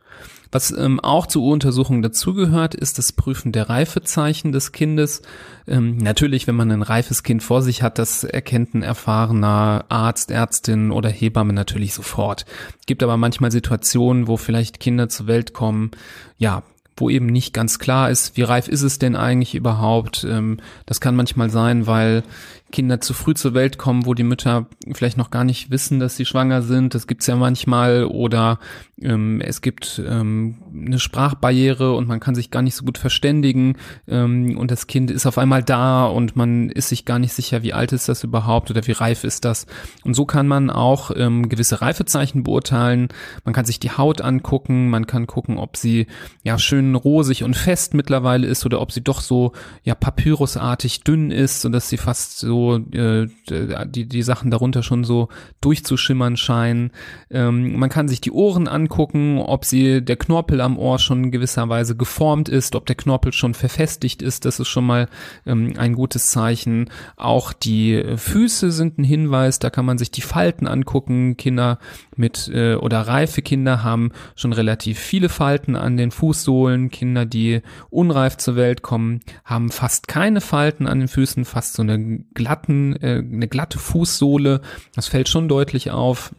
Was 0.54 0.70
ähm, 0.70 1.00
auch 1.00 1.26
zur 1.26 1.42
Untersuchung 1.42 2.00
dazugehört, 2.00 2.76
ist 2.76 2.98
das 2.98 3.10
Prüfen 3.10 3.50
der 3.50 3.68
Reifezeichen 3.68 4.52
des 4.52 4.70
Kindes. 4.70 5.22
Ähm, 5.66 5.96
natürlich, 5.96 6.46
wenn 6.46 6.54
man 6.54 6.70
ein 6.70 6.82
reifes 6.82 7.24
Kind 7.24 7.42
vor 7.42 7.60
sich 7.60 7.82
hat, 7.82 7.98
das 7.98 8.22
erkennt 8.22 8.72
ein 8.72 8.84
erfahrener 8.84 9.84
Arzt, 9.88 10.30
Ärztin 10.30 10.92
oder 10.92 11.08
Hebamme 11.08 11.54
natürlich 11.54 11.92
sofort. 11.92 12.46
Gibt 12.86 13.02
aber 13.02 13.16
manchmal 13.16 13.50
Situationen, 13.50 14.28
wo 14.28 14.36
vielleicht 14.36 14.78
Kinder 14.78 15.08
zur 15.08 15.26
Welt 15.26 15.54
kommen, 15.54 15.90
ja, 16.38 16.62
wo 16.96 17.10
eben 17.10 17.26
nicht 17.26 17.52
ganz 17.52 17.80
klar 17.80 18.08
ist, 18.08 18.36
wie 18.36 18.42
reif 18.42 18.68
ist 18.68 18.82
es 18.82 19.00
denn 19.00 19.16
eigentlich 19.16 19.56
überhaupt. 19.56 20.22
Ähm, 20.22 20.58
das 20.86 21.00
kann 21.00 21.16
manchmal 21.16 21.50
sein, 21.50 21.88
weil 21.88 22.22
Kinder 22.72 23.00
zu 23.00 23.14
früh 23.14 23.34
zur 23.34 23.54
Welt 23.54 23.78
kommen, 23.78 24.04
wo 24.04 24.14
die 24.14 24.24
Mütter 24.24 24.66
vielleicht 24.94 25.16
noch 25.16 25.30
gar 25.30 25.44
nicht 25.44 25.70
wissen, 25.70 26.00
dass 26.00 26.16
sie 26.16 26.24
schwanger 26.24 26.60
sind. 26.62 26.94
Das 26.94 27.06
gibt's 27.06 27.26
ja 27.28 27.36
manchmal. 27.36 28.04
Oder 28.04 28.58
ähm, 29.00 29.40
es 29.40 29.60
gibt 29.60 30.02
ähm, 30.04 30.56
eine 30.74 30.98
Sprachbarriere 30.98 31.94
und 31.94 32.08
man 32.08 32.18
kann 32.18 32.34
sich 32.34 32.50
gar 32.50 32.62
nicht 32.62 32.74
so 32.74 32.84
gut 32.84 32.98
verständigen. 32.98 33.76
Ähm, 34.08 34.58
und 34.58 34.72
das 34.72 34.88
Kind 34.88 35.12
ist 35.12 35.26
auf 35.26 35.38
einmal 35.38 35.62
da 35.62 36.06
und 36.06 36.34
man 36.34 36.68
ist 36.68 36.88
sich 36.88 37.04
gar 37.04 37.20
nicht 37.20 37.32
sicher, 37.32 37.62
wie 37.62 37.72
alt 37.72 37.92
ist 37.92 38.08
das 38.08 38.24
überhaupt 38.24 38.70
oder 38.70 38.84
wie 38.88 38.92
reif 38.92 39.22
ist 39.22 39.44
das. 39.44 39.66
Und 40.02 40.14
so 40.14 40.24
kann 40.24 40.48
man 40.48 40.68
auch 40.68 41.12
ähm, 41.14 41.48
gewisse 41.48 41.80
Reifezeichen 41.80 42.42
beurteilen. 42.42 43.08
Man 43.44 43.54
kann 43.54 43.66
sich 43.66 43.78
die 43.78 43.92
Haut 43.92 44.20
angucken. 44.20 44.90
Man 44.90 45.06
kann 45.06 45.28
gucken, 45.28 45.58
ob 45.58 45.76
sie 45.76 46.08
ja 46.42 46.58
schön 46.58 46.96
rosig 46.96 47.44
und 47.44 47.56
fest 47.56 47.94
mittlerweile 47.94 48.48
ist 48.48 48.66
oder 48.66 48.80
ob 48.80 48.90
sie 48.90 49.02
doch 49.02 49.20
so 49.20 49.52
ja 49.84 49.94
papyrusartig 49.94 51.04
dünn 51.04 51.30
ist 51.30 51.64
und 51.64 51.70
dass 51.70 51.88
sie 51.88 51.98
fast 51.98 52.38
so 52.38 52.63
äh, 52.72 53.28
die, 53.86 54.06
die 54.06 54.22
Sachen 54.22 54.50
darunter 54.50 54.82
schon 54.82 55.04
so 55.04 55.28
durchzuschimmern 55.60 56.36
scheinen. 56.36 56.90
Ähm, 57.30 57.78
man 57.78 57.90
kann 57.90 58.08
sich 58.08 58.20
die 58.20 58.32
Ohren 58.32 58.68
angucken, 58.68 59.38
ob 59.38 59.64
sie 59.64 60.02
der 60.02 60.16
Knorpel 60.16 60.60
am 60.60 60.78
Ohr 60.78 60.98
schon 60.98 61.24
in 61.24 61.30
gewisser 61.30 61.68
Weise 61.68 61.96
geformt 61.96 62.48
ist, 62.48 62.74
ob 62.74 62.86
der 62.86 62.96
Knorpel 62.96 63.32
schon 63.32 63.54
verfestigt 63.54 64.22
ist. 64.22 64.44
Das 64.44 64.60
ist 64.60 64.68
schon 64.68 64.86
mal 64.86 65.08
ähm, 65.46 65.74
ein 65.76 65.94
gutes 65.94 66.28
Zeichen. 66.28 66.90
Auch 67.16 67.52
die 67.52 68.02
Füße 68.16 68.72
sind 68.72 68.98
ein 68.98 69.04
Hinweis, 69.04 69.58
da 69.58 69.70
kann 69.70 69.84
man 69.84 69.98
sich 69.98 70.10
die 70.10 70.22
Falten 70.22 70.66
angucken. 70.66 71.36
Kinder 71.36 71.78
mit 72.16 72.50
äh, 72.52 72.74
oder 72.74 73.00
reife 73.02 73.42
Kinder 73.42 73.82
haben 73.82 74.12
schon 74.36 74.52
relativ 74.52 74.98
viele 74.98 75.28
Falten 75.28 75.76
an 75.76 75.96
den 75.96 76.10
Fußsohlen 76.10 76.90
Kinder, 76.90 77.26
die 77.26 77.62
unreif 77.90 78.36
zur 78.36 78.56
Welt 78.56 78.82
kommen, 78.82 79.20
haben 79.44 79.70
fast 79.70 80.08
keine 80.08 80.40
Falten 80.40 80.86
an 80.86 81.00
den 81.00 81.08
Füßen, 81.08 81.44
fast 81.44 81.74
so 81.74 81.82
eine 81.82 82.20
glatten, 82.34 82.96
äh, 82.96 83.18
eine 83.18 83.48
glatte 83.48 83.78
Fußsohle. 83.78 84.60
Das 84.94 85.08
fällt 85.08 85.28
schon 85.28 85.48
deutlich 85.48 85.90
auf. 85.90 86.34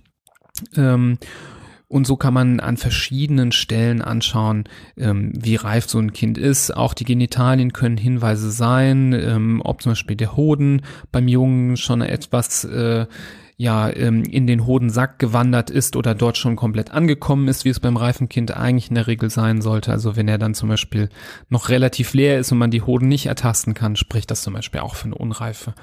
Ähm, 0.75 1.17
und 1.87 2.07
so 2.07 2.15
kann 2.17 2.33
man 2.33 2.59
an 2.59 2.77
verschiedenen 2.77 3.51
Stellen 3.51 4.01
anschauen, 4.01 4.63
ähm, 4.97 5.31
wie 5.35 5.55
reif 5.55 5.87
so 5.87 5.99
ein 5.99 6.13
Kind 6.13 6.37
ist. 6.37 6.75
Auch 6.75 6.93
die 6.93 7.05
Genitalien 7.05 7.73
können 7.73 7.97
Hinweise 7.97 8.49
sein, 8.51 9.13
ähm, 9.13 9.61
ob 9.63 9.81
zum 9.81 9.91
Beispiel 9.91 10.17
der 10.17 10.35
Hoden 10.35 10.81
beim 11.11 11.27
Jungen 11.27 11.77
schon 11.77 12.01
etwas 12.01 12.63
äh, 12.63 13.05
ja 13.57 13.89
ähm, 13.89 14.23
in 14.23 14.47
den 14.47 14.65
Hodensack 14.65 15.17
gewandert 15.17 15.69
ist 15.69 15.95
oder 15.95 16.13
dort 16.13 16.37
schon 16.37 16.57
komplett 16.57 16.91
angekommen 16.91 17.47
ist, 17.47 17.63
wie 17.63 17.69
es 17.69 17.79
beim 17.79 17.95
reifen 17.95 18.27
Kind 18.27 18.55
eigentlich 18.55 18.89
in 18.89 18.95
der 18.95 19.07
Regel 19.07 19.29
sein 19.29 19.61
sollte. 19.61 19.91
Also 19.91 20.17
wenn 20.17 20.27
er 20.27 20.37
dann 20.37 20.53
zum 20.53 20.67
Beispiel 20.67 21.09
noch 21.47 21.69
relativ 21.69 22.13
leer 22.13 22.37
ist 22.37 22.51
und 22.51 22.57
man 22.57 22.71
die 22.71 22.81
Hoden 22.81 23.07
nicht 23.07 23.27
ertasten 23.27 23.73
kann, 23.73 23.95
spricht 23.95 24.29
das 24.29 24.41
zum 24.41 24.53
Beispiel 24.53 24.81
auch 24.81 24.95
für 24.95 25.05
eine 25.05 25.15
Unreife. 25.15 25.73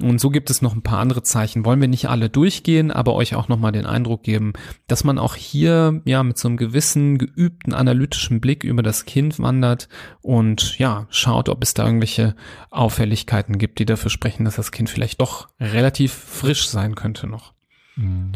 Und 0.00 0.20
so 0.20 0.30
gibt 0.30 0.48
es 0.48 0.62
noch 0.62 0.74
ein 0.74 0.82
paar 0.82 1.00
andere 1.00 1.24
Zeichen. 1.24 1.64
Wollen 1.64 1.80
wir 1.80 1.88
nicht 1.88 2.08
alle 2.08 2.30
durchgehen, 2.30 2.92
aber 2.92 3.14
euch 3.14 3.34
auch 3.34 3.48
nochmal 3.48 3.72
den 3.72 3.86
Eindruck 3.86 4.22
geben, 4.22 4.52
dass 4.86 5.02
man 5.02 5.18
auch 5.18 5.34
hier 5.34 6.00
ja 6.04 6.22
mit 6.22 6.38
so 6.38 6.46
einem 6.46 6.56
gewissen 6.56 7.18
geübten 7.18 7.74
analytischen 7.74 8.40
Blick 8.40 8.62
über 8.62 8.84
das 8.84 9.06
Kind 9.06 9.40
wandert 9.40 9.88
und 10.20 10.78
ja 10.78 11.08
schaut, 11.10 11.48
ob 11.48 11.64
es 11.64 11.74
da 11.74 11.84
irgendwelche 11.84 12.36
Auffälligkeiten 12.70 13.58
gibt, 13.58 13.80
die 13.80 13.86
dafür 13.86 14.10
sprechen, 14.10 14.44
dass 14.44 14.56
das 14.56 14.70
Kind 14.70 14.88
vielleicht 14.88 15.20
doch 15.20 15.48
relativ 15.58 16.12
frisch 16.12 16.68
sein 16.68 16.94
könnte 16.94 17.07
könnte 17.08 17.26
noch. 17.26 17.54
Mhm. 17.96 18.32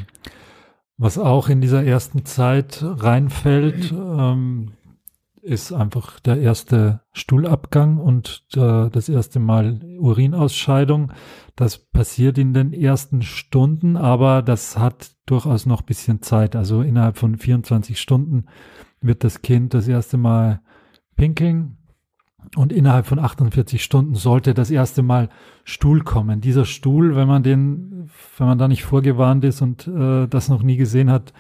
Was 0.97 1.19
auch 1.19 1.49
in 1.49 1.61
dieser 1.61 1.85
ersten 1.85 2.25
Zeit 2.25 2.79
reinfällt, 2.83 3.93
ähm, 3.93 4.73
ist 5.43 5.73
einfach 5.73 6.21
der 6.21 6.39
erste 6.41 7.01
Stuhlabgang 7.13 7.99
und 7.99 8.47
äh, 8.55 8.89
das 8.89 9.09
erste 9.09 9.41
Mal 9.41 9.81
Urinausscheidung. 9.99 11.13
Das 11.57 11.79
passiert 11.79 12.39
in 12.39 12.55
den 12.55 12.73
ersten 12.73 13.23
Stunden, 13.23 13.97
aber 13.97 14.43
das 14.43 14.79
hat 14.79 15.17
durchaus 15.27 15.67
noch 15.67 15.83
bisschen 15.83 16.23
Zeit. 16.23 16.55
Also 16.55 16.83
innerhalb 16.83 17.19
von 17.19 17.37
24 17.37 18.01
Stunden 18.01 18.47
wird 19.01 19.25
das 19.25 19.43
Kind 19.43 19.75
das 19.75 19.89
erste 19.89 20.17
Mal 20.17 20.63
pinkeln 21.17 21.79
und 22.57 22.73
innerhalb 22.73 23.07
von 23.07 23.19
48 23.19 23.83
Stunden 23.83 24.15
sollte 24.15 24.55
das 24.55 24.71
erste 24.71 25.03
Mal 25.03 25.29
Stuhl 25.65 26.03
kommen. 26.03 26.41
Dieser 26.41 26.65
Stuhl, 26.65 27.17
wenn 27.17 27.29
man 27.29 27.43
den, 27.43 28.11
wenn 28.37 28.47
man 28.47 28.59
da 28.59 28.69
nicht 28.69 28.85
vorgewarnt 28.85 29.45
ist 29.45 29.63
und 29.63 29.87
äh, 29.87 30.27
das 30.27 30.49
noch 30.49 30.63
nie 30.63 30.77
gesehen 30.77 31.11
hat, 31.11 31.33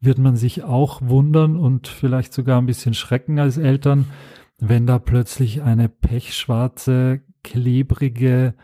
wird 0.00 0.18
man 0.18 0.36
sich 0.36 0.62
auch 0.62 1.00
wundern 1.02 1.56
und 1.56 1.88
vielleicht 1.88 2.32
sogar 2.32 2.60
ein 2.60 2.66
bisschen 2.66 2.94
schrecken 2.94 3.38
als 3.38 3.56
Eltern, 3.58 4.06
wenn 4.58 4.86
da 4.86 4.98
plötzlich 4.98 5.62
eine 5.62 5.88
pechschwarze, 5.88 7.22
klebrige, 7.42 8.54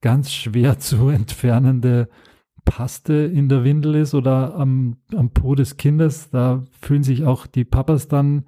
ganz 0.00 0.32
schwer 0.32 0.78
zu 0.78 1.08
entfernende 1.08 2.08
Paste 2.64 3.14
in 3.14 3.48
der 3.48 3.64
Windel 3.64 3.96
ist 3.96 4.14
oder 4.14 4.54
am, 4.54 4.96
am 5.14 5.30
Po 5.30 5.54
des 5.54 5.76
Kindes. 5.76 6.30
Da 6.30 6.64
fühlen 6.80 7.02
sich 7.02 7.24
auch 7.24 7.46
die 7.46 7.64
Papas 7.64 8.08
dann 8.08 8.44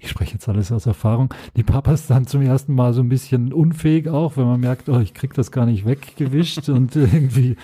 ich 0.00 0.08
spreche 0.08 0.32
jetzt 0.32 0.48
alles 0.48 0.72
aus 0.72 0.86
Erfahrung, 0.86 1.32
die 1.56 1.62
Papas 1.62 2.06
dann 2.06 2.26
zum 2.26 2.42
ersten 2.42 2.74
Mal 2.74 2.94
so 2.94 3.02
ein 3.02 3.08
bisschen 3.08 3.52
unfähig 3.52 4.08
auch, 4.08 4.36
wenn 4.36 4.46
man 4.46 4.60
merkt, 4.60 4.88
oh, 4.88 4.98
ich 4.98 5.14
krieg 5.14 5.34
das 5.34 5.52
gar 5.52 5.66
nicht 5.66 5.84
weggewischt 5.84 6.68
und 6.70 6.96
irgendwie, 6.96 7.56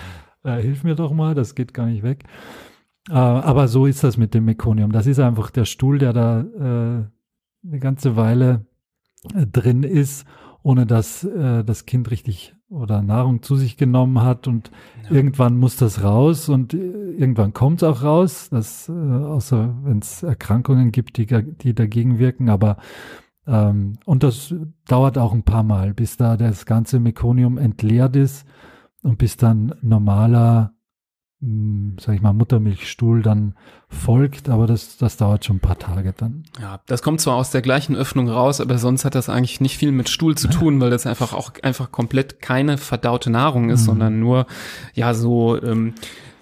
äh, 0.43 0.61
hilf 0.61 0.83
mir 0.83 0.95
doch 0.95 1.11
mal, 1.11 1.33
das 1.33 1.55
geht 1.55 1.73
gar 1.73 1.87
nicht 1.87 2.03
weg. 2.03 2.23
Äh, 3.09 3.13
aber 3.13 3.67
so 3.67 3.85
ist 3.85 4.03
das 4.03 4.17
mit 4.17 4.33
dem 4.33 4.45
Mekonium. 4.45 4.91
Das 4.91 5.07
ist 5.07 5.19
einfach 5.19 5.49
der 5.49 5.65
Stuhl, 5.65 5.97
der 5.97 6.13
da 6.13 6.41
äh, 6.41 7.67
eine 7.67 7.79
ganze 7.79 8.15
Weile 8.15 8.65
äh, 9.33 9.47
drin 9.47 9.83
ist, 9.83 10.25
ohne 10.61 10.85
dass 10.85 11.23
äh, 11.23 11.63
das 11.63 11.85
Kind 11.85 12.11
richtig 12.11 12.56
oder 12.69 13.01
Nahrung 13.01 13.41
zu 13.41 13.55
sich 13.55 13.77
genommen 13.77 14.21
hat 14.21 14.47
und 14.47 14.71
ja. 15.03 15.11
irgendwann 15.11 15.57
muss 15.57 15.77
das 15.77 16.03
raus 16.03 16.49
und 16.49 16.73
äh, 16.73 17.11
irgendwann 17.11 17.53
kommt 17.53 17.81
es 17.81 17.87
auch 17.87 18.03
raus, 18.03 18.49
das, 18.49 18.89
äh, 18.89 18.91
außer 18.91 19.75
wenn 19.83 19.99
es 19.99 20.23
Erkrankungen 20.23 20.91
gibt, 20.91 21.17
die, 21.17 21.25
die 21.25 21.73
dagegen 21.73 22.19
wirken, 22.19 22.49
aber 22.49 22.77
ähm, 23.45 23.93
und 24.05 24.23
das 24.23 24.53
dauert 24.87 25.17
auch 25.17 25.33
ein 25.33 25.43
paar 25.43 25.63
Mal, 25.63 25.93
bis 25.93 26.17
da 26.17 26.35
das 26.35 26.65
ganze 26.65 26.99
Mekonium 26.99 27.57
entleert 27.57 28.15
ist 28.15 28.45
und 29.01 29.17
bis 29.17 29.37
dann 29.37 29.73
normaler 29.81 30.73
sag 31.39 32.15
ich 32.15 32.21
mal, 32.21 32.33
Muttermilchstuhl 32.33 33.21
dann 33.21 33.53
folgt, 33.89 34.49
aber 34.49 34.65
das, 34.65 34.97
das 34.97 35.17
dauert 35.17 35.45
schon 35.45 35.57
ein 35.57 35.61
paar 35.61 35.77
Tage 35.77 36.13
dann. 36.17 36.45
Ja, 36.59 36.81
das 36.87 37.03
kommt 37.03 37.21
zwar 37.21 37.35
aus 37.35 37.51
der 37.51 37.61
gleichen 37.61 37.95
Öffnung 37.95 38.27
raus, 38.27 38.59
aber 38.59 38.79
sonst 38.79 39.05
hat 39.05 39.13
das 39.13 39.29
eigentlich 39.29 39.61
nicht 39.61 39.77
viel 39.77 39.91
mit 39.91 40.09
Stuhl 40.09 40.35
zu 40.35 40.47
tun, 40.47 40.81
weil 40.81 40.89
das 40.89 41.05
einfach 41.05 41.33
auch 41.33 41.51
einfach 41.61 41.91
komplett 41.91 42.41
keine 42.41 42.79
verdaute 42.79 43.29
Nahrung 43.29 43.69
ist, 43.69 43.81
mhm. 43.81 43.85
sondern 43.85 44.19
nur 44.19 44.47
ja 44.93 45.13
so 45.13 45.61
ähm, 45.61 45.93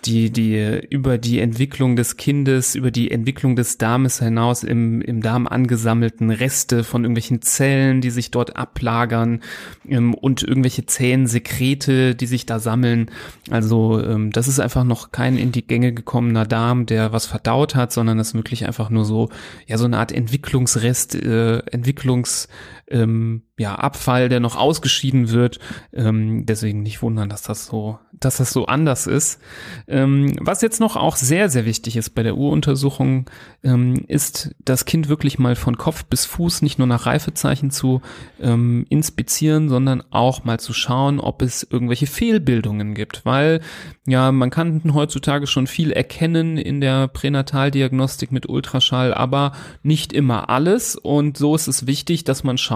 die, 0.05 0.31
die 0.31 0.81
über 0.89 1.17
die 1.17 1.39
Entwicklung 1.39 1.95
des 1.95 2.17
Kindes, 2.17 2.75
über 2.75 2.91
die 2.91 3.11
Entwicklung 3.11 3.55
des 3.55 3.77
Darmes 3.77 4.19
hinaus 4.19 4.63
im, 4.63 5.01
im 5.01 5.21
Darm 5.21 5.47
angesammelten 5.47 6.29
Reste 6.29 6.83
von 6.83 7.03
irgendwelchen 7.03 7.41
Zellen, 7.41 8.01
die 8.01 8.09
sich 8.11 8.31
dort 8.31 8.55
ablagern 8.55 9.41
ähm, 9.87 10.13
und 10.13 10.43
irgendwelche 10.43 10.85
zähen 10.85 11.27
Sekrete, 11.27 12.15
die 12.15 12.27
sich 12.27 12.45
da 12.45 12.59
sammeln. 12.59 13.11
Also 13.49 14.01
ähm, 14.01 14.31
das 14.31 14.47
ist 14.47 14.59
einfach 14.59 14.83
noch 14.83 15.11
kein 15.11 15.37
in 15.37 15.51
die 15.51 15.65
Gänge 15.65 15.93
gekommener 15.93 16.45
Darm, 16.45 16.85
der 16.85 17.11
was 17.11 17.25
verdaut 17.25 17.75
hat, 17.75 17.91
sondern 17.91 18.17
das 18.17 18.29
ist 18.29 18.35
wirklich 18.35 18.65
einfach 18.65 18.89
nur 18.89 19.05
so, 19.05 19.29
ja, 19.67 19.77
so 19.77 19.85
eine 19.85 19.97
Art 19.97 20.11
Entwicklungsrest, 20.11 21.15
äh, 21.15 21.59
Entwicklungs 21.71 22.47
ähm, 22.87 23.43
ja, 23.57 23.75
Abfall, 23.75 24.27
der 24.27 24.41
noch 24.41 24.57
ausgeschieden 24.57 25.29
wird. 25.29 25.59
Ähm, 25.93 26.45
deswegen 26.45 26.83
nicht 26.83 27.01
wundern, 27.01 27.29
dass 27.29 27.41
das 27.41 27.65
so, 27.65 27.99
dass 28.11 28.37
das 28.37 28.51
so 28.51 28.65
anders 28.65 29.07
ist. 29.07 29.39
Ähm, 29.87 30.35
was 30.41 30.61
jetzt 30.61 30.81
noch 30.81 30.97
auch 30.97 31.15
sehr, 31.15 31.49
sehr 31.49 31.65
wichtig 31.65 31.95
ist 31.95 32.09
bei 32.11 32.23
der 32.23 32.35
Uruntersuchung, 32.35 33.29
ähm, 33.63 34.03
ist 34.07 34.53
das 34.63 34.83
Kind 34.83 35.07
wirklich 35.07 35.39
mal 35.39 35.55
von 35.55 35.77
Kopf 35.77 36.03
bis 36.05 36.25
Fuß 36.25 36.63
nicht 36.63 36.77
nur 36.77 36.87
nach 36.87 37.05
Reifezeichen 37.05 37.71
zu 37.71 38.01
ähm, 38.41 38.85
inspizieren, 38.89 39.69
sondern 39.69 40.03
auch 40.11 40.43
mal 40.43 40.59
zu 40.59 40.73
schauen, 40.73 41.21
ob 41.21 41.41
es 41.41 41.63
irgendwelche 41.63 42.07
Fehlbildungen 42.07 42.93
gibt. 42.93 43.25
Weil 43.25 43.61
ja, 44.05 44.33
man 44.33 44.49
kann 44.49 44.81
heutzutage 44.93 45.47
schon 45.47 45.65
viel 45.65 45.91
erkennen 45.91 46.57
in 46.57 46.81
der 46.81 47.07
Pränataldiagnostik 47.07 48.33
mit 48.33 48.49
Ultraschall, 48.49 49.13
aber 49.13 49.53
nicht 49.81 50.11
immer 50.11 50.49
alles. 50.49 50.97
Und 50.97 51.37
so 51.37 51.55
ist 51.55 51.67
es 51.67 51.87
wichtig, 51.87 52.25
dass 52.25 52.43
man 52.43 52.57
schaut, 52.57 52.74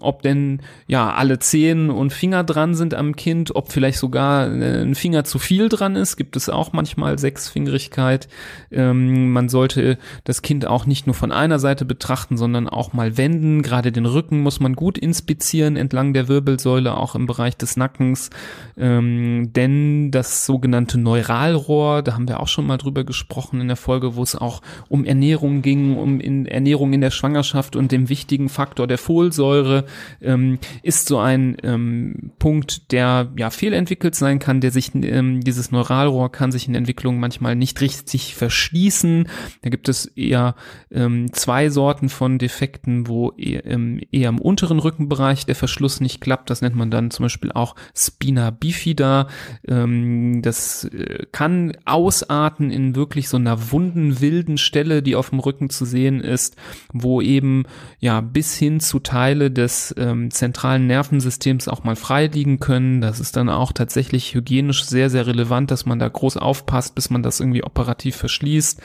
ob 0.00 0.22
denn 0.22 0.60
ja 0.86 1.12
alle 1.12 1.40
Zehen 1.40 1.90
und 1.90 2.12
Finger 2.12 2.44
dran 2.44 2.74
sind 2.74 2.94
am 2.94 3.16
Kind, 3.16 3.56
ob 3.56 3.72
vielleicht 3.72 3.98
sogar 3.98 4.46
äh, 4.46 4.82
ein 4.82 4.94
Finger 4.94 5.24
zu 5.24 5.38
viel 5.40 5.68
dran 5.68 5.96
ist. 5.96 6.16
Gibt 6.16 6.36
es 6.36 6.48
auch 6.48 6.72
manchmal 6.72 7.18
Sechsfingerigkeit. 7.18 8.28
Ähm, 8.70 9.32
man 9.32 9.48
sollte 9.48 9.98
das 10.24 10.42
Kind 10.42 10.66
auch 10.66 10.86
nicht 10.86 11.06
nur 11.06 11.14
von 11.14 11.32
einer 11.32 11.58
Seite 11.58 11.84
betrachten, 11.84 12.36
sondern 12.36 12.68
auch 12.68 12.92
mal 12.92 13.16
wenden. 13.16 13.62
Gerade 13.62 13.90
den 13.90 14.06
Rücken 14.06 14.40
muss 14.40 14.60
man 14.60 14.76
gut 14.76 14.98
inspizieren 14.98 15.76
entlang 15.76 16.14
der 16.14 16.28
Wirbelsäule, 16.28 16.96
auch 16.96 17.16
im 17.16 17.26
Bereich 17.26 17.56
des 17.56 17.76
Nackens. 17.76 18.30
Ähm, 18.76 19.52
denn 19.52 20.12
das 20.12 20.46
so 20.46 20.60
sogenannte 20.60 20.98
Neuralrohr, 20.98 22.02
da 22.02 22.12
haben 22.12 22.28
wir 22.28 22.38
auch 22.38 22.48
schon 22.48 22.66
mal 22.66 22.76
drüber 22.76 23.02
gesprochen 23.04 23.62
in 23.62 23.68
der 23.68 23.78
Folge, 23.78 24.14
wo 24.14 24.22
es 24.22 24.36
auch 24.36 24.60
um 24.90 25.06
Ernährung 25.06 25.62
ging, 25.62 25.96
um 25.96 26.20
in 26.20 26.44
Ernährung 26.44 26.92
in 26.92 27.00
der 27.00 27.10
Schwangerschaft 27.10 27.76
und 27.76 27.92
dem 27.92 28.10
wichtigen 28.10 28.50
Faktor 28.50 28.86
der 28.86 28.98
Folsäure, 29.30 29.84
ähm, 30.20 30.58
ist 30.82 31.06
so 31.06 31.18
ein 31.18 31.56
ähm, 31.62 32.32
Punkt, 32.38 32.90
der 32.92 33.30
ja 33.36 33.50
fehlentwickelt 33.50 34.14
sein 34.14 34.40
kann, 34.40 34.60
der 34.60 34.72
sich, 34.72 34.92
ähm, 34.94 35.40
dieses 35.40 35.70
Neuralrohr 35.70 36.32
kann 36.32 36.50
sich 36.50 36.66
in 36.66 36.74
Entwicklung 36.74 37.20
manchmal 37.20 37.54
nicht 37.54 37.80
richtig 37.80 38.34
verschließen. 38.34 39.28
Da 39.62 39.70
gibt 39.70 39.88
es 39.88 40.06
eher 40.06 40.56
ähm, 40.90 41.32
zwei 41.32 41.70
Sorten 41.70 42.08
von 42.08 42.38
Defekten, 42.38 43.06
wo 43.06 43.30
eher, 43.32 43.64
ähm, 43.66 44.00
eher 44.10 44.30
im 44.30 44.40
unteren 44.40 44.80
Rückenbereich 44.80 45.46
der 45.46 45.54
Verschluss 45.54 46.00
nicht 46.00 46.20
klappt. 46.20 46.50
Das 46.50 46.60
nennt 46.60 46.74
man 46.74 46.90
dann 46.90 47.10
zum 47.10 47.24
Beispiel 47.24 47.52
auch 47.52 47.76
Spina 47.94 48.50
bifida. 48.50 49.28
Ähm, 49.66 50.42
das 50.42 50.84
äh, 50.84 51.26
kann 51.30 51.76
ausarten 51.84 52.70
in 52.70 52.96
wirklich 52.96 53.28
so 53.28 53.36
einer 53.36 53.70
wunden, 53.70 54.20
wilden 54.20 54.58
Stelle, 54.58 55.02
die 55.02 55.14
auf 55.14 55.30
dem 55.30 55.38
Rücken 55.38 55.70
zu 55.70 55.84
sehen 55.84 56.20
ist, 56.20 56.56
wo 56.92 57.20
eben 57.20 57.64
ja 58.00 58.20
bis 58.20 58.56
hin 58.56 58.80
zu 58.80 58.98
Teile 59.20 59.50
des 59.50 59.94
ähm, 59.98 60.30
zentralen 60.30 60.86
Nervensystems 60.86 61.68
auch 61.68 61.84
mal 61.84 61.94
frei 61.94 62.28
können. 62.58 63.02
Das 63.02 63.20
ist 63.20 63.36
dann 63.36 63.50
auch 63.50 63.72
tatsächlich 63.72 64.34
hygienisch 64.34 64.84
sehr, 64.84 65.10
sehr 65.10 65.26
relevant, 65.26 65.70
dass 65.70 65.84
man 65.84 65.98
da 65.98 66.08
groß 66.08 66.38
aufpasst, 66.38 66.94
bis 66.94 67.10
man 67.10 67.22
das 67.22 67.38
irgendwie 67.38 67.62
operativ 67.62 68.16
verschließt. 68.16 68.80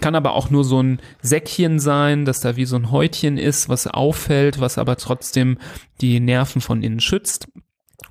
Kann 0.00 0.14
aber 0.14 0.34
auch 0.34 0.48
nur 0.48 0.62
so 0.62 0.80
ein 0.80 1.00
Säckchen 1.22 1.80
sein, 1.80 2.24
dass 2.24 2.38
da 2.38 2.54
wie 2.54 2.66
so 2.66 2.76
ein 2.76 2.92
Häutchen 2.92 3.36
ist, 3.36 3.68
was 3.68 3.88
auffällt, 3.88 4.60
was 4.60 4.78
aber 4.78 4.96
trotzdem 4.96 5.58
die 6.00 6.20
Nerven 6.20 6.60
von 6.60 6.84
innen 6.84 7.00
schützt. 7.00 7.48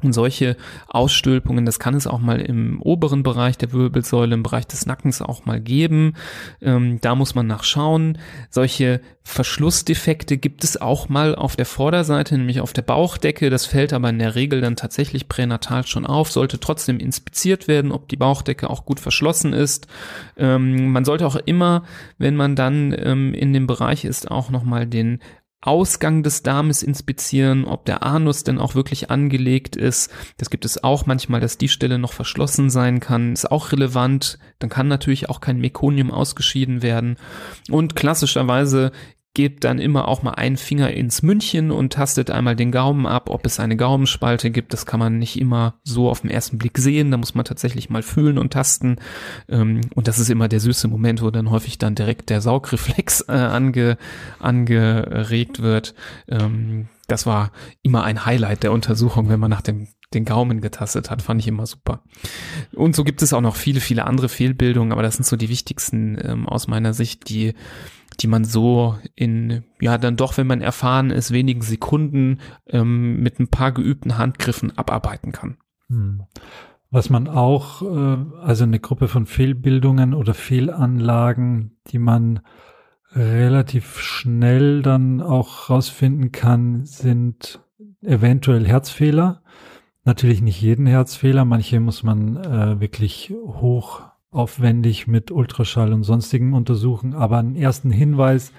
Und 0.02 0.14
solche 0.14 0.56
Ausstülpungen, 0.88 1.66
das 1.66 1.80
kann 1.80 1.94
es 1.94 2.08
auch 2.08 2.20
mal 2.20 2.40
im 2.40 2.82
oberen 2.82 3.24
Bereich 3.24 3.58
der 3.58 3.74
Wirbelsäule, 3.74 4.34
im 4.34 4.44
Bereich 4.44 4.68
des 4.68 4.86
Nackens 4.86 5.22
auch 5.22 5.46
mal 5.46 5.60
geben. 5.60 6.14
Ähm, 6.62 7.00
da 7.02 7.16
muss 7.16 7.36
man 7.36 7.48
nachschauen. 7.48 8.18
Solche 8.50 9.02
Verschlussdefekte 9.24 10.38
gibt 10.38 10.64
es 10.64 10.82
auch 10.82 11.08
mal 11.08 11.36
auf 11.36 11.56
der 11.56 11.66
Vorderseite, 11.66 12.38
nämlich 12.38 12.62
auf 12.62 12.74
der 12.74 12.82
Bauchdecke. 12.82 13.50
Das 13.50 13.66
fällt 13.66 13.94
aber 13.94 14.10
in 14.10 14.20
der 14.20 14.36
Regel 14.36 14.62
dann 14.62 14.76
tatsächlich 14.76 15.28
pränatal 15.28 15.86
schon 15.86 16.06
auf, 16.06 16.32
sollte 16.32 16.60
trotzdem 16.60 17.00
inspiziert 17.00 17.68
werden, 17.68 17.92
ob 17.92 18.08
die 18.10 18.18
Bauchdecke 18.18 18.70
auch 18.70 18.86
gut 18.86 19.00
verschlossen 19.00 19.54
ist. 19.54 19.88
Ähm, 20.38 20.92
man 20.92 21.06
sollte 21.06 21.28
auch 21.28 21.36
immer, 21.36 21.84
wenn 22.18 22.36
man 22.36 22.56
dann 22.56 22.96
ähm, 22.98 23.34
in 23.34 23.54
dem 23.54 23.68
Bereich 23.68 24.06
ist, 24.06 24.32
auch 24.32 24.50
nochmal 24.50 24.88
den 24.88 25.20
Ausgang 25.62 26.24
des 26.24 26.42
Darmes 26.42 26.84
inspizieren, 26.84 27.66
ob 27.66 27.86
der 27.86 28.04
Anus 28.04 28.44
denn 28.44 28.60
auch 28.60 28.76
wirklich 28.76 29.12
angelegt 29.12 29.76
ist. 29.76 30.10
Das 30.38 30.50
gibt 30.50 30.64
es 30.64 30.84
auch 30.84 31.06
manchmal, 31.06 31.42
dass 31.42 31.58
die 31.58 31.68
Stelle 31.68 32.00
noch 32.00 32.14
verschlossen 32.14 32.70
sein 32.70 33.02
kann. 33.02 33.34
Ist 33.34 33.52
auch 33.52 33.74
relevant. 33.74 34.40
Dann 34.60 34.70
kann 34.70 34.88
natürlich 34.88 35.30
auch 35.30 35.42
kein 35.42 35.60
Mekonium 35.60 36.12
ausgeschieden 36.12 36.82
werden. 36.82 37.18
Und 37.70 37.96
klassischerweise 37.96 38.92
gebt 39.34 39.64
dann 39.64 39.80
immer 39.80 40.08
auch 40.08 40.24
mal 40.24 40.32
einen 40.32 40.58
Finger 40.58 40.92
ins 40.92 41.22
Mündchen 41.22 41.72
und 41.72 41.94
tastet 41.94 42.32
einmal 42.32 42.56
den 42.56 42.72
Gaumen 42.72 43.06
ab, 43.06 43.30
ob 43.30 43.46
es 43.46 43.60
eine 43.60 43.78
Gaumenspalte 43.78 44.50
gibt. 44.50 44.74
Das 44.74 44.86
kann 44.86 45.00
man 45.00 45.20
nicht 45.20 45.40
immer 45.40 45.80
so 45.84 46.10
auf 46.10 46.22
den 46.22 46.32
ersten 46.32 46.58
Blick 46.58 46.78
sehen. 46.78 47.12
Da 47.12 47.18
muss 47.18 47.36
man 47.36 47.46
tatsächlich 47.46 47.90
mal 47.90 48.02
fühlen 48.02 48.38
und 48.38 48.52
tasten. 48.52 48.98
Ähm, 49.48 49.82
und 49.94 50.08
das 50.08 50.20
ist 50.20 50.30
immer 50.30 50.48
der 50.48 50.60
süße 50.60 50.88
Moment, 50.88 51.22
wo 51.22 51.30
dann 51.30 51.52
häufig 51.52 51.78
dann 51.78 51.96
direkt 51.96 52.30
der 52.30 52.42
Saugreflex 52.42 53.26
äh, 53.30 53.34
ange, 53.34 53.98
angeregt 54.40 55.62
wird. 55.62 55.94
Ähm, 56.28 56.88
das 57.08 57.26
war 57.26 57.52
immer 57.82 58.04
ein 58.04 58.26
Highlight 58.26 58.64
der 58.64 58.72
Untersuchung, 58.72 59.30
wenn 59.30 59.40
man 59.40 59.52
nach 59.52 59.62
dem 59.62 59.88
den 60.14 60.26
Gaumen 60.26 60.60
getastet 60.60 61.12
hat, 61.12 61.22
fand 61.22 61.40
ich 61.40 61.48
immer 61.48 61.68
super. 61.68 62.02
Und 62.74 62.96
so 62.96 63.04
gibt 63.04 63.22
es 63.22 63.32
auch 63.32 63.42
noch 63.42 63.56
viele, 63.56 63.80
viele 63.80 64.06
andere 64.06 64.28
Fehlbildungen, 64.28 64.92
aber 64.92 65.04
das 65.04 65.16
sind 65.16 65.26
so 65.26 65.36
die 65.36 65.50
wichtigsten 65.50 66.18
ähm, 66.22 66.50
aus 66.50 66.68
meiner 66.68 66.94
Sicht, 66.94 67.30
die 67.30 67.54
die 68.22 68.28
man 68.28 68.44
so 68.44 68.98
in, 69.16 69.64
ja, 69.80 69.98
dann 69.98 70.18
doch, 70.18 70.38
wenn 70.38 70.48
man 70.48 70.62
erfahren 70.62 71.10
ist, 71.10 71.32
wenigen 71.32 71.62
Sekunden 71.62 72.40
ähm, 72.68 73.22
mit 73.22 73.40
ein 73.40 73.50
paar 73.50 73.72
geübten 73.72 74.18
Handgriffen 74.18 74.78
abarbeiten 74.78 75.32
kann. 75.32 75.58
Hm. 75.88 76.24
Was 76.92 77.10
man 77.10 77.28
auch, 77.28 77.82
äh, 77.82 78.18
also 78.42 78.64
eine 78.64 78.80
Gruppe 78.80 79.08
von 79.08 79.26
Fehlbildungen 79.26 80.14
oder 80.14 80.34
Fehlanlagen, 80.34 81.78
die 81.88 82.00
man 82.00 82.42
relativ 83.12 84.00
schnell 84.00 84.82
dann 84.82 85.22
auch 85.22 85.70
rausfinden 85.70 86.32
kann, 86.32 86.86
sind 86.86 87.60
eventuell 88.02 88.68
Herzfehler. 88.68 89.42
Natürlich 90.04 90.42
nicht 90.42 90.62
jeden 90.62 90.86
Herzfehler, 90.86 91.46
manche 91.46 91.80
muss 91.80 92.04
man 92.04 92.38
äh, 92.38 92.80
wirklich 92.80 93.34
hoch 93.46 94.04
aufwendig 94.32 95.08
mit 95.08 95.32
Ultraschall 95.32 95.94
und 95.94 96.04
sonstigen 96.04 96.54
untersuchen, 96.54 97.14
aber 97.14 97.38
einen 97.38 97.56
ersten 97.56 97.92
Hinweis 97.92 98.52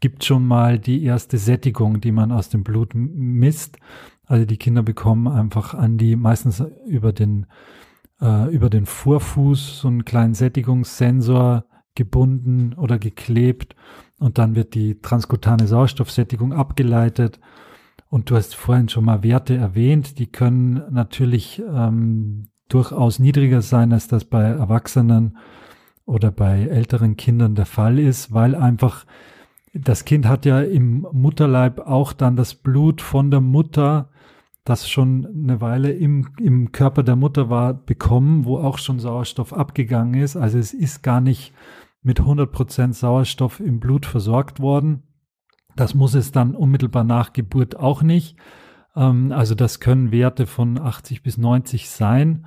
gibt 0.00 0.24
schon 0.24 0.46
mal 0.46 0.78
die 0.78 1.04
erste 1.04 1.36
Sättigung, 1.36 2.00
die 2.00 2.12
man 2.12 2.32
aus 2.32 2.48
dem 2.48 2.64
Blut 2.64 2.92
misst. 2.94 3.78
Also 4.24 4.46
die 4.46 4.56
Kinder 4.56 4.82
bekommen 4.82 5.28
einfach 5.28 5.74
an 5.74 5.98
die, 5.98 6.16
meistens 6.16 6.64
über 6.86 7.12
den, 7.12 7.46
äh, 8.20 8.52
über 8.52 8.70
den 8.70 8.86
Vorfuß 8.86 9.80
so 9.80 9.88
einen 9.88 10.04
kleinen 10.04 10.34
Sättigungssensor 10.34 11.66
gebunden 11.94 12.72
oder 12.74 12.98
geklebt 12.98 13.74
und 14.18 14.38
dann 14.38 14.54
wird 14.54 14.74
die 14.74 15.00
transkutane 15.00 15.66
Sauerstoffsättigung 15.66 16.52
abgeleitet. 16.52 17.40
Und 18.08 18.30
du 18.30 18.36
hast 18.36 18.54
vorhin 18.54 18.88
schon 18.88 19.04
mal 19.04 19.22
Werte 19.22 19.56
erwähnt, 19.56 20.18
die 20.18 20.26
können 20.26 20.82
natürlich 20.90 21.62
ähm, 21.68 22.49
durchaus 22.72 23.18
niedriger 23.18 23.62
sein, 23.62 23.92
als 23.92 24.08
das 24.08 24.24
bei 24.24 24.42
Erwachsenen 24.42 25.36
oder 26.06 26.30
bei 26.30 26.62
älteren 26.62 27.16
Kindern 27.16 27.54
der 27.54 27.66
Fall 27.66 27.98
ist, 27.98 28.32
weil 28.32 28.54
einfach 28.54 29.04
das 29.72 30.04
Kind 30.04 30.26
hat 30.26 30.46
ja 30.46 30.60
im 30.60 31.06
Mutterleib 31.12 31.80
auch 31.80 32.12
dann 32.12 32.36
das 32.36 32.54
Blut 32.54 33.00
von 33.00 33.30
der 33.30 33.40
Mutter, 33.40 34.10
das 34.64 34.88
schon 34.88 35.26
eine 35.26 35.60
Weile 35.60 35.92
im, 35.92 36.28
im 36.38 36.72
Körper 36.72 37.02
der 37.02 37.16
Mutter 37.16 37.50
war, 37.50 37.74
bekommen, 37.74 38.44
wo 38.44 38.58
auch 38.58 38.78
schon 38.78 38.98
Sauerstoff 38.98 39.52
abgegangen 39.52 40.20
ist. 40.20 40.36
Also 40.36 40.58
es 40.58 40.74
ist 40.74 41.02
gar 41.02 41.20
nicht 41.20 41.52
mit 42.02 42.20
100% 42.20 42.92
Sauerstoff 42.92 43.60
im 43.60 43.78
Blut 43.78 44.06
versorgt 44.06 44.60
worden. 44.60 45.02
Das 45.76 45.94
muss 45.94 46.14
es 46.14 46.32
dann 46.32 46.54
unmittelbar 46.54 47.04
nach 47.04 47.32
Geburt 47.32 47.76
auch 47.76 48.02
nicht. 48.02 48.36
Ähm, 48.96 49.32
also 49.32 49.54
das 49.54 49.80
können 49.80 50.12
Werte 50.12 50.46
von 50.46 50.78
80 50.78 51.22
bis 51.22 51.38
90 51.38 51.88
sein. 51.88 52.46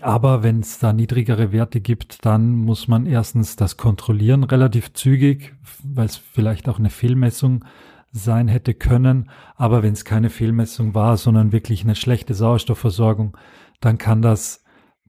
Aber 0.00 0.42
wenn 0.42 0.60
es 0.60 0.78
da 0.78 0.92
niedrigere 0.92 1.52
Werte 1.52 1.80
gibt, 1.80 2.24
dann 2.24 2.54
muss 2.54 2.88
man 2.88 3.04
erstens 3.06 3.56
das 3.56 3.76
kontrollieren 3.76 4.44
relativ 4.44 4.94
zügig, 4.94 5.54
weil 5.82 6.06
es 6.06 6.16
vielleicht 6.16 6.68
auch 6.68 6.78
eine 6.78 6.90
Fehlmessung 6.90 7.64
sein 8.10 8.48
hätte 8.48 8.74
können. 8.74 9.30
Aber 9.56 9.82
wenn 9.82 9.92
es 9.92 10.04
keine 10.04 10.30
Fehlmessung 10.30 10.94
war, 10.94 11.16
sondern 11.16 11.52
wirklich 11.52 11.82
eine 11.82 11.96
schlechte 11.96 12.34
Sauerstoffversorgung, 12.34 13.36
dann 13.80 13.98
kann 13.98 14.22
das 14.22 14.64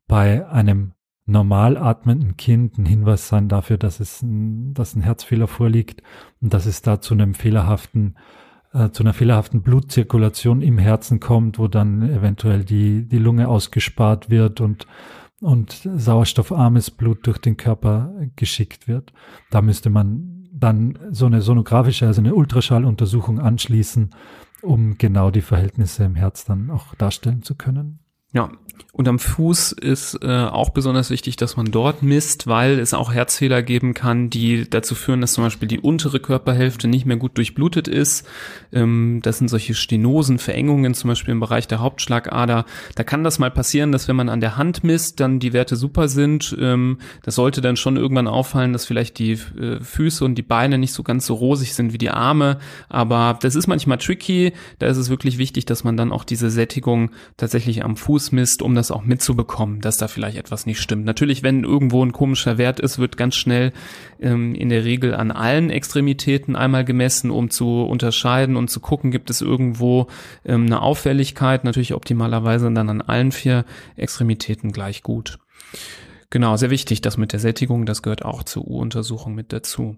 bei 0.07 0.47
einem 0.49 0.93
normal 1.25 1.77
atmenden 1.77 2.35
Kind 2.35 2.77
ein 2.77 2.85
Hinweis 2.85 3.27
sein 3.29 3.47
dafür, 3.47 3.77
dass 3.77 3.99
es 3.99 4.21
ein, 4.21 4.73
dass 4.73 4.95
ein 4.95 5.01
Herzfehler 5.01 5.47
vorliegt 5.47 6.01
und 6.41 6.53
dass 6.53 6.65
es 6.65 6.81
da 6.81 6.99
zu 6.99 7.13
einem 7.13 7.33
fehlerhaften 7.33 8.15
äh, 8.73 8.89
zu 8.89 9.03
einer 9.03 9.13
fehlerhaften 9.13 9.61
Blutzirkulation 9.61 10.61
im 10.61 10.77
Herzen 10.77 11.19
kommt, 11.19 11.59
wo 11.59 11.67
dann 11.67 12.01
eventuell 12.01 12.63
die, 12.63 13.07
die 13.07 13.19
Lunge 13.19 13.47
ausgespart 13.47 14.29
wird 14.29 14.61
und, 14.61 14.87
und 15.41 15.87
sauerstoffarmes 15.95 16.91
Blut 16.91 17.25
durch 17.27 17.37
den 17.37 17.57
Körper 17.57 18.13
geschickt 18.35 18.87
wird. 18.87 19.13
Da 19.51 19.61
müsste 19.61 19.89
man 19.89 20.49
dann 20.51 20.97
so 21.11 21.25
eine 21.25 21.41
sonografische, 21.41 22.07
also 22.07 22.21
eine 22.21 22.35
Ultraschalluntersuchung 22.35 23.39
anschließen, 23.39 24.11
um 24.61 24.97
genau 24.97 25.31
die 25.31 25.41
Verhältnisse 25.41 26.03
im 26.03 26.15
Herz 26.15 26.45
dann 26.45 26.69
auch 26.69 26.95
darstellen 26.95 27.43
zu 27.43 27.55
können. 27.55 28.02
Ja, 28.33 28.49
und 28.95 29.07
am 29.07 29.17
Fuß 29.17 29.71
ist 29.71 30.19
äh, 30.21 30.27
auch 30.27 30.69
besonders 30.69 31.09
wichtig, 31.09 31.35
dass 31.35 31.57
man 31.57 31.71
dort 31.71 32.03
misst, 32.03 32.45
weil 32.45 32.77
es 32.77 32.93
auch 32.93 33.11
Herzfehler 33.11 33.63
geben 33.63 33.95
kann, 33.95 34.29
die 34.29 34.69
dazu 34.69 34.93
führen, 34.93 35.19
dass 35.19 35.33
zum 35.33 35.43
Beispiel 35.43 35.67
die 35.67 35.79
untere 35.79 36.19
Körperhälfte 36.19 36.87
nicht 36.87 37.07
mehr 37.07 37.17
gut 37.17 37.35
durchblutet 37.39 37.87
ist. 37.87 38.27
Ähm, 38.71 39.19
das 39.23 39.39
sind 39.39 39.47
solche 39.47 39.73
Stenosen, 39.73 40.37
Verengungen, 40.37 40.93
zum 40.93 41.07
Beispiel 41.07 41.31
im 41.31 41.39
Bereich 41.39 41.67
der 41.67 41.79
Hauptschlagader. 41.79 42.65
Da 42.93 43.03
kann 43.03 43.23
das 43.23 43.39
mal 43.39 43.49
passieren, 43.49 43.91
dass 43.91 44.07
wenn 44.07 44.15
man 44.15 44.29
an 44.29 44.41
der 44.41 44.57
Hand 44.57 44.83
misst, 44.83 45.19
dann 45.19 45.39
die 45.39 45.53
Werte 45.53 45.75
super 45.75 46.07
sind. 46.07 46.55
Ähm, 46.59 46.99
das 47.23 47.33
sollte 47.33 47.61
dann 47.61 47.77
schon 47.77 47.97
irgendwann 47.97 48.27
auffallen, 48.27 48.73
dass 48.73 48.85
vielleicht 48.85 49.17
die 49.17 49.31
äh, 49.31 49.79
Füße 49.81 50.23
und 50.23 50.35
die 50.35 50.43
Beine 50.43 50.77
nicht 50.77 50.93
so 50.93 51.01
ganz 51.01 51.25
so 51.25 51.33
rosig 51.33 51.73
sind 51.73 51.93
wie 51.93 51.97
die 51.97 52.11
Arme. 52.11 52.59
Aber 52.89 53.39
das 53.41 53.55
ist 53.55 53.65
manchmal 53.65 53.97
tricky. 53.97 54.53
Da 54.77 54.85
ist 54.85 54.97
es 54.97 55.09
wirklich 55.09 55.39
wichtig, 55.39 55.65
dass 55.65 55.83
man 55.83 55.97
dann 55.97 56.11
auch 56.11 56.25
diese 56.25 56.51
Sättigung 56.51 57.09
tatsächlich 57.37 57.83
am 57.83 57.97
Fuß 57.97 58.22
misst, 58.31 58.61
um 58.61 58.75
das 58.75 58.91
auch 58.91 59.03
mitzubekommen, 59.03 59.81
dass 59.81 59.97
da 59.97 60.07
vielleicht 60.07 60.37
etwas 60.37 60.65
nicht 60.65 60.81
stimmt. 60.81 61.05
Natürlich, 61.05 61.43
wenn 61.43 61.63
irgendwo 61.63 62.03
ein 62.03 62.11
komischer 62.11 62.57
Wert 62.57 62.79
ist, 62.79 62.99
wird 62.99 63.17
ganz 63.17 63.35
schnell 63.35 63.73
ähm, 64.21 64.55
in 64.55 64.69
der 64.69 64.85
Regel 64.85 65.13
an 65.13 65.31
allen 65.31 65.69
Extremitäten 65.69 66.55
einmal 66.55 66.85
gemessen, 66.85 67.31
um 67.31 67.49
zu 67.49 67.83
unterscheiden 67.83 68.55
und 68.55 68.69
zu 68.69 68.79
gucken, 68.79 69.11
gibt 69.11 69.29
es 69.29 69.41
irgendwo 69.41 70.07
ähm, 70.45 70.65
eine 70.65 70.81
Auffälligkeit. 70.81 71.63
Natürlich 71.63 71.93
optimalerweise 71.93 72.71
dann 72.71 72.89
an 72.89 73.01
allen 73.01 73.31
vier 73.31 73.65
Extremitäten 73.95 74.71
gleich 74.71 75.03
gut. 75.03 75.39
Genau, 76.33 76.57
sehr 76.57 76.71
wichtig, 76.71 77.01
das 77.01 77.17
mit 77.17 77.31
der 77.31 77.39
Sättigung, 77.39 77.85
das 77.85 78.01
gehört 78.01 78.25
auch 78.25 78.41
zur 78.41 78.67
U-Untersuchung 78.67 79.35
mit 79.35 79.53
dazu. 79.53 79.97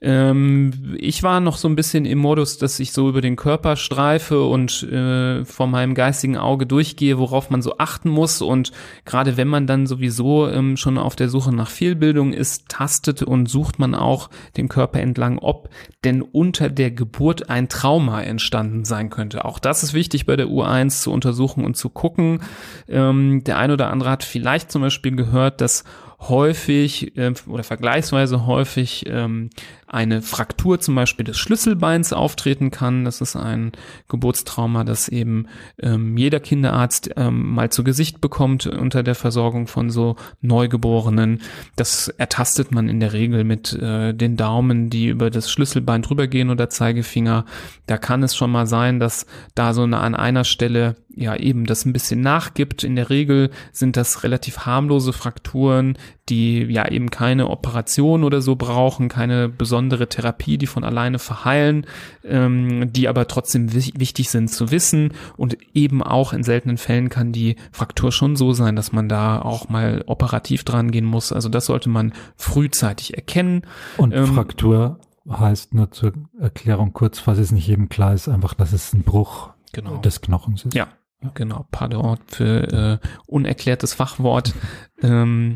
Ähm, 0.00 0.96
ich 0.98 1.24
war 1.24 1.40
noch 1.40 1.56
so 1.56 1.68
ein 1.68 1.74
bisschen 1.74 2.04
im 2.04 2.18
Modus, 2.18 2.56
dass 2.58 2.78
ich 2.78 2.92
so 2.92 3.08
über 3.08 3.20
den 3.20 3.34
Körper 3.34 3.74
streife 3.74 4.44
und 4.44 4.84
äh, 4.84 5.44
vor 5.44 5.66
meinem 5.66 5.94
geistigen 5.94 6.36
Auge 6.36 6.66
durchgehe, 6.66 7.18
worauf 7.18 7.50
man 7.50 7.62
so 7.62 7.78
achten 7.78 8.10
muss. 8.10 8.42
Und 8.42 8.70
gerade 9.04 9.36
wenn 9.36 9.48
man 9.48 9.66
dann 9.66 9.88
sowieso 9.88 10.48
ähm, 10.48 10.76
schon 10.76 10.98
auf 10.98 11.16
der 11.16 11.28
Suche 11.28 11.52
nach 11.52 11.68
Fehlbildung 11.68 12.32
ist, 12.32 12.68
tastet 12.68 13.22
und 13.24 13.48
sucht 13.48 13.80
man 13.80 13.96
auch 13.96 14.30
den 14.56 14.68
Körper 14.68 15.00
entlang, 15.00 15.38
ob 15.38 15.68
denn 16.04 16.22
unter 16.22 16.68
der 16.68 16.92
Geburt 16.92 17.48
ein 17.48 17.68
Trauma 17.68 18.22
entstanden 18.22 18.84
sein 18.84 19.10
könnte. 19.10 19.44
Auch 19.44 19.58
das 19.60 19.82
ist 19.82 19.94
wichtig 19.94 20.26
bei 20.26 20.36
der 20.36 20.46
U1 20.46 21.02
zu 21.02 21.12
untersuchen 21.12 21.64
und 21.64 21.76
zu 21.76 21.88
gucken. 21.88 22.40
Ähm, 22.88 23.42
der 23.44 23.58
ein 23.58 23.70
oder 23.70 23.90
andere 23.90 24.10
hat 24.10 24.24
vielleicht 24.24 24.70
zum 24.72 24.82
Beispiel 24.82 25.14
gehört, 25.14 25.60
dass 25.60 25.71
das 25.72 25.84
häufig 26.28 27.16
äh, 27.16 27.32
oder 27.46 27.64
vergleichsweise 27.64 28.46
häufig 28.46 29.04
ähm, 29.08 29.50
eine 29.92 30.22
Fraktur 30.22 30.80
zum 30.80 30.94
Beispiel 30.94 31.24
des 31.24 31.38
Schlüsselbeins 31.38 32.14
auftreten 32.14 32.70
kann. 32.70 33.04
Das 33.04 33.20
ist 33.20 33.36
ein 33.36 33.72
Geburtstrauma, 34.08 34.84
das 34.84 35.08
eben 35.08 35.48
ähm, 35.80 36.16
jeder 36.16 36.40
Kinderarzt 36.40 37.10
ähm, 37.16 37.52
mal 37.52 37.70
zu 37.70 37.84
Gesicht 37.84 38.22
bekommt 38.22 38.66
unter 38.66 39.02
der 39.02 39.14
Versorgung 39.14 39.66
von 39.66 39.90
so 39.90 40.16
Neugeborenen. 40.40 41.42
Das 41.76 42.08
ertastet 42.08 42.72
man 42.72 42.88
in 42.88 43.00
der 43.00 43.12
Regel 43.12 43.44
mit 43.44 43.74
äh, 43.74 44.14
den 44.14 44.38
Daumen, 44.38 44.88
die 44.88 45.08
über 45.08 45.28
das 45.28 45.50
Schlüsselbein 45.50 46.00
drüber 46.00 46.26
gehen 46.26 46.48
oder 46.48 46.70
Zeigefinger. 46.70 47.44
Da 47.86 47.98
kann 47.98 48.22
es 48.22 48.34
schon 48.34 48.50
mal 48.50 48.66
sein, 48.66 48.98
dass 48.98 49.26
da 49.54 49.74
so 49.74 49.82
eine, 49.82 49.98
an 49.98 50.14
einer 50.14 50.44
Stelle 50.44 50.96
ja 51.14 51.36
eben 51.36 51.66
das 51.66 51.84
ein 51.84 51.92
bisschen 51.92 52.20
nachgibt. 52.22 52.84
In 52.84 52.96
der 52.96 53.10
Regel 53.10 53.50
sind 53.72 53.98
das 53.98 54.22
relativ 54.22 54.60
harmlose 54.60 55.12
Frakturen, 55.12 55.98
die 56.28 56.62
ja 56.62 56.88
eben 56.88 57.10
keine 57.10 57.48
Operation 57.48 58.24
oder 58.24 58.40
so 58.42 58.56
brauchen, 58.56 59.08
keine 59.08 59.48
besondere 59.48 60.08
Therapie, 60.08 60.58
die 60.58 60.66
von 60.66 60.84
alleine 60.84 61.18
verheilen, 61.18 61.86
ähm, 62.24 62.92
die 62.92 63.08
aber 63.08 63.26
trotzdem 63.26 63.72
wichtig 63.72 64.30
sind 64.30 64.48
zu 64.48 64.70
wissen 64.70 65.12
und 65.36 65.56
eben 65.74 66.02
auch 66.02 66.32
in 66.32 66.42
seltenen 66.42 66.78
Fällen 66.78 67.08
kann 67.08 67.32
die 67.32 67.56
Fraktur 67.72 68.12
schon 68.12 68.36
so 68.36 68.52
sein, 68.52 68.76
dass 68.76 68.92
man 68.92 69.08
da 69.08 69.40
auch 69.40 69.68
mal 69.68 70.04
operativ 70.06 70.64
dran 70.64 70.90
gehen 70.90 71.04
muss. 71.04 71.32
Also 71.32 71.48
das 71.48 71.66
sollte 71.66 71.88
man 71.88 72.12
frühzeitig 72.36 73.14
erkennen. 73.14 73.62
Und 73.96 74.14
ähm, 74.14 74.26
Fraktur 74.26 75.00
heißt 75.28 75.74
nur 75.74 75.90
zur 75.90 76.12
Erklärung 76.38 76.92
kurz, 76.92 77.18
falls 77.18 77.38
es 77.38 77.52
nicht 77.52 77.66
jedem 77.66 77.88
klar 77.88 78.14
ist, 78.14 78.28
einfach, 78.28 78.54
dass 78.54 78.72
es 78.72 78.92
ein 78.92 79.02
Bruch 79.02 79.50
genau. 79.72 79.98
des 79.98 80.20
Knochens 80.20 80.64
ist. 80.64 80.74
Ja, 80.74 80.88
Genau, 81.34 81.66
Pardon 81.70 82.18
für 82.26 83.00
äh, 83.02 83.08
unerklärtes 83.26 83.94
Fachwort. 83.94 84.54
Ähm, 85.02 85.54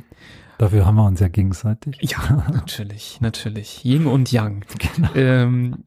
Dafür 0.59 0.86
haben 0.86 0.96
wir 0.96 1.04
uns 1.04 1.20
ja 1.20 1.28
gegenseitig. 1.28 1.98
Ja, 2.00 2.46
natürlich, 2.52 3.20
natürlich. 3.20 3.84
Yin 3.84 4.07
und 4.07 4.32
Yang. 4.32 4.64
Genau. 4.96 5.14
Ähm, 5.14 5.84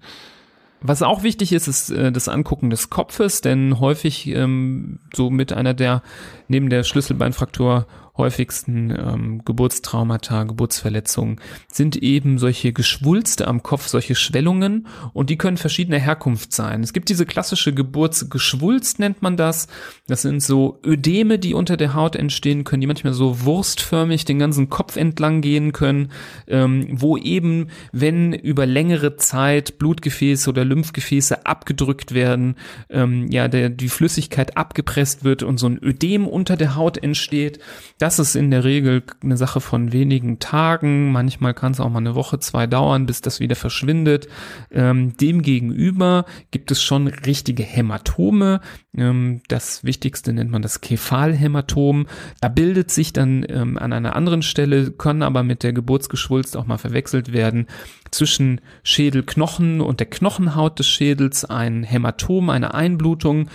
was 0.82 1.02
auch 1.02 1.24
wichtig 1.24 1.52
ist, 1.52 1.68
ist 1.68 1.90
äh, 1.90 2.12
das 2.12 2.30
Angucken 2.30 2.70
des 2.70 2.90
Kopfes, 2.90 3.42
denn 3.42 3.80
häufig 3.80 4.28
ähm, 4.28 5.00
so 5.14 5.30
mit 5.30 5.52
einer 5.52 5.74
der, 5.74 6.02
neben 6.48 6.70
der 6.70 6.84
Schlüsselbeinfraktur 6.84 7.88
häufigsten 8.20 8.92
ähm, 8.92 9.42
Geburtstraumata, 9.44 10.44
Geburtsverletzungen 10.44 11.40
sind 11.72 11.96
eben 11.96 12.38
solche 12.38 12.74
Geschwulste 12.74 13.48
am 13.48 13.64
Kopf, 13.64 13.88
solche 13.88 14.14
Schwellungen 14.14 14.86
und 15.14 15.32
die 15.32 15.38
können 15.38 15.58
verschiedener 15.58 15.98
Herkunft 15.98 16.54
sein. 16.54 16.84
Es 16.84 16.94
gibt 16.94 17.10
diese 17.10 17.26
klassische 17.26 17.74
Geburtsgeschwulst, 17.74 19.00
nennt 19.00 19.22
man 19.22 19.38
das. 19.38 19.68
Das 20.08 20.22
sind 20.22 20.44
so 20.44 20.80
Ödeme, 20.86 21.40
die 21.40 21.54
unter 21.54 21.78
der 21.78 21.94
Haut 21.94 22.16
entstehen 22.16 22.64
können, 22.64 22.82
die 22.82 22.88
manchmal 22.88 23.14
so 23.14 23.44
wurstförmig 23.44 24.26
den 24.26 24.40
ganzen 24.40 24.70
Kopf 24.70 24.96
entlang 24.96 25.42
gehen 25.42 25.72
können, 25.72 26.12
ähm, 26.48 26.88
wo 26.92 27.18
eben, 27.18 27.68
wenn 27.92 28.34
über 28.34 28.66
längere 28.66 29.16
Zeit 29.18 29.80
Blutgefäße 29.80 30.50
oder 30.50 30.66
Lymphgefäße 30.66 31.46
abgedrückt 31.46 32.14
werden, 32.14 32.56
ähm, 32.90 33.28
ja, 33.32 33.48
der, 33.48 33.70
die 33.70 33.90
Flüssigkeit 33.90 34.58
abgepresst 34.58 35.24
wird 35.24 35.44
und 35.44 35.58
so 35.58 35.68
ein 35.68 35.80
Ödem 35.82 36.28
unter 36.28 36.58
der 36.58 36.76
Haut 36.76 36.98
entsteht. 36.98 37.60
Das 37.98 38.09
das 38.10 38.18
ist 38.18 38.36
in 38.36 38.50
der 38.50 38.64
Regel 38.64 39.04
eine 39.22 39.38
Sache 39.38 39.62
von 39.62 39.94
wenigen 39.94 40.40
Tagen. 40.40 41.12
Manchmal 41.12 41.54
kann 41.54 41.74
es 41.74 41.80
auch 41.80 41.92
mal 41.92 42.00
eine 42.00 42.16
Woche, 42.16 42.40
zwei 42.40 42.66
dauern, 42.66 43.06
bis 43.06 43.22
das 43.22 43.40
wieder 43.40 43.56
verschwindet. 43.56 44.28
Ähm, 44.72 45.16
Demgegenüber 45.16 46.26
gibt 46.50 46.72
es 46.72 46.82
schon 46.82 47.06
richtige 47.06 47.62
Hämatome. 47.62 48.62
Ähm, 48.98 49.42
das 49.48 49.84
Wichtigste 49.84 50.34
nennt 50.34 50.50
man 50.50 50.64
das 50.64 50.82
Kephalhämatom. 50.82 52.08
Da 52.42 52.48
bildet 52.48 52.90
sich 52.90 53.14
dann 53.14 53.46
ähm, 53.48 53.78
an 53.78 53.94
einer 53.94 54.16
anderen 54.16 54.42
Stelle, 54.42 54.90
können 54.90 55.22
aber 55.22 55.44
mit 55.44 55.62
der 55.62 55.74
Geburtsgeschwulst 55.74 56.58
auch 56.58 56.66
mal 56.66 56.80
verwechselt 56.80 57.32
werden, 57.32 57.68
zwischen 58.10 58.60
Schädelknochen 58.82 59.82
und 59.82 60.00
der 60.00 60.10
Knochenhaut 60.10 60.80
des 60.80 60.88
Schädels 60.88 61.46
ein 61.46 61.84
Hämatom, 61.84 62.50
eine 62.50 62.74
Einblutung 62.74 63.50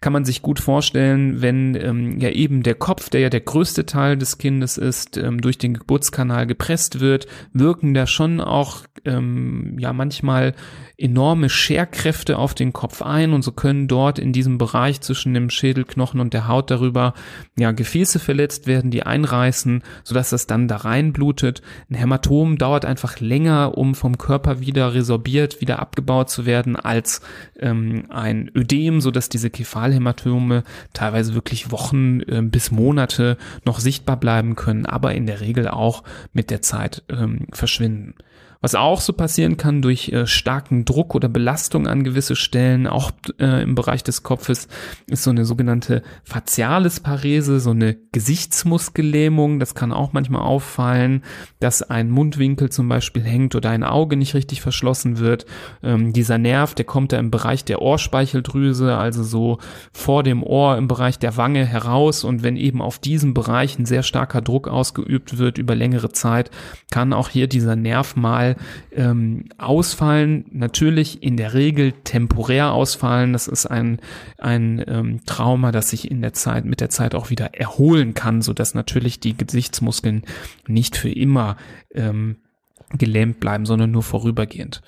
kann 0.00 0.14
man 0.14 0.24
sich 0.24 0.40
gut 0.40 0.58
vorstellen, 0.60 1.42
wenn 1.42 1.74
ähm, 1.74 2.20
ja 2.20 2.30
eben 2.30 2.62
der 2.62 2.74
Kopf, 2.74 3.10
der 3.10 3.20
ja 3.20 3.28
der 3.28 3.40
größte 3.40 3.84
Teil 3.84 4.16
des 4.16 4.38
Kindes 4.38 4.78
ist, 4.78 5.18
ähm, 5.18 5.42
durch 5.42 5.58
den 5.58 5.74
Geburtskanal 5.74 6.46
gepresst 6.46 7.00
wird, 7.00 7.26
wirken 7.52 7.92
da 7.92 8.06
schon 8.06 8.40
auch 8.40 8.84
ähm, 9.04 9.76
ja 9.78 9.92
manchmal 9.92 10.54
enorme 10.96 11.48
Scherkräfte 11.48 12.38
auf 12.38 12.54
den 12.54 12.72
Kopf 12.72 13.02
ein 13.02 13.32
und 13.32 13.42
so 13.42 13.52
können 13.52 13.88
dort 13.88 14.18
in 14.18 14.32
diesem 14.32 14.58
Bereich 14.58 15.00
zwischen 15.00 15.34
dem 15.34 15.50
Schädelknochen 15.50 16.20
und 16.20 16.34
der 16.34 16.48
Haut 16.48 16.70
darüber 16.70 17.14
ja 17.58 17.72
Gefäße 17.72 18.18
verletzt 18.18 18.66
werden, 18.66 18.90
die 18.90 19.02
einreißen, 19.02 19.82
sodass 20.04 20.30
das 20.30 20.46
dann 20.46 20.68
da 20.68 20.76
reinblutet. 20.76 21.62
Ein 21.90 21.96
Hämatom 21.96 22.58
dauert 22.58 22.84
einfach 22.84 23.20
länger, 23.20 23.76
um 23.76 23.94
vom 23.94 24.18
Körper 24.18 24.60
wieder 24.60 24.94
resorbiert, 24.94 25.60
wieder 25.60 25.78
abgebaut 25.78 26.30
zu 26.30 26.46
werden, 26.46 26.76
als 26.76 27.20
ähm, 27.60 28.04
ein 28.08 28.50
Ödem, 28.54 29.00
sodass 29.00 29.28
diese 29.28 29.50
Kephalhämatome 29.50 30.64
teilweise 30.92 31.34
wirklich 31.34 31.70
Wochen 31.70 32.20
äh, 32.20 32.42
bis 32.42 32.70
Monate 32.70 33.36
noch 33.64 33.80
sichtbar 33.80 34.18
bleiben 34.18 34.56
können, 34.56 34.86
aber 34.86 35.14
in 35.14 35.26
der 35.26 35.40
Regel 35.40 35.68
auch 35.68 36.02
mit 36.32 36.50
der 36.50 36.62
Zeit 36.62 37.02
ähm, 37.08 37.46
verschwinden. 37.52 38.14
Was 38.62 38.74
auch 38.74 39.00
so 39.00 39.14
passieren 39.14 39.56
kann 39.56 39.80
durch 39.80 40.10
äh, 40.10 40.26
starken 40.26 40.84
Druck 40.84 41.14
oder 41.14 41.30
Belastung 41.30 41.86
an 41.86 42.04
gewisse 42.04 42.36
Stellen, 42.36 42.86
auch 42.86 43.10
äh, 43.38 43.62
im 43.62 43.74
Bereich 43.74 44.04
des 44.04 44.22
Kopfes, 44.22 44.68
ist 45.06 45.22
so 45.22 45.30
eine 45.30 45.46
sogenannte 45.46 46.02
faciales 46.24 47.00
Parese, 47.00 47.58
so 47.58 47.70
eine 47.70 47.96
Gesichtsmuskellähmung. 48.12 49.60
Das 49.60 49.74
kann 49.74 49.92
auch 49.92 50.12
manchmal 50.12 50.42
auffallen, 50.42 51.24
dass 51.58 51.82
ein 51.82 52.10
Mundwinkel 52.10 52.68
zum 52.68 52.86
Beispiel 52.86 53.22
hängt 53.22 53.54
oder 53.54 53.70
ein 53.70 53.82
Auge 53.82 54.18
nicht 54.18 54.34
richtig 54.34 54.60
verschlossen 54.60 55.18
wird. 55.18 55.46
Ähm, 55.82 56.12
dieser 56.12 56.36
Nerv, 56.36 56.74
der 56.74 56.84
kommt 56.84 57.12
da 57.12 57.18
im 57.18 57.30
Bereich 57.30 57.64
der 57.64 57.80
Ohrspeicheldrüse, 57.80 58.94
also 58.94 59.22
so 59.22 59.56
vor 59.90 60.22
dem 60.22 60.42
Ohr 60.42 60.76
im 60.76 60.86
Bereich 60.86 61.18
der 61.18 61.38
Wange 61.38 61.64
heraus. 61.64 62.24
Und 62.24 62.42
wenn 62.42 62.56
eben 62.56 62.82
auf 62.82 62.98
diesem 62.98 63.32
Bereich 63.32 63.78
ein 63.78 63.86
sehr 63.86 64.02
starker 64.02 64.42
Druck 64.42 64.68
ausgeübt 64.68 65.38
wird 65.38 65.56
über 65.56 65.74
längere 65.74 66.10
Zeit, 66.10 66.50
kann 66.90 67.14
auch 67.14 67.30
hier 67.30 67.46
dieser 67.46 67.74
Nerv 67.74 68.16
mal 68.16 68.49
ähm, 68.92 69.44
ausfallen. 69.58 70.44
Natürlich 70.50 71.22
in 71.22 71.36
der 71.36 71.54
Regel 71.54 71.92
temporär 72.04 72.72
ausfallen. 72.72 73.32
Das 73.32 73.48
ist 73.48 73.66
ein, 73.66 74.00
ein 74.38 74.84
ähm, 74.86 75.20
Trauma, 75.26 75.72
das 75.72 75.90
sich 75.90 76.10
in 76.10 76.22
der 76.22 76.32
Zeit, 76.32 76.64
mit 76.64 76.80
der 76.80 76.90
Zeit 76.90 77.14
auch 77.14 77.30
wieder 77.30 77.54
erholen 77.54 78.14
kann, 78.14 78.42
so 78.42 78.52
dass 78.52 78.74
natürlich 78.74 79.20
die 79.20 79.36
Gesichtsmuskeln 79.36 80.22
nicht 80.66 80.96
für 80.96 81.10
immer 81.10 81.56
ähm, 81.94 82.36
gelähmt 82.98 83.40
bleiben, 83.40 83.66
sondern 83.66 83.90
nur 83.90 84.02
vorübergehend. 84.02 84.82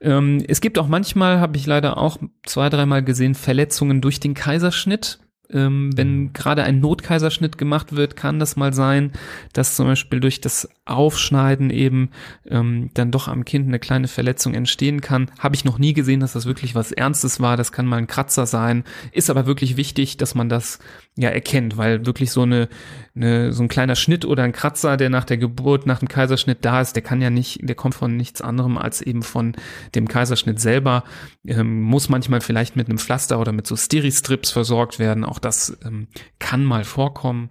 Ähm, 0.00 0.44
es 0.46 0.60
gibt 0.60 0.78
auch 0.78 0.88
manchmal, 0.88 1.40
habe 1.40 1.56
ich 1.56 1.66
leider 1.66 1.96
auch 1.98 2.18
zwei, 2.44 2.68
dreimal 2.68 3.04
gesehen, 3.04 3.34
Verletzungen 3.34 4.00
durch 4.00 4.20
den 4.20 4.34
Kaiserschnitt. 4.34 5.20
Ähm, 5.48 5.96
wenn 5.96 6.16
mhm. 6.16 6.32
gerade 6.32 6.64
ein 6.64 6.80
Notkaiserschnitt 6.80 7.56
gemacht 7.56 7.94
wird, 7.94 8.16
kann 8.16 8.40
das 8.40 8.56
mal 8.56 8.72
sein, 8.72 9.12
dass 9.52 9.76
zum 9.76 9.86
Beispiel 9.86 10.18
durch 10.18 10.40
das 10.40 10.68
Aufschneiden 10.86 11.70
eben 11.70 12.10
ähm, 12.48 12.90
dann 12.94 13.10
doch 13.10 13.26
am 13.26 13.44
Kind 13.44 13.66
eine 13.66 13.80
kleine 13.80 14.06
Verletzung 14.08 14.54
entstehen 14.54 15.00
kann. 15.00 15.30
Habe 15.38 15.56
ich 15.56 15.64
noch 15.64 15.78
nie 15.78 15.92
gesehen, 15.92 16.20
dass 16.20 16.32
das 16.32 16.46
wirklich 16.46 16.74
was 16.76 16.92
Ernstes 16.92 17.40
war. 17.40 17.56
Das 17.56 17.72
kann 17.72 17.86
mal 17.86 17.96
ein 17.96 18.06
Kratzer 18.06 18.46
sein. 18.46 18.84
Ist 19.10 19.28
aber 19.28 19.46
wirklich 19.46 19.76
wichtig, 19.76 20.16
dass 20.16 20.36
man 20.36 20.48
das 20.48 20.78
ja 21.16 21.30
erkennt, 21.30 21.76
weil 21.76 22.06
wirklich 22.06 22.30
so 22.30 22.42
eine, 22.42 22.68
eine 23.16 23.52
so 23.52 23.64
ein 23.64 23.68
kleiner 23.68 23.96
Schnitt 23.96 24.24
oder 24.24 24.44
ein 24.44 24.52
Kratzer, 24.52 24.96
der 24.96 25.10
nach 25.10 25.24
der 25.24 25.38
Geburt, 25.38 25.86
nach 25.86 25.98
dem 25.98 26.08
Kaiserschnitt 26.08 26.58
da 26.64 26.80
ist, 26.80 26.94
der 26.94 27.02
kann 27.02 27.20
ja 27.20 27.30
nicht, 27.30 27.60
der 27.62 27.74
kommt 27.74 27.94
von 27.94 28.16
nichts 28.16 28.40
anderem 28.40 28.78
als 28.78 29.02
eben 29.02 29.22
von 29.22 29.56
dem 29.94 30.06
Kaiserschnitt 30.06 30.60
selber. 30.60 31.02
Ähm, 31.46 31.82
muss 31.82 32.08
manchmal 32.08 32.40
vielleicht 32.42 32.76
mit 32.76 32.88
einem 32.88 32.98
Pflaster 32.98 33.40
oder 33.40 33.50
mit 33.50 33.66
so 33.66 33.76
Steri-Strips 33.76 34.52
versorgt 34.52 35.00
werden. 35.00 35.24
Auch 35.24 35.40
das 35.40 35.76
ähm, 35.84 36.06
kann 36.38 36.64
mal 36.64 36.84
vorkommen. 36.84 37.50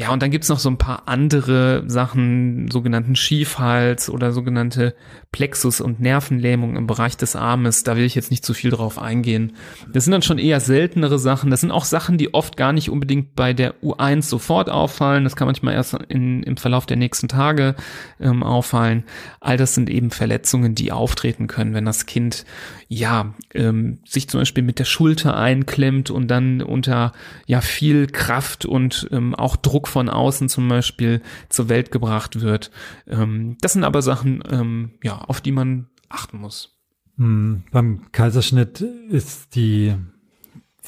Ja, 0.00 0.12
und 0.12 0.22
dann 0.22 0.30
gibt's 0.30 0.48
noch 0.48 0.60
so 0.60 0.70
ein 0.70 0.78
paar 0.78 1.08
andere 1.08 1.82
Sachen, 1.88 2.70
sogenannten 2.70 3.16
Schiefhals 3.16 4.08
oder 4.08 4.30
sogenannte 4.30 4.94
Plexus- 5.32 5.80
und 5.80 5.98
Nervenlähmung 5.98 6.76
im 6.76 6.86
Bereich 6.86 7.16
des 7.16 7.34
Armes. 7.34 7.82
Da 7.82 7.96
will 7.96 8.04
ich 8.04 8.14
jetzt 8.14 8.30
nicht 8.30 8.44
zu 8.44 8.54
viel 8.54 8.70
drauf 8.70 9.00
eingehen. 9.00 9.54
Das 9.92 10.04
sind 10.04 10.12
dann 10.12 10.22
schon 10.22 10.38
eher 10.38 10.60
seltenere 10.60 11.18
Sachen. 11.18 11.50
Das 11.50 11.62
sind 11.62 11.72
auch 11.72 11.84
Sachen, 11.84 12.16
die 12.16 12.32
oft 12.32 12.56
gar 12.56 12.72
nicht 12.72 12.90
unbedingt 12.90 13.34
bei 13.34 13.52
der 13.52 13.74
U1 13.82 14.22
sofort 14.22 14.70
auffallen. 14.70 15.24
Das 15.24 15.34
kann 15.34 15.48
manchmal 15.48 15.74
erst 15.74 15.94
in, 16.08 16.44
im 16.44 16.56
Verlauf 16.56 16.86
der 16.86 16.96
nächsten 16.96 17.26
Tage 17.26 17.74
ähm, 18.20 18.44
auffallen. 18.44 19.02
All 19.40 19.56
das 19.56 19.74
sind 19.74 19.90
eben 19.90 20.12
Verletzungen, 20.12 20.76
die 20.76 20.92
auftreten 20.92 21.48
können, 21.48 21.74
wenn 21.74 21.84
das 21.84 22.06
Kind 22.06 22.44
ja 22.86 23.34
ähm, 23.52 23.98
sich 24.06 24.28
zum 24.28 24.40
Beispiel 24.40 24.62
mit 24.62 24.78
der 24.78 24.84
Schulter 24.84 25.36
einklemmt 25.36 26.10
und 26.10 26.28
dann 26.28 26.62
unter 26.62 27.12
ja 27.46 27.60
viel 27.60 28.06
Kraft 28.06 28.64
und 28.64 29.08
ähm, 29.10 29.34
auch 29.34 29.56
Druck 29.56 29.87
von 29.88 30.08
außen 30.08 30.48
zum 30.48 30.68
Beispiel 30.68 31.22
zur 31.48 31.68
Welt 31.68 31.90
gebracht 31.90 32.40
wird. 32.40 32.70
Ähm, 33.06 33.56
das 33.60 33.72
sind 33.72 33.84
aber 33.84 34.02
Sachen, 34.02 34.42
ähm, 34.50 34.92
ja, 35.02 35.18
auf 35.18 35.40
die 35.40 35.52
man 35.52 35.86
achten 36.08 36.38
muss. 36.38 36.78
Hm, 37.16 37.64
beim 37.72 38.12
Kaiserschnitt 38.12 38.80
ist 38.80 39.54
die 39.54 39.94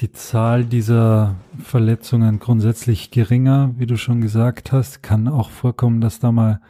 die 0.00 0.12
Zahl 0.12 0.64
dieser 0.64 1.36
Verletzungen 1.62 2.38
grundsätzlich 2.38 3.10
geringer, 3.10 3.74
wie 3.76 3.86
du 3.86 3.98
schon 3.98 4.20
gesagt 4.20 4.72
hast. 4.72 5.02
Kann 5.02 5.28
auch 5.28 5.50
vorkommen, 5.50 6.00
dass 6.00 6.20
da 6.20 6.32
mal 6.32 6.60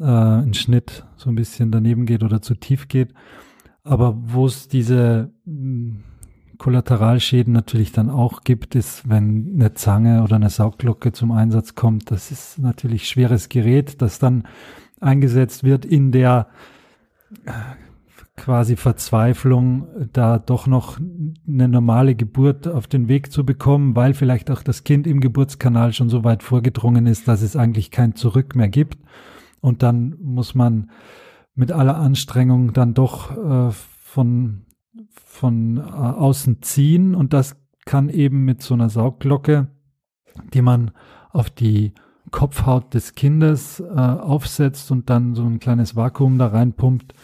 äh, 0.00 0.04
ein 0.04 0.54
Schnitt 0.54 1.04
so 1.16 1.28
ein 1.30 1.36
bisschen 1.36 1.70
daneben 1.70 2.06
geht 2.06 2.24
oder 2.24 2.42
zu 2.42 2.54
tief 2.54 2.88
geht. 2.88 3.14
Aber 3.84 4.16
wo 4.16 4.46
es 4.46 4.66
diese 4.66 5.30
mh, 5.44 6.00
Kollateralschäden 6.58 7.52
natürlich 7.52 7.92
dann 7.92 8.10
auch 8.10 8.42
gibt, 8.42 8.74
ist, 8.74 9.08
wenn 9.08 9.52
eine 9.54 9.74
Zange 9.74 10.22
oder 10.22 10.36
eine 10.36 10.50
Saugglocke 10.50 11.12
zum 11.12 11.32
Einsatz 11.32 11.74
kommt. 11.74 12.10
Das 12.10 12.30
ist 12.30 12.58
natürlich 12.58 13.08
schweres 13.08 13.48
Gerät, 13.48 14.00
das 14.02 14.18
dann 14.18 14.44
eingesetzt 15.00 15.64
wird 15.64 15.84
in 15.84 16.12
der 16.12 16.48
äh, 17.44 17.50
quasi 18.36 18.76
Verzweiflung, 18.76 19.88
da 20.12 20.38
doch 20.38 20.66
noch 20.66 20.98
eine 21.48 21.68
normale 21.68 22.14
Geburt 22.14 22.68
auf 22.68 22.86
den 22.86 23.08
Weg 23.08 23.32
zu 23.32 23.44
bekommen, 23.44 23.96
weil 23.96 24.14
vielleicht 24.14 24.50
auch 24.50 24.62
das 24.62 24.84
Kind 24.84 25.06
im 25.06 25.20
Geburtskanal 25.20 25.92
schon 25.92 26.10
so 26.10 26.22
weit 26.22 26.42
vorgedrungen 26.42 27.06
ist, 27.06 27.28
dass 27.28 27.42
es 27.42 27.56
eigentlich 27.56 27.90
kein 27.90 28.14
Zurück 28.14 28.54
mehr 28.54 28.68
gibt. 28.68 28.98
Und 29.60 29.82
dann 29.82 30.16
muss 30.20 30.54
man 30.54 30.90
mit 31.54 31.72
aller 31.72 31.96
Anstrengung 31.96 32.72
dann 32.74 32.94
doch 32.94 33.36
äh, 33.36 33.72
von 33.72 34.65
von 35.24 35.78
äh, 35.78 35.80
außen 35.80 36.62
ziehen. 36.62 37.14
Und 37.14 37.32
das 37.32 37.56
kann 37.84 38.08
eben 38.08 38.44
mit 38.44 38.62
so 38.62 38.74
einer 38.74 38.88
Saugglocke, 38.88 39.68
die 40.52 40.62
man 40.62 40.90
auf 41.30 41.50
die 41.50 41.92
Kopfhaut 42.30 42.92
des 42.94 43.14
Kindes 43.14 43.80
äh, 43.80 43.84
aufsetzt 43.84 44.90
und 44.90 45.08
dann 45.10 45.34
so 45.34 45.44
ein 45.44 45.60
kleines 45.60 45.96
Vakuum 45.96 46.38
da 46.38 46.48
reinpumpt, 46.48 47.14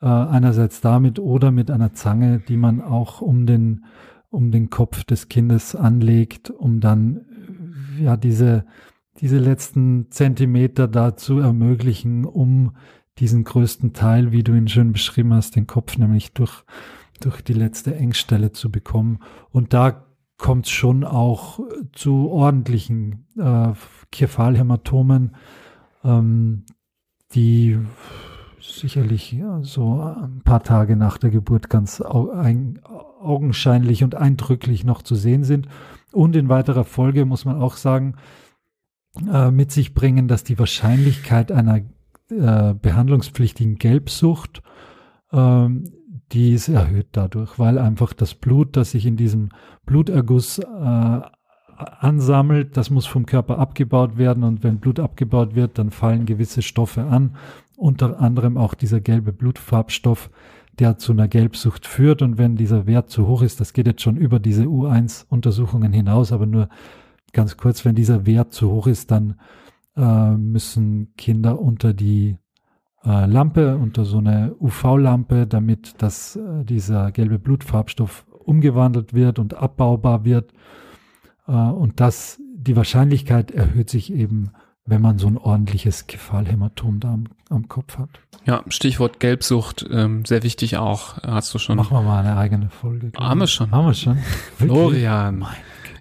äh, 0.00 0.06
einerseits 0.06 0.80
damit 0.80 1.18
oder 1.18 1.50
mit 1.50 1.70
einer 1.70 1.92
Zange, 1.92 2.40
die 2.40 2.56
man 2.56 2.80
auch 2.80 3.20
um 3.20 3.46
den 3.46 3.84
um 4.30 4.50
den 4.50 4.68
Kopf 4.68 5.04
des 5.04 5.28
Kindes 5.28 5.76
anlegt, 5.76 6.50
um 6.50 6.80
dann 6.80 7.24
ja 8.00 8.16
diese 8.16 8.64
diese 9.20 9.38
letzten 9.38 10.10
Zentimeter 10.10 10.88
da 10.88 11.16
zu 11.16 11.38
ermöglichen, 11.38 12.24
um 12.24 12.72
diesen 13.18 13.44
größten 13.44 13.92
Teil, 13.92 14.32
wie 14.32 14.42
du 14.42 14.54
ihn 14.54 14.66
schön 14.66 14.92
beschrieben 14.92 15.32
hast, 15.32 15.54
den 15.54 15.68
Kopf 15.68 15.98
nämlich 15.98 16.32
durch 16.32 16.64
durch 17.20 17.42
die 17.42 17.52
letzte 17.52 17.94
Engstelle 17.94 18.52
zu 18.52 18.70
bekommen. 18.70 19.20
Und 19.50 19.72
da 19.72 20.04
kommt 20.36 20.66
es 20.66 20.72
schon 20.72 21.04
auch 21.04 21.60
zu 21.92 22.30
ordentlichen 22.30 23.26
äh, 23.38 23.72
Kephalhämatomen, 24.10 25.36
ähm, 26.02 26.64
die 27.34 27.78
sicherlich 28.60 29.36
so 29.62 30.00
ein 30.00 30.42
paar 30.42 30.62
Tage 30.62 30.96
nach 30.96 31.18
der 31.18 31.30
Geburt 31.30 31.68
ganz 31.68 32.00
au 32.00 32.30
ein, 32.30 32.80
augenscheinlich 33.20 34.02
und 34.04 34.14
eindrücklich 34.14 34.84
noch 34.84 35.02
zu 35.02 35.14
sehen 35.14 35.44
sind. 35.44 35.68
Und 36.12 36.36
in 36.36 36.48
weiterer 36.48 36.84
Folge 36.84 37.24
muss 37.24 37.44
man 37.44 37.60
auch 37.60 37.76
sagen, 37.76 38.14
äh, 39.30 39.50
mit 39.50 39.70
sich 39.70 39.94
bringen, 39.94 40.28
dass 40.28 40.44
die 40.44 40.58
Wahrscheinlichkeit 40.58 41.52
einer 41.52 41.82
äh, 42.30 42.74
behandlungspflichtigen 42.74 43.76
Gelbsucht 43.76 44.62
ähm, 45.32 45.92
die 46.32 46.52
ist 46.52 46.68
erhöht 46.68 47.08
dadurch, 47.12 47.58
weil 47.58 47.78
einfach 47.78 48.12
das 48.12 48.34
Blut, 48.34 48.76
das 48.76 48.92
sich 48.92 49.06
in 49.06 49.16
diesem 49.16 49.50
Bluterguss 49.86 50.58
äh, 50.58 51.20
ansammelt, 51.76 52.76
das 52.76 52.90
muss 52.90 53.06
vom 53.06 53.26
Körper 53.26 53.58
abgebaut 53.58 54.16
werden 54.16 54.44
und 54.44 54.62
wenn 54.62 54.78
Blut 54.78 55.00
abgebaut 55.00 55.54
wird, 55.54 55.78
dann 55.78 55.90
fallen 55.90 56.26
gewisse 56.26 56.62
Stoffe 56.62 57.04
an, 57.04 57.36
unter 57.76 58.20
anderem 58.20 58.56
auch 58.56 58.74
dieser 58.74 59.00
gelbe 59.00 59.32
Blutfarbstoff, 59.32 60.30
der 60.78 60.98
zu 60.98 61.12
einer 61.12 61.28
Gelbsucht 61.28 61.86
führt. 61.86 62.22
Und 62.22 62.38
wenn 62.38 62.56
dieser 62.56 62.86
Wert 62.86 63.10
zu 63.10 63.26
hoch 63.26 63.42
ist, 63.42 63.60
das 63.60 63.72
geht 63.72 63.86
jetzt 63.86 64.02
schon 64.02 64.16
über 64.16 64.38
diese 64.38 64.64
U1-Untersuchungen 64.64 65.92
hinaus, 65.92 66.32
aber 66.32 66.46
nur 66.46 66.68
ganz 67.32 67.56
kurz, 67.56 67.84
wenn 67.84 67.94
dieser 67.94 68.26
Wert 68.26 68.52
zu 68.52 68.70
hoch 68.70 68.86
ist, 68.86 69.10
dann 69.10 69.40
äh, 69.96 70.30
müssen 70.36 71.12
Kinder 71.16 71.60
unter 71.60 71.92
die 71.92 72.36
äh, 73.04 73.26
Lampe, 73.26 73.76
unter 73.76 74.04
so 74.04 74.18
eine 74.18 74.54
UV-Lampe, 74.60 75.46
damit 75.46 75.94
das, 75.98 76.36
äh, 76.36 76.64
dieser 76.64 77.12
gelbe 77.12 77.38
Blutfarbstoff 77.38 78.24
umgewandelt 78.30 79.14
wird 79.14 79.38
und 79.38 79.54
abbaubar 79.54 80.24
wird. 80.24 80.52
Äh, 81.46 81.52
und 81.52 82.00
das, 82.00 82.40
die 82.56 82.76
Wahrscheinlichkeit 82.76 83.50
erhöht 83.50 83.90
sich 83.90 84.12
eben, 84.12 84.52
wenn 84.86 85.00
man 85.00 85.18
so 85.18 85.26
ein 85.26 85.38
ordentliches 85.38 86.06
Kephalhämatom 86.06 87.00
da 87.00 87.12
am, 87.12 87.24
am 87.48 87.68
Kopf 87.68 87.98
hat. 87.98 88.10
Ja, 88.44 88.62
Stichwort 88.68 89.20
Gelbsucht, 89.20 89.86
ähm, 89.90 90.24
sehr 90.24 90.42
wichtig 90.42 90.76
auch. 90.76 91.22
Hast 91.22 91.54
du 91.54 91.58
schon. 91.58 91.76
Machen 91.76 91.96
wir 91.96 92.02
mal 92.02 92.20
eine 92.20 92.36
eigene 92.36 92.68
Folge. 92.68 93.12
Haben 93.18 93.40
wir 93.40 93.46
schon. 93.46 93.70
Haben 93.70 93.86
wir 93.86 93.94
schon. 93.94 94.18
Florian, 94.56 95.46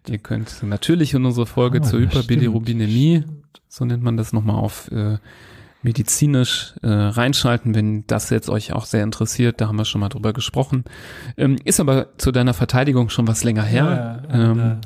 ihr 0.08 0.18
könnt 0.18 0.64
natürlich 0.64 1.14
in 1.14 1.26
unsere 1.26 1.46
Folge 1.46 1.82
zur 1.82 2.02
Hyperbilirubinämie, 2.02 3.24
so 3.70 3.86
nennt 3.86 4.04
man 4.04 4.18
das 4.18 4.34
nochmal 4.34 4.58
auf 4.58 4.92
äh, 4.92 5.18
medizinisch 5.84 6.74
äh, 6.82 6.88
reinschalten, 6.88 7.76
wenn 7.76 8.08
das 8.08 8.30
jetzt 8.30 8.50
euch 8.50 8.74
auch 8.74 8.86
sehr 8.86 9.04
interessiert. 9.04 9.62
Da 9.62 9.68
haben 9.68 9.76
wir 9.78 9.86
schon 9.86 10.02
mal 10.02 10.10
drüber 10.10 10.34
gesprochen. 10.34 10.84
Ähm, 11.38 11.58
ist 11.64 11.80
aber 11.80 12.18
zu 12.18 12.32
deiner 12.32 12.54
Verteidigung 12.54 13.10
schon 13.10 13.28
was 13.28 13.44
länger 13.44 13.64
her. 13.64 14.24
Ja, 14.30 14.36
ja, 14.36 14.52
ähm, 14.52 14.82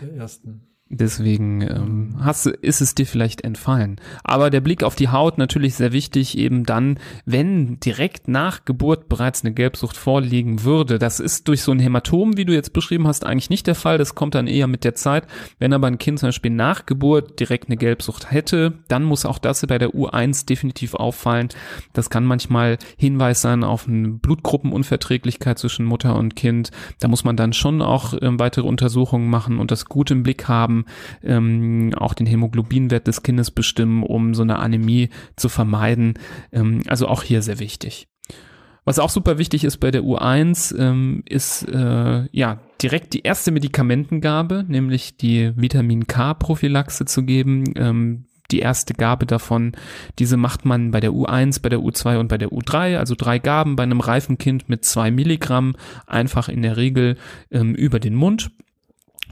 der, 0.00 0.14
ersten. 0.14 0.62
Deswegen 0.88 1.62
ähm, 1.62 2.14
hast 2.20 2.46
ist 2.46 2.80
es 2.80 2.94
dir 2.94 3.06
vielleicht 3.06 3.40
entfallen. 3.40 4.00
Aber 4.22 4.50
der 4.50 4.60
Blick 4.60 4.84
auf 4.84 4.94
die 4.94 5.08
Haut 5.08 5.36
natürlich 5.36 5.74
sehr 5.74 5.90
wichtig, 5.90 6.38
eben 6.38 6.62
dann, 6.62 7.00
wenn 7.24 7.80
direkt 7.80 8.28
nach 8.28 8.64
Geburt 8.64 9.08
bereits 9.08 9.42
eine 9.42 9.52
Gelbsucht 9.52 9.96
vorliegen 9.96 10.62
würde. 10.62 11.00
Das 11.00 11.18
ist 11.18 11.48
durch 11.48 11.62
so 11.62 11.72
ein 11.72 11.80
Hämatom, 11.80 12.36
wie 12.36 12.44
du 12.44 12.52
jetzt 12.52 12.72
beschrieben 12.72 13.08
hast, 13.08 13.26
eigentlich 13.26 13.50
nicht 13.50 13.66
der 13.66 13.74
Fall. 13.74 13.98
Das 13.98 14.14
kommt 14.14 14.36
dann 14.36 14.46
eher 14.46 14.68
mit 14.68 14.84
der 14.84 14.94
Zeit. 14.94 15.26
Wenn 15.58 15.72
aber 15.72 15.88
ein 15.88 15.98
Kind 15.98 16.20
zum 16.20 16.28
Beispiel 16.28 16.52
nach 16.52 16.86
Geburt 16.86 17.40
direkt 17.40 17.68
eine 17.68 17.76
Gelbsucht 17.76 18.30
hätte, 18.30 18.74
dann 18.86 19.02
muss 19.02 19.26
auch 19.26 19.38
das 19.38 19.66
bei 19.66 19.78
der 19.78 19.90
U1 19.90 20.46
definitiv 20.46 20.94
auffallen. 20.94 21.48
Das 21.94 22.10
kann 22.10 22.24
manchmal 22.24 22.78
Hinweis 22.96 23.42
sein 23.42 23.64
auf 23.64 23.88
eine 23.88 24.10
Blutgruppenunverträglichkeit 24.10 25.58
zwischen 25.58 25.84
Mutter 25.84 26.14
und 26.14 26.36
Kind. 26.36 26.70
Da 27.00 27.08
muss 27.08 27.24
man 27.24 27.36
dann 27.36 27.52
schon 27.52 27.82
auch 27.82 28.14
äh, 28.14 28.38
weitere 28.38 28.66
Untersuchungen 28.68 29.28
machen 29.28 29.58
und 29.58 29.72
das 29.72 29.86
gut 29.86 30.12
im 30.12 30.22
Blick 30.22 30.46
haben 30.46 30.75
haben, 30.76 30.84
ähm, 31.22 31.94
auch 31.96 32.14
den 32.14 32.26
Hämoglobinwert 32.26 33.06
des 33.06 33.22
Kindes 33.22 33.50
bestimmen, 33.50 34.02
um 34.02 34.34
so 34.34 34.42
eine 34.42 34.58
Anämie 34.58 35.10
zu 35.36 35.48
vermeiden. 35.48 36.14
Ähm, 36.52 36.82
also 36.88 37.08
auch 37.08 37.22
hier 37.22 37.42
sehr 37.42 37.58
wichtig. 37.58 38.08
Was 38.84 39.00
auch 39.00 39.10
super 39.10 39.38
wichtig 39.38 39.64
ist 39.64 39.78
bei 39.78 39.90
der 39.90 40.02
U1, 40.02 40.78
ähm, 40.78 41.22
ist 41.28 41.68
äh, 41.68 42.24
ja 42.30 42.60
direkt 42.80 43.14
die 43.14 43.22
erste 43.22 43.50
Medikamentengabe, 43.50 44.64
nämlich 44.68 45.16
die 45.16 45.52
Vitamin 45.56 46.06
K-Prophylaxe 46.06 47.04
zu 47.04 47.24
geben. 47.24 47.64
Ähm, 47.74 48.26
die 48.52 48.60
erste 48.60 48.94
Gabe 48.94 49.26
davon, 49.26 49.72
diese 50.20 50.36
macht 50.36 50.64
man 50.64 50.92
bei 50.92 51.00
der 51.00 51.10
U1, 51.10 51.62
bei 51.62 51.68
der 51.68 51.80
U2 51.80 52.20
und 52.20 52.28
bei 52.28 52.38
der 52.38 52.50
U3, 52.50 52.96
also 52.96 53.16
drei 53.16 53.40
Gaben 53.40 53.74
bei 53.74 53.82
einem 53.82 53.98
reifen 53.98 54.38
Kind 54.38 54.68
mit 54.68 54.84
zwei 54.84 55.10
Milligramm, 55.10 55.74
einfach 56.06 56.48
in 56.48 56.62
der 56.62 56.76
Regel 56.76 57.16
ähm, 57.50 57.74
über 57.74 57.98
den 57.98 58.14
Mund. 58.14 58.52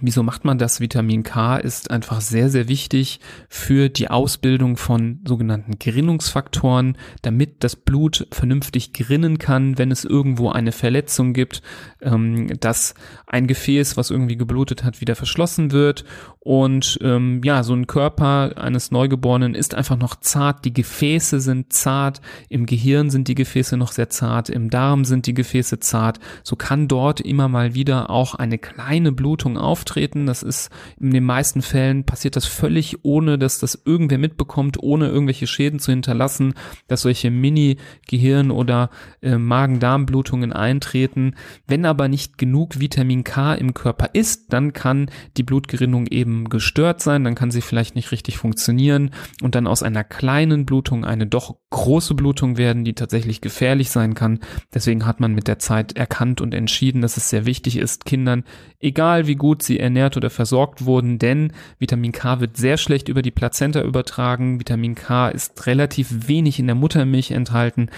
Wieso 0.00 0.24
macht 0.24 0.44
man 0.44 0.58
das? 0.58 0.80
Vitamin 0.80 1.22
K 1.22 1.56
ist 1.56 1.90
einfach 1.90 2.20
sehr, 2.20 2.50
sehr 2.50 2.68
wichtig 2.68 3.20
für 3.48 3.88
die 3.88 4.10
Ausbildung 4.10 4.76
von 4.76 5.20
sogenannten 5.24 5.78
Gerinnungsfaktoren, 5.78 6.98
damit 7.22 7.62
das 7.62 7.76
Blut 7.76 8.26
vernünftig 8.32 8.92
gerinnen 8.92 9.38
kann, 9.38 9.78
wenn 9.78 9.92
es 9.92 10.04
irgendwo 10.04 10.50
eine 10.50 10.72
Verletzung 10.72 11.32
gibt, 11.32 11.62
ähm, 12.02 12.58
dass 12.58 12.94
ein 13.26 13.46
Gefäß, 13.46 13.96
was 13.96 14.10
irgendwie 14.10 14.36
geblutet 14.36 14.82
hat, 14.82 15.00
wieder 15.00 15.14
verschlossen 15.14 15.70
wird. 15.70 16.04
Und 16.40 16.98
ähm, 17.00 17.40
ja, 17.44 17.62
so 17.62 17.72
ein 17.72 17.86
Körper 17.86 18.52
eines 18.56 18.90
Neugeborenen 18.90 19.54
ist 19.54 19.74
einfach 19.74 19.96
noch 19.96 20.16
zart. 20.16 20.64
Die 20.64 20.74
Gefäße 20.74 21.40
sind 21.40 21.72
zart, 21.72 22.20
im 22.48 22.66
Gehirn 22.66 23.10
sind 23.10 23.28
die 23.28 23.36
Gefäße 23.36 23.76
noch 23.76 23.92
sehr 23.92 24.10
zart, 24.10 24.50
im 24.50 24.70
Darm 24.70 25.04
sind 25.04 25.26
die 25.26 25.34
Gefäße 25.34 25.78
zart. 25.78 26.18
So 26.42 26.56
kann 26.56 26.88
dort 26.88 27.20
immer 27.20 27.48
mal 27.48 27.74
wieder 27.74 28.10
auch 28.10 28.34
eine 28.34 28.58
kleine 28.58 29.12
Blutung 29.12 29.56
auf 29.56 29.84
auftreten. 29.94 30.26
Das 30.26 30.42
ist 30.42 30.70
in 30.98 31.12
den 31.12 31.24
meisten 31.24 31.62
Fällen 31.62 32.04
passiert 32.04 32.36
das 32.36 32.46
völlig 32.46 33.04
ohne, 33.04 33.38
dass 33.38 33.58
das 33.58 33.80
irgendwer 33.84 34.18
mitbekommt, 34.18 34.82
ohne 34.82 35.08
irgendwelche 35.08 35.46
Schäden 35.46 35.78
zu 35.78 35.92
hinterlassen, 35.92 36.54
dass 36.88 37.02
solche 37.02 37.30
Mini-Gehirn- 37.30 38.50
oder 38.50 38.90
äh, 39.22 39.38
Magen-Darm-Blutungen 39.38 40.52
eintreten. 40.52 41.34
Wenn 41.66 41.86
aber 41.86 42.08
nicht 42.08 42.38
genug 42.38 42.80
Vitamin 42.80 43.24
K 43.24 43.54
im 43.54 43.74
Körper 43.74 44.10
ist, 44.12 44.52
dann 44.52 44.72
kann 44.72 45.10
die 45.36 45.42
Blutgerinnung 45.42 46.06
eben 46.08 46.48
gestört 46.48 47.00
sein, 47.00 47.24
dann 47.24 47.34
kann 47.34 47.50
sie 47.50 47.60
vielleicht 47.60 47.94
nicht 47.94 48.10
richtig 48.10 48.38
funktionieren 48.38 49.10
und 49.42 49.54
dann 49.54 49.66
aus 49.66 49.82
einer 49.82 50.04
kleinen 50.04 50.66
Blutung 50.66 51.04
eine 51.04 51.26
doch 51.26 51.56
große 51.70 52.14
Blutung 52.14 52.56
werden, 52.56 52.84
die 52.84 52.94
tatsächlich 52.94 53.40
gefährlich 53.40 53.90
sein 53.90 54.14
kann. 54.14 54.40
Deswegen 54.72 55.06
hat 55.06 55.20
man 55.20 55.34
mit 55.34 55.48
der 55.48 55.58
Zeit 55.58 55.96
erkannt 55.96 56.40
und 56.40 56.54
entschieden, 56.54 57.02
dass 57.02 57.16
es 57.16 57.28
sehr 57.28 57.46
wichtig 57.46 57.76
ist, 57.76 58.04
Kindern, 58.04 58.44
egal 58.84 59.26
wie 59.26 59.34
gut 59.34 59.62
sie 59.62 59.80
ernährt 59.80 60.16
oder 60.16 60.30
versorgt 60.30 60.84
wurden, 60.84 61.18
denn 61.18 61.52
Vitamin 61.78 62.12
K 62.12 62.40
wird 62.40 62.56
sehr 62.56 62.76
schlecht 62.76 63.08
über 63.08 63.22
die 63.22 63.30
Plazenta 63.30 63.82
übertragen. 63.82 64.60
Vitamin 64.60 64.94
K 64.94 65.28
ist 65.28 65.66
relativ 65.66 66.28
wenig 66.28 66.58
in 66.58 66.66
der 66.66 66.76
Muttermilch 66.76 67.30
enthalten 67.30 67.88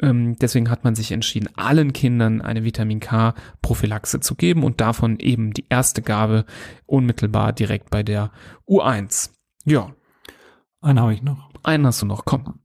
Ähm, 0.00 0.36
deswegen 0.36 0.70
hat 0.70 0.84
man 0.84 0.94
sich 0.94 1.10
entschieden, 1.10 1.48
allen 1.56 1.92
Kindern 1.92 2.40
eine 2.40 2.62
Vitamin 2.62 3.00
K-Prophylaxe 3.00 4.20
zu 4.20 4.36
geben 4.36 4.62
und 4.62 4.80
davon 4.80 5.18
eben 5.18 5.52
die 5.52 5.66
erste 5.68 6.02
Gabe 6.02 6.44
unmittelbar 6.86 7.52
direkt 7.52 7.90
bei 7.90 8.04
der 8.04 8.30
U1. 8.68 9.30
Ja. 9.64 9.92
Einen 10.80 11.00
habe 11.00 11.14
ich 11.14 11.22
noch. 11.22 11.50
Einen 11.64 11.84
hast 11.84 12.00
du 12.00 12.06
noch, 12.06 12.24
komm. 12.24 12.60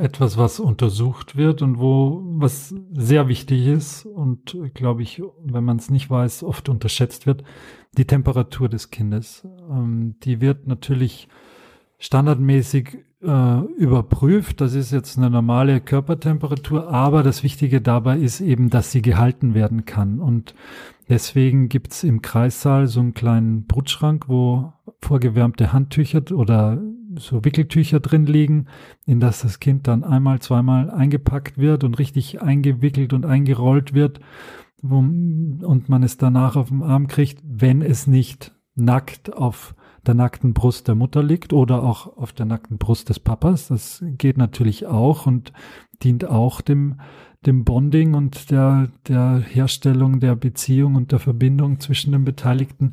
Etwas, 0.00 0.38
was 0.38 0.60
untersucht 0.60 1.36
wird 1.36 1.62
und 1.62 1.80
wo, 1.80 2.22
was 2.24 2.72
sehr 2.92 3.26
wichtig 3.26 3.66
ist 3.66 4.06
und 4.06 4.56
glaube 4.72 5.02
ich, 5.02 5.20
wenn 5.44 5.64
man 5.64 5.78
es 5.78 5.90
nicht 5.90 6.08
weiß, 6.08 6.44
oft 6.44 6.68
unterschätzt 6.68 7.26
wird, 7.26 7.42
die 7.96 8.06
Temperatur 8.06 8.68
des 8.68 8.90
Kindes. 8.90 9.46
Ähm, 9.68 10.14
die 10.22 10.40
wird 10.40 10.68
natürlich 10.68 11.28
standardmäßig 11.98 12.98
äh, 13.22 13.60
überprüft. 13.76 14.60
Das 14.60 14.74
ist 14.74 14.92
jetzt 14.92 15.18
eine 15.18 15.30
normale 15.30 15.80
Körpertemperatur, 15.80 16.88
aber 16.88 17.22
das 17.22 17.42
Wichtige 17.42 17.80
dabei 17.80 18.18
ist 18.18 18.40
eben, 18.40 18.70
dass 18.70 18.92
sie 18.92 19.02
gehalten 19.02 19.54
werden 19.54 19.84
kann. 19.84 20.20
Und 20.20 20.54
deswegen 21.08 21.68
gibt's 21.68 22.04
im 22.04 22.22
Kreissaal 22.22 22.86
so 22.86 23.00
einen 23.00 23.14
kleinen 23.14 23.66
Brutschrank, 23.66 24.28
wo 24.28 24.72
vorgewärmte 25.00 25.72
Handtücher 25.72 26.22
oder 26.32 26.80
so 27.18 27.44
Wickeltücher 27.44 28.00
drin 28.00 28.26
liegen, 28.26 28.66
in 29.06 29.20
das 29.20 29.42
das 29.42 29.60
Kind 29.60 29.86
dann 29.86 30.04
einmal, 30.04 30.40
zweimal 30.40 30.90
eingepackt 30.90 31.58
wird 31.58 31.84
und 31.84 31.98
richtig 31.98 32.40
eingewickelt 32.40 33.12
und 33.12 33.26
eingerollt 33.26 33.94
wird 33.94 34.20
und 34.82 35.88
man 35.88 36.02
es 36.02 36.16
danach 36.16 36.56
auf 36.56 36.68
dem 36.68 36.82
Arm 36.82 37.08
kriegt, 37.08 37.40
wenn 37.44 37.82
es 37.82 38.06
nicht 38.06 38.52
nackt 38.74 39.32
auf 39.32 39.74
der 40.06 40.14
nackten 40.14 40.54
Brust 40.54 40.88
der 40.88 40.94
Mutter 40.94 41.22
liegt 41.22 41.52
oder 41.52 41.82
auch 41.82 42.16
auf 42.16 42.32
der 42.32 42.46
nackten 42.46 42.78
Brust 42.78 43.08
des 43.08 43.18
Papas. 43.18 43.68
Das 43.68 44.02
geht 44.16 44.38
natürlich 44.38 44.86
auch 44.86 45.26
und 45.26 45.52
dient 46.02 46.24
auch 46.24 46.60
dem, 46.60 47.00
dem 47.44 47.64
Bonding 47.64 48.14
und 48.14 48.50
der, 48.50 48.88
der 49.08 49.40
Herstellung 49.40 50.20
der 50.20 50.36
Beziehung 50.36 50.94
und 50.94 51.12
der 51.12 51.18
Verbindung 51.18 51.80
zwischen 51.80 52.12
den 52.12 52.24
Beteiligten. 52.24 52.92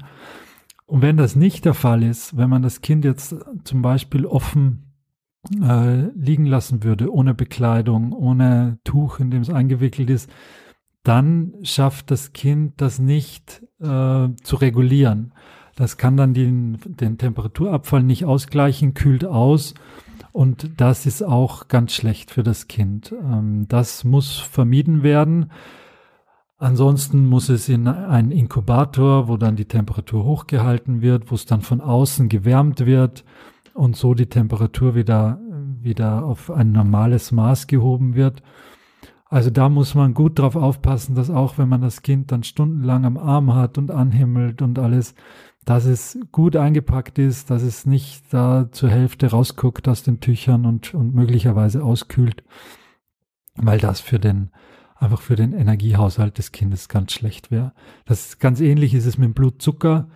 Und 0.85 1.01
wenn 1.01 1.17
das 1.17 1.35
nicht 1.35 1.65
der 1.65 1.73
Fall 1.73 2.03
ist, 2.03 2.37
wenn 2.37 2.49
man 2.49 2.61
das 2.61 2.81
Kind 2.81 3.05
jetzt 3.05 3.35
zum 3.63 3.81
Beispiel 3.81 4.25
offen 4.25 4.93
äh, 5.61 6.09
liegen 6.15 6.45
lassen 6.45 6.83
würde, 6.83 7.11
ohne 7.11 7.33
Bekleidung, 7.33 8.13
ohne 8.13 8.79
Tuch, 8.83 9.19
in 9.19 9.31
dem 9.31 9.41
es 9.41 9.49
eingewickelt 9.49 10.09
ist, 10.09 10.29
dann 11.03 11.53
schafft 11.63 12.11
das 12.11 12.33
Kind 12.33 12.81
das 12.81 12.99
nicht 12.99 13.63
äh, 13.79 14.29
zu 14.43 14.55
regulieren. 14.55 15.33
Das 15.75 15.97
kann 15.97 16.17
dann 16.17 16.33
den, 16.33 16.77
den 16.85 17.17
Temperaturabfall 17.17 18.01
nicht 18.01 18.25
ausgleichen, 18.25 18.93
kühlt 18.93 19.25
aus 19.25 19.73
und 20.31 20.81
das 20.81 21.05
ist 21.05 21.23
auch 21.23 21.69
ganz 21.69 21.93
schlecht 21.93 22.29
für 22.29 22.43
das 22.43 22.67
Kind. 22.67 23.13
Ähm, 23.13 23.67
das 23.69 24.03
muss 24.03 24.37
vermieden 24.37 25.01
werden. 25.01 25.51
Ansonsten 26.57 27.25
muss 27.25 27.49
es 27.49 27.67
in 27.67 27.87
einen 27.87 28.31
Inkubator, 28.31 29.27
wo 29.27 29.35
dann 29.35 29.57
die 29.57 29.65
Temperatur 29.65 30.23
hochgehalten 30.23 31.01
wird, 31.01 31.29
wo 31.29 31.35
es 31.35 31.45
dann 31.45 31.61
von 31.61 31.81
außen 31.81 32.29
gewärmt 32.29 32.85
wird 32.85 33.25
und 33.73 33.97
so 33.97 34.13
die 34.13 34.27
Temperatur 34.27 34.95
wieder, 34.95 35.39
wieder 35.81 36.23
auf 36.23 36.49
ein 36.49 36.71
normales 36.71 37.33
Maß 37.33 37.67
gehoben 37.67 38.15
wird. 38.15 38.41
Also 39.25 39.49
da 39.49 39.67
muss 39.67 39.95
man 39.95 40.13
gut 40.13 40.39
drauf 40.39 40.55
aufpassen, 40.55 41.13
dass 41.13 41.29
auch 41.29 41.57
wenn 41.57 41.67
man 41.67 41.81
das 41.81 42.03
Kind 42.03 42.31
dann 42.31 42.43
stundenlang 42.43 43.05
am 43.05 43.17
Arm 43.17 43.53
hat 43.53 43.77
und 43.77 43.91
anhimmelt 43.91 44.61
und 44.61 44.79
alles, 44.79 45.13
dass 45.65 45.85
es 45.85 46.17
gut 46.31 46.55
eingepackt 46.55 47.19
ist, 47.19 47.49
dass 47.49 47.63
es 47.63 47.85
nicht 47.85 48.23
da 48.31 48.71
zur 48.71 48.89
Hälfte 48.89 49.31
rausguckt 49.31 49.89
aus 49.89 50.03
den 50.03 50.21
Tüchern 50.21 50.65
und, 50.65 50.93
und 50.93 51.13
möglicherweise 51.13 51.83
auskühlt, 51.83 52.43
weil 53.55 53.79
das 53.79 53.99
für 53.99 54.19
den, 54.19 54.51
einfach 54.95 55.21
für 55.21 55.35
den 55.35 55.53
Energiehaushalt 55.53 56.37
des 56.37 56.51
Kindes 56.51 56.87
ganz 56.87 57.11
schlecht 57.11 57.51
wäre. 57.51 57.73
Das 58.05 58.27
ist 58.27 58.39
ganz 58.39 58.61
ähnlich 58.61 58.93
ist 58.93 59.05
es 59.05 59.17
mit 59.17 59.27
dem 59.27 59.33
Blutzucker, 59.33 60.07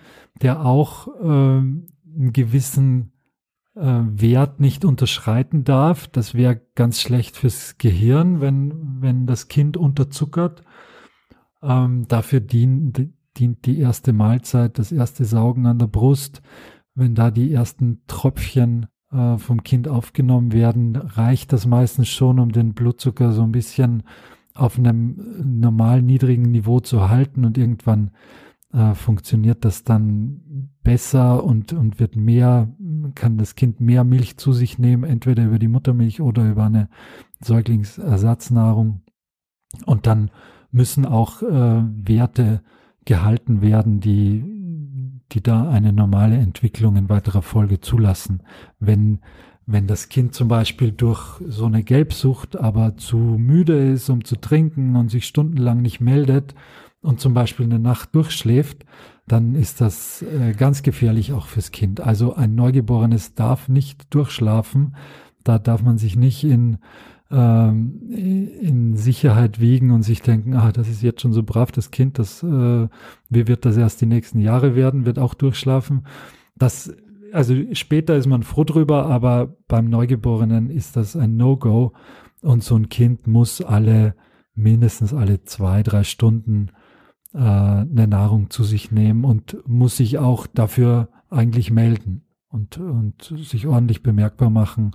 der 0.41 0.65
auch 0.65 1.07
äh, 1.07 1.21
einen 1.21 2.33
gewissen 2.33 3.11
äh, 3.75 3.81
Wert 3.81 4.59
nicht 4.59 4.85
unterschreiten 4.85 5.63
darf. 5.63 6.07
Das 6.07 6.33
wäre 6.33 6.61
ganz 6.75 7.01
schlecht 7.01 7.35
fürs 7.35 7.77
Gehirn, 7.77 8.41
wenn, 8.41 9.01
wenn 9.01 9.27
das 9.27 9.47
Kind 9.49 9.77
unterzuckert. 9.77 10.63
Ähm, 11.61 12.07
dafür 12.07 12.39
dienen 12.39 12.93
dient 13.37 13.65
die 13.65 13.79
erste 13.79 14.13
Mahlzeit, 14.13 14.79
das 14.79 14.91
erste 14.91 15.25
Saugen 15.25 15.65
an 15.65 15.79
der 15.79 15.87
Brust. 15.87 16.41
Wenn 16.95 17.15
da 17.15 17.31
die 17.31 17.53
ersten 17.53 18.01
Tröpfchen 18.07 18.87
äh, 19.11 19.37
vom 19.37 19.63
Kind 19.63 19.87
aufgenommen 19.87 20.51
werden, 20.51 20.95
reicht 20.95 21.53
das 21.53 21.65
meistens 21.65 22.09
schon, 22.09 22.39
um 22.39 22.51
den 22.51 22.73
Blutzucker 22.73 23.31
so 23.31 23.43
ein 23.43 23.51
bisschen 23.51 24.03
auf 24.59 24.77
einem 24.77 25.17
normal 25.43 26.01
niedrigen 26.01 26.51
Niveau 26.51 26.79
zu 26.79 27.09
halten 27.09 27.45
und 27.45 27.57
irgendwann 27.57 28.11
äh, 28.73 28.93
funktioniert 28.93 29.65
das 29.65 29.83
dann 29.83 30.69
besser 30.83 31.43
und, 31.43 31.73
und 31.73 31.99
wird 31.99 32.15
mehr, 32.15 32.67
kann 33.15 33.37
das 33.37 33.55
Kind 33.55 33.79
mehr 33.79 34.03
Milch 34.03 34.37
zu 34.37 34.53
sich 34.53 34.77
nehmen, 34.79 35.03
entweder 35.03 35.45
über 35.45 35.59
die 35.59 35.67
Muttermilch 35.67 36.21
oder 36.21 36.49
über 36.49 36.65
eine 36.65 36.89
Säuglingsersatznahrung. 37.41 39.01
Und 39.85 40.07
dann 40.07 40.31
müssen 40.71 41.05
auch 41.05 41.41
äh, 41.41 41.83
Werte 41.83 42.61
gehalten 43.05 43.61
werden, 43.61 43.99
die, 43.99 44.43
die 45.31 45.41
da 45.41 45.69
eine 45.69 45.93
normale 45.93 46.37
Entwicklung 46.37 46.95
in 46.95 47.09
weiterer 47.09 47.41
Folge 47.41 47.79
zulassen. 47.79 48.43
Wenn, 48.79 49.19
wenn 49.71 49.85
das 49.85 50.09
Kind 50.09 50.33
zum 50.33 50.47
Beispiel 50.47 50.91
durch 50.91 51.39
so 51.47 51.65
eine 51.65 51.83
Gelbsucht 51.83 52.57
aber 52.57 52.97
zu 52.97 53.17
müde 53.17 53.91
ist, 53.91 54.09
um 54.09 54.23
zu 54.23 54.35
trinken 54.35 54.95
und 54.95 55.09
sich 55.09 55.25
stundenlang 55.25 55.81
nicht 55.81 55.99
meldet 56.01 56.55
und 57.01 57.19
zum 57.19 57.33
Beispiel 57.35 57.65
eine 57.65 57.79
Nacht 57.79 58.15
durchschläft, 58.15 58.85
dann 59.27 59.53
ist 59.53 59.79
das 59.79 60.23
äh, 60.23 60.53
ganz 60.53 60.81
gefährlich 60.81 61.33
auch 61.33 61.45
fürs 61.45 61.71
Kind. 61.71 62.01
Also 62.01 62.33
ein 62.35 62.55
Neugeborenes 62.55 63.35
darf 63.35 63.69
nicht 63.69 64.13
durchschlafen. 64.13 64.95
Da 65.43 65.59
darf 65.59 65.83
man 65.83 65.99
sich 65.99 66.15
nicht 66.15 66.43
in 66.43 66.79
ähm, 67.31 68.01
in 68.09 68.95
Sicherheit 68.95 69.59
wiegen 69.59 69.91
und 69.91 70.01
sich 70.01 70.23
denken, 70.23 70.55
ah, 70.55 70.71
das 70.71 70.89
ist 70.89 71.03
jetzt 71.03 71.21
schon 71.21 71.31
so 71.31 71.43
brav, 71.43 71.71
das 71.71 71.91
Kind, 71.91 72.17
das, 72.17 72.41
äh, 72.41 72.87
wie 73.29 73.47
wird 73.47 73.65
das 73.65 73.77
erst 73.77 74.01
die 74.01 74.07
nächsten 74.07 74.39
Jahre 74.39 74.75
werden, 74.75 75.05
wird 75.05 75.19
auch 75.19 75.35
durchschlafen. 75.35 76.07
Das, 76.57 76.91
also 77.33 77.55
später 77.73 78.15
ist 78.15 78.27
man 78.27 78.43
froh 78.43 78.63
drüber, 78.63 79.05
aber 79.05 79.55
beim 79.67 79.89
Neugeborenen 79.89 80.69
ist 80.69 80.95
das 80.95 81.15
ein 81.15 81.37
No-Go 81.37 81.93
und 82.41 82.63
so 82.63 82.75
ein 82.75 82.89
Kind 82.89 83.27
muss 83.27 83.61
alle, 83.61 84.15
mindestens 84.55 85.13
alle 85.13 85.43
zwei, 85.43 85.83
drei 85.83 86.03
Stunden 86.03 86.71
äh, 87.33 87.39
eine 87.39 88.07
Nahrung 88.07 88.49
zu 88.49 88.63
sich 88.63 88.91
nehmen 88.91 89.25
und 89.25 89.57
muss 89.67 89.97
sich 89.97 90.17
auch 90.17 90.47
dafür 90.47 91.09
eigentlich 91.29 91.71
melden 91.71 92.23
und, 92.49 92.77
und 92.77 93.33
sich 93.37 93.67
ordentlich 93.67 94.03
bemerkbar 94.03 94.49
machen 94.49 94.91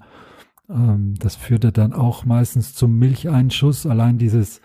ähm, 0.68 1.14
das 1.18 1.37
führte 1.37 1.72
dann 1.72 1.93
auch 1.93 2.24
meistens 2.24 2.74
zum 2.74 2.99
Milcheinschuss. 2.99 3.87
Allein 3.87 4.18
dieses, 4.18 4.61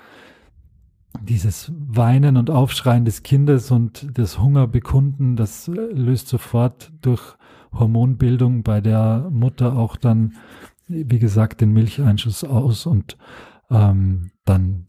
dieses 1.22 1.72
Weinen 1.76 2.38
und 2.38 2.50
Aufschreien 2.50 3.06
des 3.06 3.24
Kindes 3.24 3.72
und 3.72 4.08
das 4.18 4.40
Hungerbekunden, 4.40 5.36
das 5.36 5.68
löst 5.68 6.28
sofort 6.28 6.92
durch 7.02 7.36
Hormonbildung 7.72 8.64
bei 8.64 8.82
der 8.82 9.30
Mutter 9.32 9.78
auch 9.78 9.96
dann, 9.96 10.36
wie 10.88 11.20
gesagt, 11.20 11.62
den 11.62 11.72
Milcheinschuss 11.72 12.44
aus 12.44 12.86
und 12.86 13.18
ähm, 13.70 14.32
dann 14.46 14.88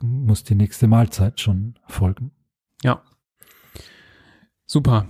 muss 0.00 0.44
die 0.44 0.54
nächste 0.54 0.86
Mahlzeit 0.86 1.40
schon 1.40 1.74
folgen. 1.86 2.30
Ja. 2.82 3.02
Super. 4.66 5.06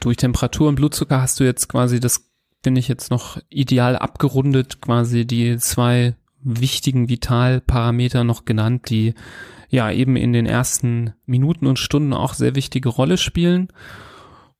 Durch 0.00 0.16
Temperatur 0.16 0.68
und 0.68 0.76
Blutzucker 0.76 1.22
hast 1.22 1.40
du 1.40 1.44
jetzt 1.44 1.68
quasi 1.68 2.00
das 2.00 2.26
finde 2.66 2.80
ich 2.80 2.88
jetzt 2.88 3.12
noch 3.12 3.38
ideal 3.48 3.94
abgerundet, 3.94 4.80
quasi 4.80 5.24
die 5.24 5.56
zwei 5.58 6.16
wichtigen 6.42 7.08
Vitalparameter 7.08 8.24
noch 8.24 8.44
genannt, 8.44 8.90
die 8.90 9.14
ja 9.68 9.88
eben 9.92 10.16
in 10.16 10.32
den 10.32 10.46
ersten 10.46 11.12
Minuten 11.26 11.68
und 11.68 11.78
Stunden 11.78 12.12
auch 12.12 12.34
sehr 12.34 12.56
wichtige 12.56 12.88
Rolle 12.88 13.18
spielen. 13.18 13.68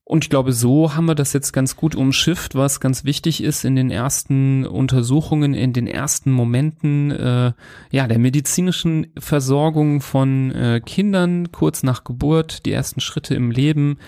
Und 0.09 0.25
ich 0.25 0.31
glaube, 0.31 0.53
so 0.53 0.95
haben 0.95 1.07
wir 1.07 1.17
das 1.17 1.33
jetzt 1.33 1.53
ganz 1.53 1.75
gut 1.75 1.97
umschifft, 1.97 2.55
was 2.55 2.79
ganz 2.79 3.03
wichtig 3.03 3.43
ist 3.43 3.65
in 3.65 3.75
den 3.75 3.91
ersten 3.91 4.65
Untersuchungen, 4.65 5.53
in 5.53 5.73
den 5.73 5.89
ersten 5.89 6.31
Momenten 6.31 7.11
äh, 7.11 7.53
ja 7.91 8.07
der 8.07 8.21
medizinischen 8.21 9.09
Versorgung 9.19 10.01
von 10.01 10.53
äh, 10.53 10.81
Kindern 10.81 11.51
kurz 11.51 11.83
nach 11.83 12.05
Geburt, 12.05 12.67
die 12.67 12.73
ersten 12.73 13.01
Schritte 13.01 13.35
im 13.35 13.51
Leben, 13.51 13.99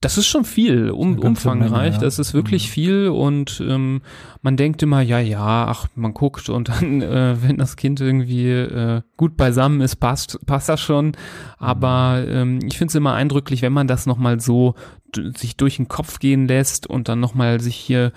das 0.00 0.16
ist 0.16 0.28
schon 0.28 0.46
viel, 0.46 0.90
um, 0.90 1.18
umfangreich. 1.18 1.70
Menge, 1.70 1.94
ja. 1.94 1.98
Das 1.98 2.18
ist 2.18 2.32
wirklich 2.32 2.68
mhm. 2.68 2.72
viel 2.72 3.08
und 3.08 3.62
ähm, 3.66 4.00
man 4.40 4.56
denkt 4.56 4.82
immer, 4.82 5.02
ja, 5.02 5.20
ja, 5.20 5.66
ach, 5.68 5.88
man 5.94 6.14
guckt 6.14 6.48
und 6.48 6.68
dann, 6.80 7.02
äh, 7.02 7.36
wenn 7.42 7.58
das 7.58 7.76
Kind 7.76 8.00
irgendwie 8.00 8.48
äh, 8.48 9.02
gut 9.18 9.36
beisammen 9.36 9.82
ist, 9.82 9.96
passt, 9.96 10.38
passt 10.46 10.70
das 10.70 10.80
schon. 10.80 11.12
Aber 11.58 12.24
ähm, 12.26 12.60
ich 12.64 12.78
finde 12.78 12.92
es 12.92 12.94
immer 12.94 13.12
eindrücklich, 13.12 13.60
wenn 13.60 13.74
man 13.74 13.88
das 13.88 14.06
nochmal 14.06 14.40
so 14.40 14.74
sich 15.16 15.56
durch 15.56 15.76
den 15.76 15.88
Kopf 15.88 16.18
gehen 16.18 16.48
lässt 16.48 16.86
und 16.86 17.08
dann 17.08 17.20
nochmal 17.20 17.60
sich 17.60 17.76
hier 17.76 18.12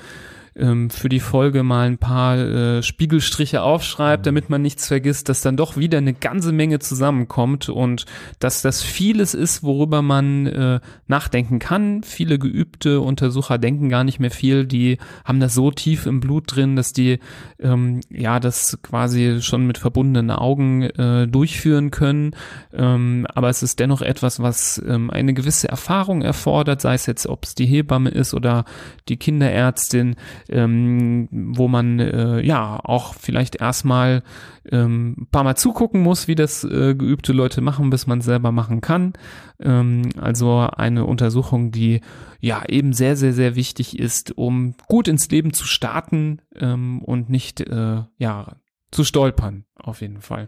ähm, 0.55 0.89
für 0.89 1.09
die 1.09 1.19
Folge 1.19 1.63
mal 1.63 1.87
ein 1.87 1.97
paar 1.97 2.37
äh, 2.37 2.83
Spiegelstriche 2.83 3.61
aufschreibt, 3.61 4.25
damit 4.25 4.49
man 4.49 4.61
nichts 4.61 4.87
vergisst, 4.87 5.29
dass 5.29 5.41
dann 5.41 5.57
doch 5.57 5.77
wieder 5.77 5.97
eine 5.97 6.13
ganze 6.13 6.51
Menge 6.51 6.79
zusammenkommt 6.79 7.69
und 7.69 8.05
dass 8.39 8.61
das 8.61 8.83
vieles 8.83 9.33
ist, 9.33 9.63
worüber 9.63 10.01
man 10.01 10.47
äh, 10.47 10.79
nachdenken 11.07 11.59
kann. 11.59 12.03
Viele 12.03 12.39
geübte 12.39 13.01
Untersucher 13.01 13.57
denken 13.57 13.89
gar 13.89 14.03
nicht 14.03 14.19
mehr 14.19 14.31
viel, 14.31 14.65
die 14.65 14.97
haben 15.25 15.39
das 15.39 15.53
so 15.53 15.71
tief 15.71 16.05
im 16.05 16.19
Blut 16.19 16.55
drin, 16.55 16.75
dass 16.75 16.93
die 16.93 17.19
ähm, 17.59 18.01
ja 18.09 18.39
das 18.39 18.79
quasi 18.83 19.41
schon 19.41 19.65
mit 19.65 19.77
verbundenen 19.77 20.31
Augen 20.31 20.83
äh, 20.83 21.27
durchführen 21.27 21.91
können. 21.91 22.35
Ähm, 22.73 23.25
aber 23.33 23.49
es 23.49 23.63
ist 23.63 23.79
dennoch 23.79 24.01
etwas, 24.01 24.39
was 24.39 24.81
ähm, 24.87 25.09
eine 25.09 25.33
gewisse 25.33 25.67
Erfahrung 25.67 26.21
erfordert, 26.21 26.81
sei 26.81 26.93
es 26.93 27.05
jetzt, 27.05 27.27
ob 27.27 27.45
es 27.45 27.55
die 27.55 27.65
Hebamme 27.65 28.09
ist 28.09 28.33
oder 28.33 28.65
die 29.09 29.17
Kinderärztin, 29.17 30.15
ähm, 30.49 31.27
wo 31.31 31.67
man 31.67 31.99
äh, 31.99 32.41
ja 32.41 32.79
auch 32.83 33.13
vielleicht 33.15 33.57
erstmal 33.57 34.23
ähm, 34.69 35.15
ein 35.19 35.27
paar 35.27 35.43
Mal 35.43 35.55
zugucken 35.55 36.01
muss, 36.01 36.27
wie 36.27 36.35
das 36.35 36.63
äh, 36.63 36.95
geübte 36.95 37.33
Leute 37.33 37.61
machen, 37.61 37.89
bis 37.89 38.07
man 38.07 38.21
selber 38.21 38.51
machen 38.51 38.81
kann. 38.81 39.13
Ähm, 39.59 40.09
also 40.19 40.67
eine 40.75 41.05
Untersuchung, 41.05 41.71
die 41.71 42.01
ja 42.39 42.63
eben 42.67 42.93
sehr, 42.93 43.15
sehr, 43.15 43.33
sehr 43.33 43.55
wichtig 43.55 43.99
ist, 43.99 44.37
um 44.37 44.75
gut 44.87 45.07
ins 45.07 45.29
Leben 45.29 45.53
zu 45.53 45.65
starten 45.65 46.41
ähm, 46.55 47.01
und 47.01 47.29
nicht 47.29 47.61
äh, 47.61 48.03
ja 48.17 48.55
zu 48.91 49.03
stolpern, 49.03 49.65
auf 49.75 50.01
jeden 50.01 50.21
Fall. 50.21 50.47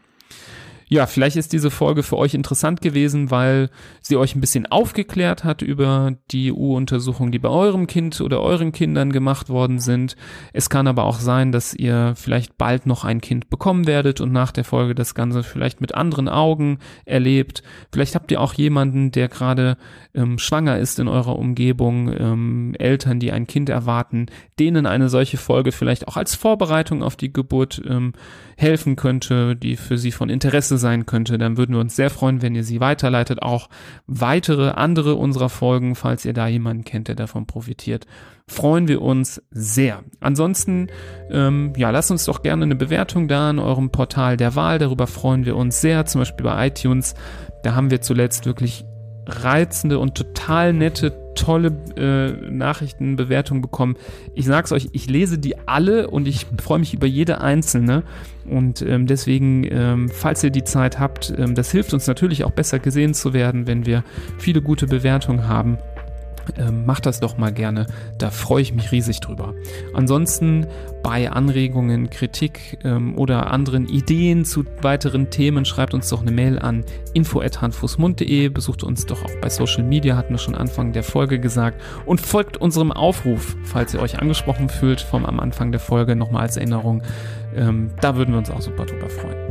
Ja, 0.87 1.07
vielleicht 1.07 1.35
ist 1.35 1.51
diese 1.51 1.71
Folge 1.71 2.03
für 2.03 2.17
euch 2.17 2.35
interessant 2.35 2.79
gewesen, 2.79 3.31
weil 3.31 3.71
sie 4.01 4.17
euch 4.17 4.35
ein 4.35 4.41
bisschen 4.41 4.67
aufgeklärt 4.67 5.43
hat 5.43 5.63
über 5.63 6.15
die 6.29 6.53
EU-Untersuchungen, 6.53 7.31
die 7.31 7.39
bei 7.39 7.49
eurem 7.49 7.87
Kind 7.87 8.21
oder 8.21 8.39
euren 8.41 8.71
Kindern 8.71 9.11
gemacht 9.11 9.49
worden 9.49 9.79
sind. 9.79 10.15
Es 10.53 10.69
kann 10.69 10.87
aber 10.87 11.05
auch 11.05 11.19
sein, 11.19 11.51
dass 11.51 11.73
ihr 11.73 12.13
vielleicht 12.15 12.59
bald 12.59 12.85
noch 12.85 13.03
ein 13.03 13.19
Kind 13.19 13.49
bekommen 13.49 13.87
werdet 13.87 14.21
und 14.21 14.31
nach 14.31 14.51
der 14.51 14.63
Folge 14.63 14.93
das 14.93 15.15
Ganze 15.15 15.41
vielleicht 15.41 15.81
mit 15.81 15.95
anderen 15.95 16.29
Augen 16.29 16.77
erlebt. 17.05 17.63
Vielleicht 17.91 18.13
habt 18.13 18.31
ihr 18.31 18.39
auch 18.39 18.53
jemanden, 18.53 19.09
der 19.11 19.27
gerade 19.27 19.77
ähm, 20.13 20.37
schwanger 20.37 20.77
ist 20.77 20.99
in 20.99 21.07
eurer 21.07 21.39
Umgebung, 21.39 22.13
ähm, 22.15 22.75
Eltern, 22.77 23.19
die 23.19 23.31
ein 23.31 23.47
Kind 23.47 23.69
erwarten, 23.69 24.27
denen 24.59 24.85
eine 24.85 25.09
solche 25.09 25.37
Folge 25.37 25.71
vielleicht 25.71 26.07
auch 26.07 26.15
als 26.15 26.35
Vorbereitung 26.35 27.01
auf 27.01 27.15
die 27.15 27.33
Geburt 27.33 27.81
ähm, 27.87 28.13
helfen 28.57 28.95
könnte, 28.95 29.55
die 29.55 29.75
für 29.75 29.97
sie 29.97 30.11
von 30.11 30.29
Interesse 30.29 30.77
sein 30.77 31.05
könnte, 31.05 31.37
dann 31.37 31.57
würden 31.57 31.73
wir 31.75 31.81
uns 31.81 31.95
sehr 31.95 32.09
freuen, 32.09 32.41
wenn 32.41 32.55
ihr 32.55 32.63
sie 32.63 32.79
weiterleitet. 32.79 33.41
Auch 33.41 33.69
weitere 34.07 34.69
andere 34.69 35.15
unserer 35.15 35.49
Folgen, 35.49 35.95
falls 35.95 36.25
ihr 36.25 36.33
da 36.33 36.47
jemanden 36.47 36.83
kennt, 36.83 37.07
der 37.07 37.15
davon 37.15 37.45
profitiert, 37.45 38.05
freuen 38.47 38.87
wir 38.87 39.01
uns 39.01 39.41
sehr. 39.51 40.03
Ansonsten, 40.19 40.87
ähm, 41.29 41.73
ja, 41.75 41.89
lasst 41.89 42.11
uns 42.11 42.25
doch 42.25 42.41
gerne 42.41 42.63
eine 42.63 42.75
Bewertung 42.75 43.27
da 43.27 43.49
in 43.49 43.59
eurem 43.59 43.89
Portal 43.89 44.37
der 44.37 44.55
Wahl. 44.55 44.79
Darüber 44.79 45.07
freuen 45.07 45.45
wir 45.45 45.55
uns 45.55 45.81
sehr. 45.81 46.05
Zum 46.05 46.21
Beispiel 46.21 46.45
bei 46.45 46.67
iTunes. 46.67 47.15
Da 47.63 47.75
haben 47.75 47.91
wir 47.91 48.01
zuletzt 48.01 48.45
wirklich 48.45 48.85
reizende 49.27 49.99
und 49.99 50.15
total 50.15 50.73
nette, 50.73 51.13
tolle 51.35 51.71
äh, 51.97 52.31
Nachrichtenbewertungen 52.49 53.61
bekommen. 53.61 53.95
Ich 54.33 54.45
sag's 54.45 54.71
euch, 54.71 54.89
ich 54.93 55.09
lese 55.09 55.37
die 55.37 55.57
alle 55.67 56.09
und 56.09 56.27
ich 56.27 56.45
freue 56.61 56.79
mich 56.79 56.93
über 56.93 57.07
jede 57.07 57.41
einzelne. 57.41 58.03
Und 58.49 58.81
ähm, 58.81 59.07
deswegen, 59.07 59.65
ähm, 59.69 60.09
falls 60.09 60.43
ihr 60.43 60.51
die 60.51 60.63
Zeit 60.63 60.99
habt, 60.99 61.33
ähm, 61.37 61.55
das 61.55 61.71
hilft 61.71 61.93
uns 61.93 62.07
natürlich 62.07 62.43
auch 62.43 62.51
besser 62.51 62.79
gesehen 62.79 63.13
zu 63.13 63.33
werden, 63.33 63.67
wenn 63.67 63.85
wir 63.85 64.03
viele 64.37 64.61
gute 64.61 64.87
Bewertungen 64.87 65.47
haben 65.47 65.77
ähm, 66.57 66.85
macht 66.85 67.05
das 67.05 67.19
doch 67.19 67.37
mal 67.37 67.51
gerne. 67.51 67.87
Da 68.17 68.31
freue 68.31 68.61
ich 68.61 68.73
mich 68.73 68.91
riesig 68.91 69.19
drüber. 69.19 69.53
Ansonsten 69.93 70.67
bei 71.03 71.29
Anregungen, 71.29 72.09
Kritik 72.09 72.79
ähm, 72.83 73.17
oder 73.17 73.51
anderen 73.51 73.87
Ideen 73.87 74.45
zu 74.45 74.65
weiteren 74.81 75.29
Themen 75.29 75.65
schreibt 75.65 75.93
uns 75.93 76.09
doch 76.09 76.21
eine 76.21 76.31
Mail 76.31 76.59
an 76.59 76.83
info@handfußmund.de. 77.13 78.49
Besucht 78.49 78.83
uns 78.83 79.05
doch 79.05 79.23
auch 79.23 79.35
bei 79.41 79.49
Social 79.49 79.83
Media, 79.83 80.17
hatten 80.17 80.33
wir 80.33 80.39
schon 80.39 80.55
Anfang 80.55 80.93
der 80.93 81.03
Folge 81.03 81.39
gesagt 81.39 81.81
und 82.05 82.21
folgt 82.21 82.57
unserem 82.57 82.91
Aufruf, 82.91 83.55
falls 83.63 83.93
ihr 83.93 84.01
euch 84.01 84.19
angesprochen 84.19 84.69
fühlt 84.69 85.01
vom 85.01 85.25
am 85.25 85.39
Anfang 85.39 85.71
der 85.71 85.79
Folge 85.79 86.15
nochmal 86.15 86.43
als 86.43 86.57
Erinnerung. 86.57 87.03
Ähm, 87.55 87.91
da 88.01 88.15
würden 88.15 88.31
wir 88.31 88.39
uns 88.39 88.49
auch 88.49 88.61
super 88.61 88.85
drüber 88.85 89.09
freuen. 89.09 89.44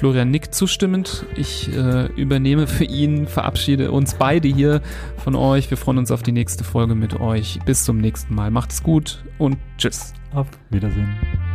Florian 0.00 0.30
nickt 0.30 0.54
zustimmend. 0.54 1.26
Ich 1.36 1.68
äh, 1.76 2.06
übernehme 2.14 2.66
für 2.66 2.84
ihn, 2.84 3.26
verabschiede 3.26 3.92
uns 3.92 4.14
beide 4.14 4.48
hier 4.48 4.80
von 5.18 5.36
euch. 5.36 5.68
Wir 5.68 5.76
freuen 5.76 5.98
uns 5.98 6.10
auf 6.10 6.22
die 6.22 6.32
nächste 6.32 6.64
Folge 6.64 6.94
mit 6.94 7.20
euch. 7.20 7.58
Bis 7.66 7.84
zum 7.84 7.98
nächsten 7.98 8.34
Mal. 8.34 8.50
Macht's 8.50 8.82
gut 8.82 9.22
und 9.36 9.58
tschüss. 9.76 10.14
Auf 10.32 10.46
Wiedersehen. 10.70 11.49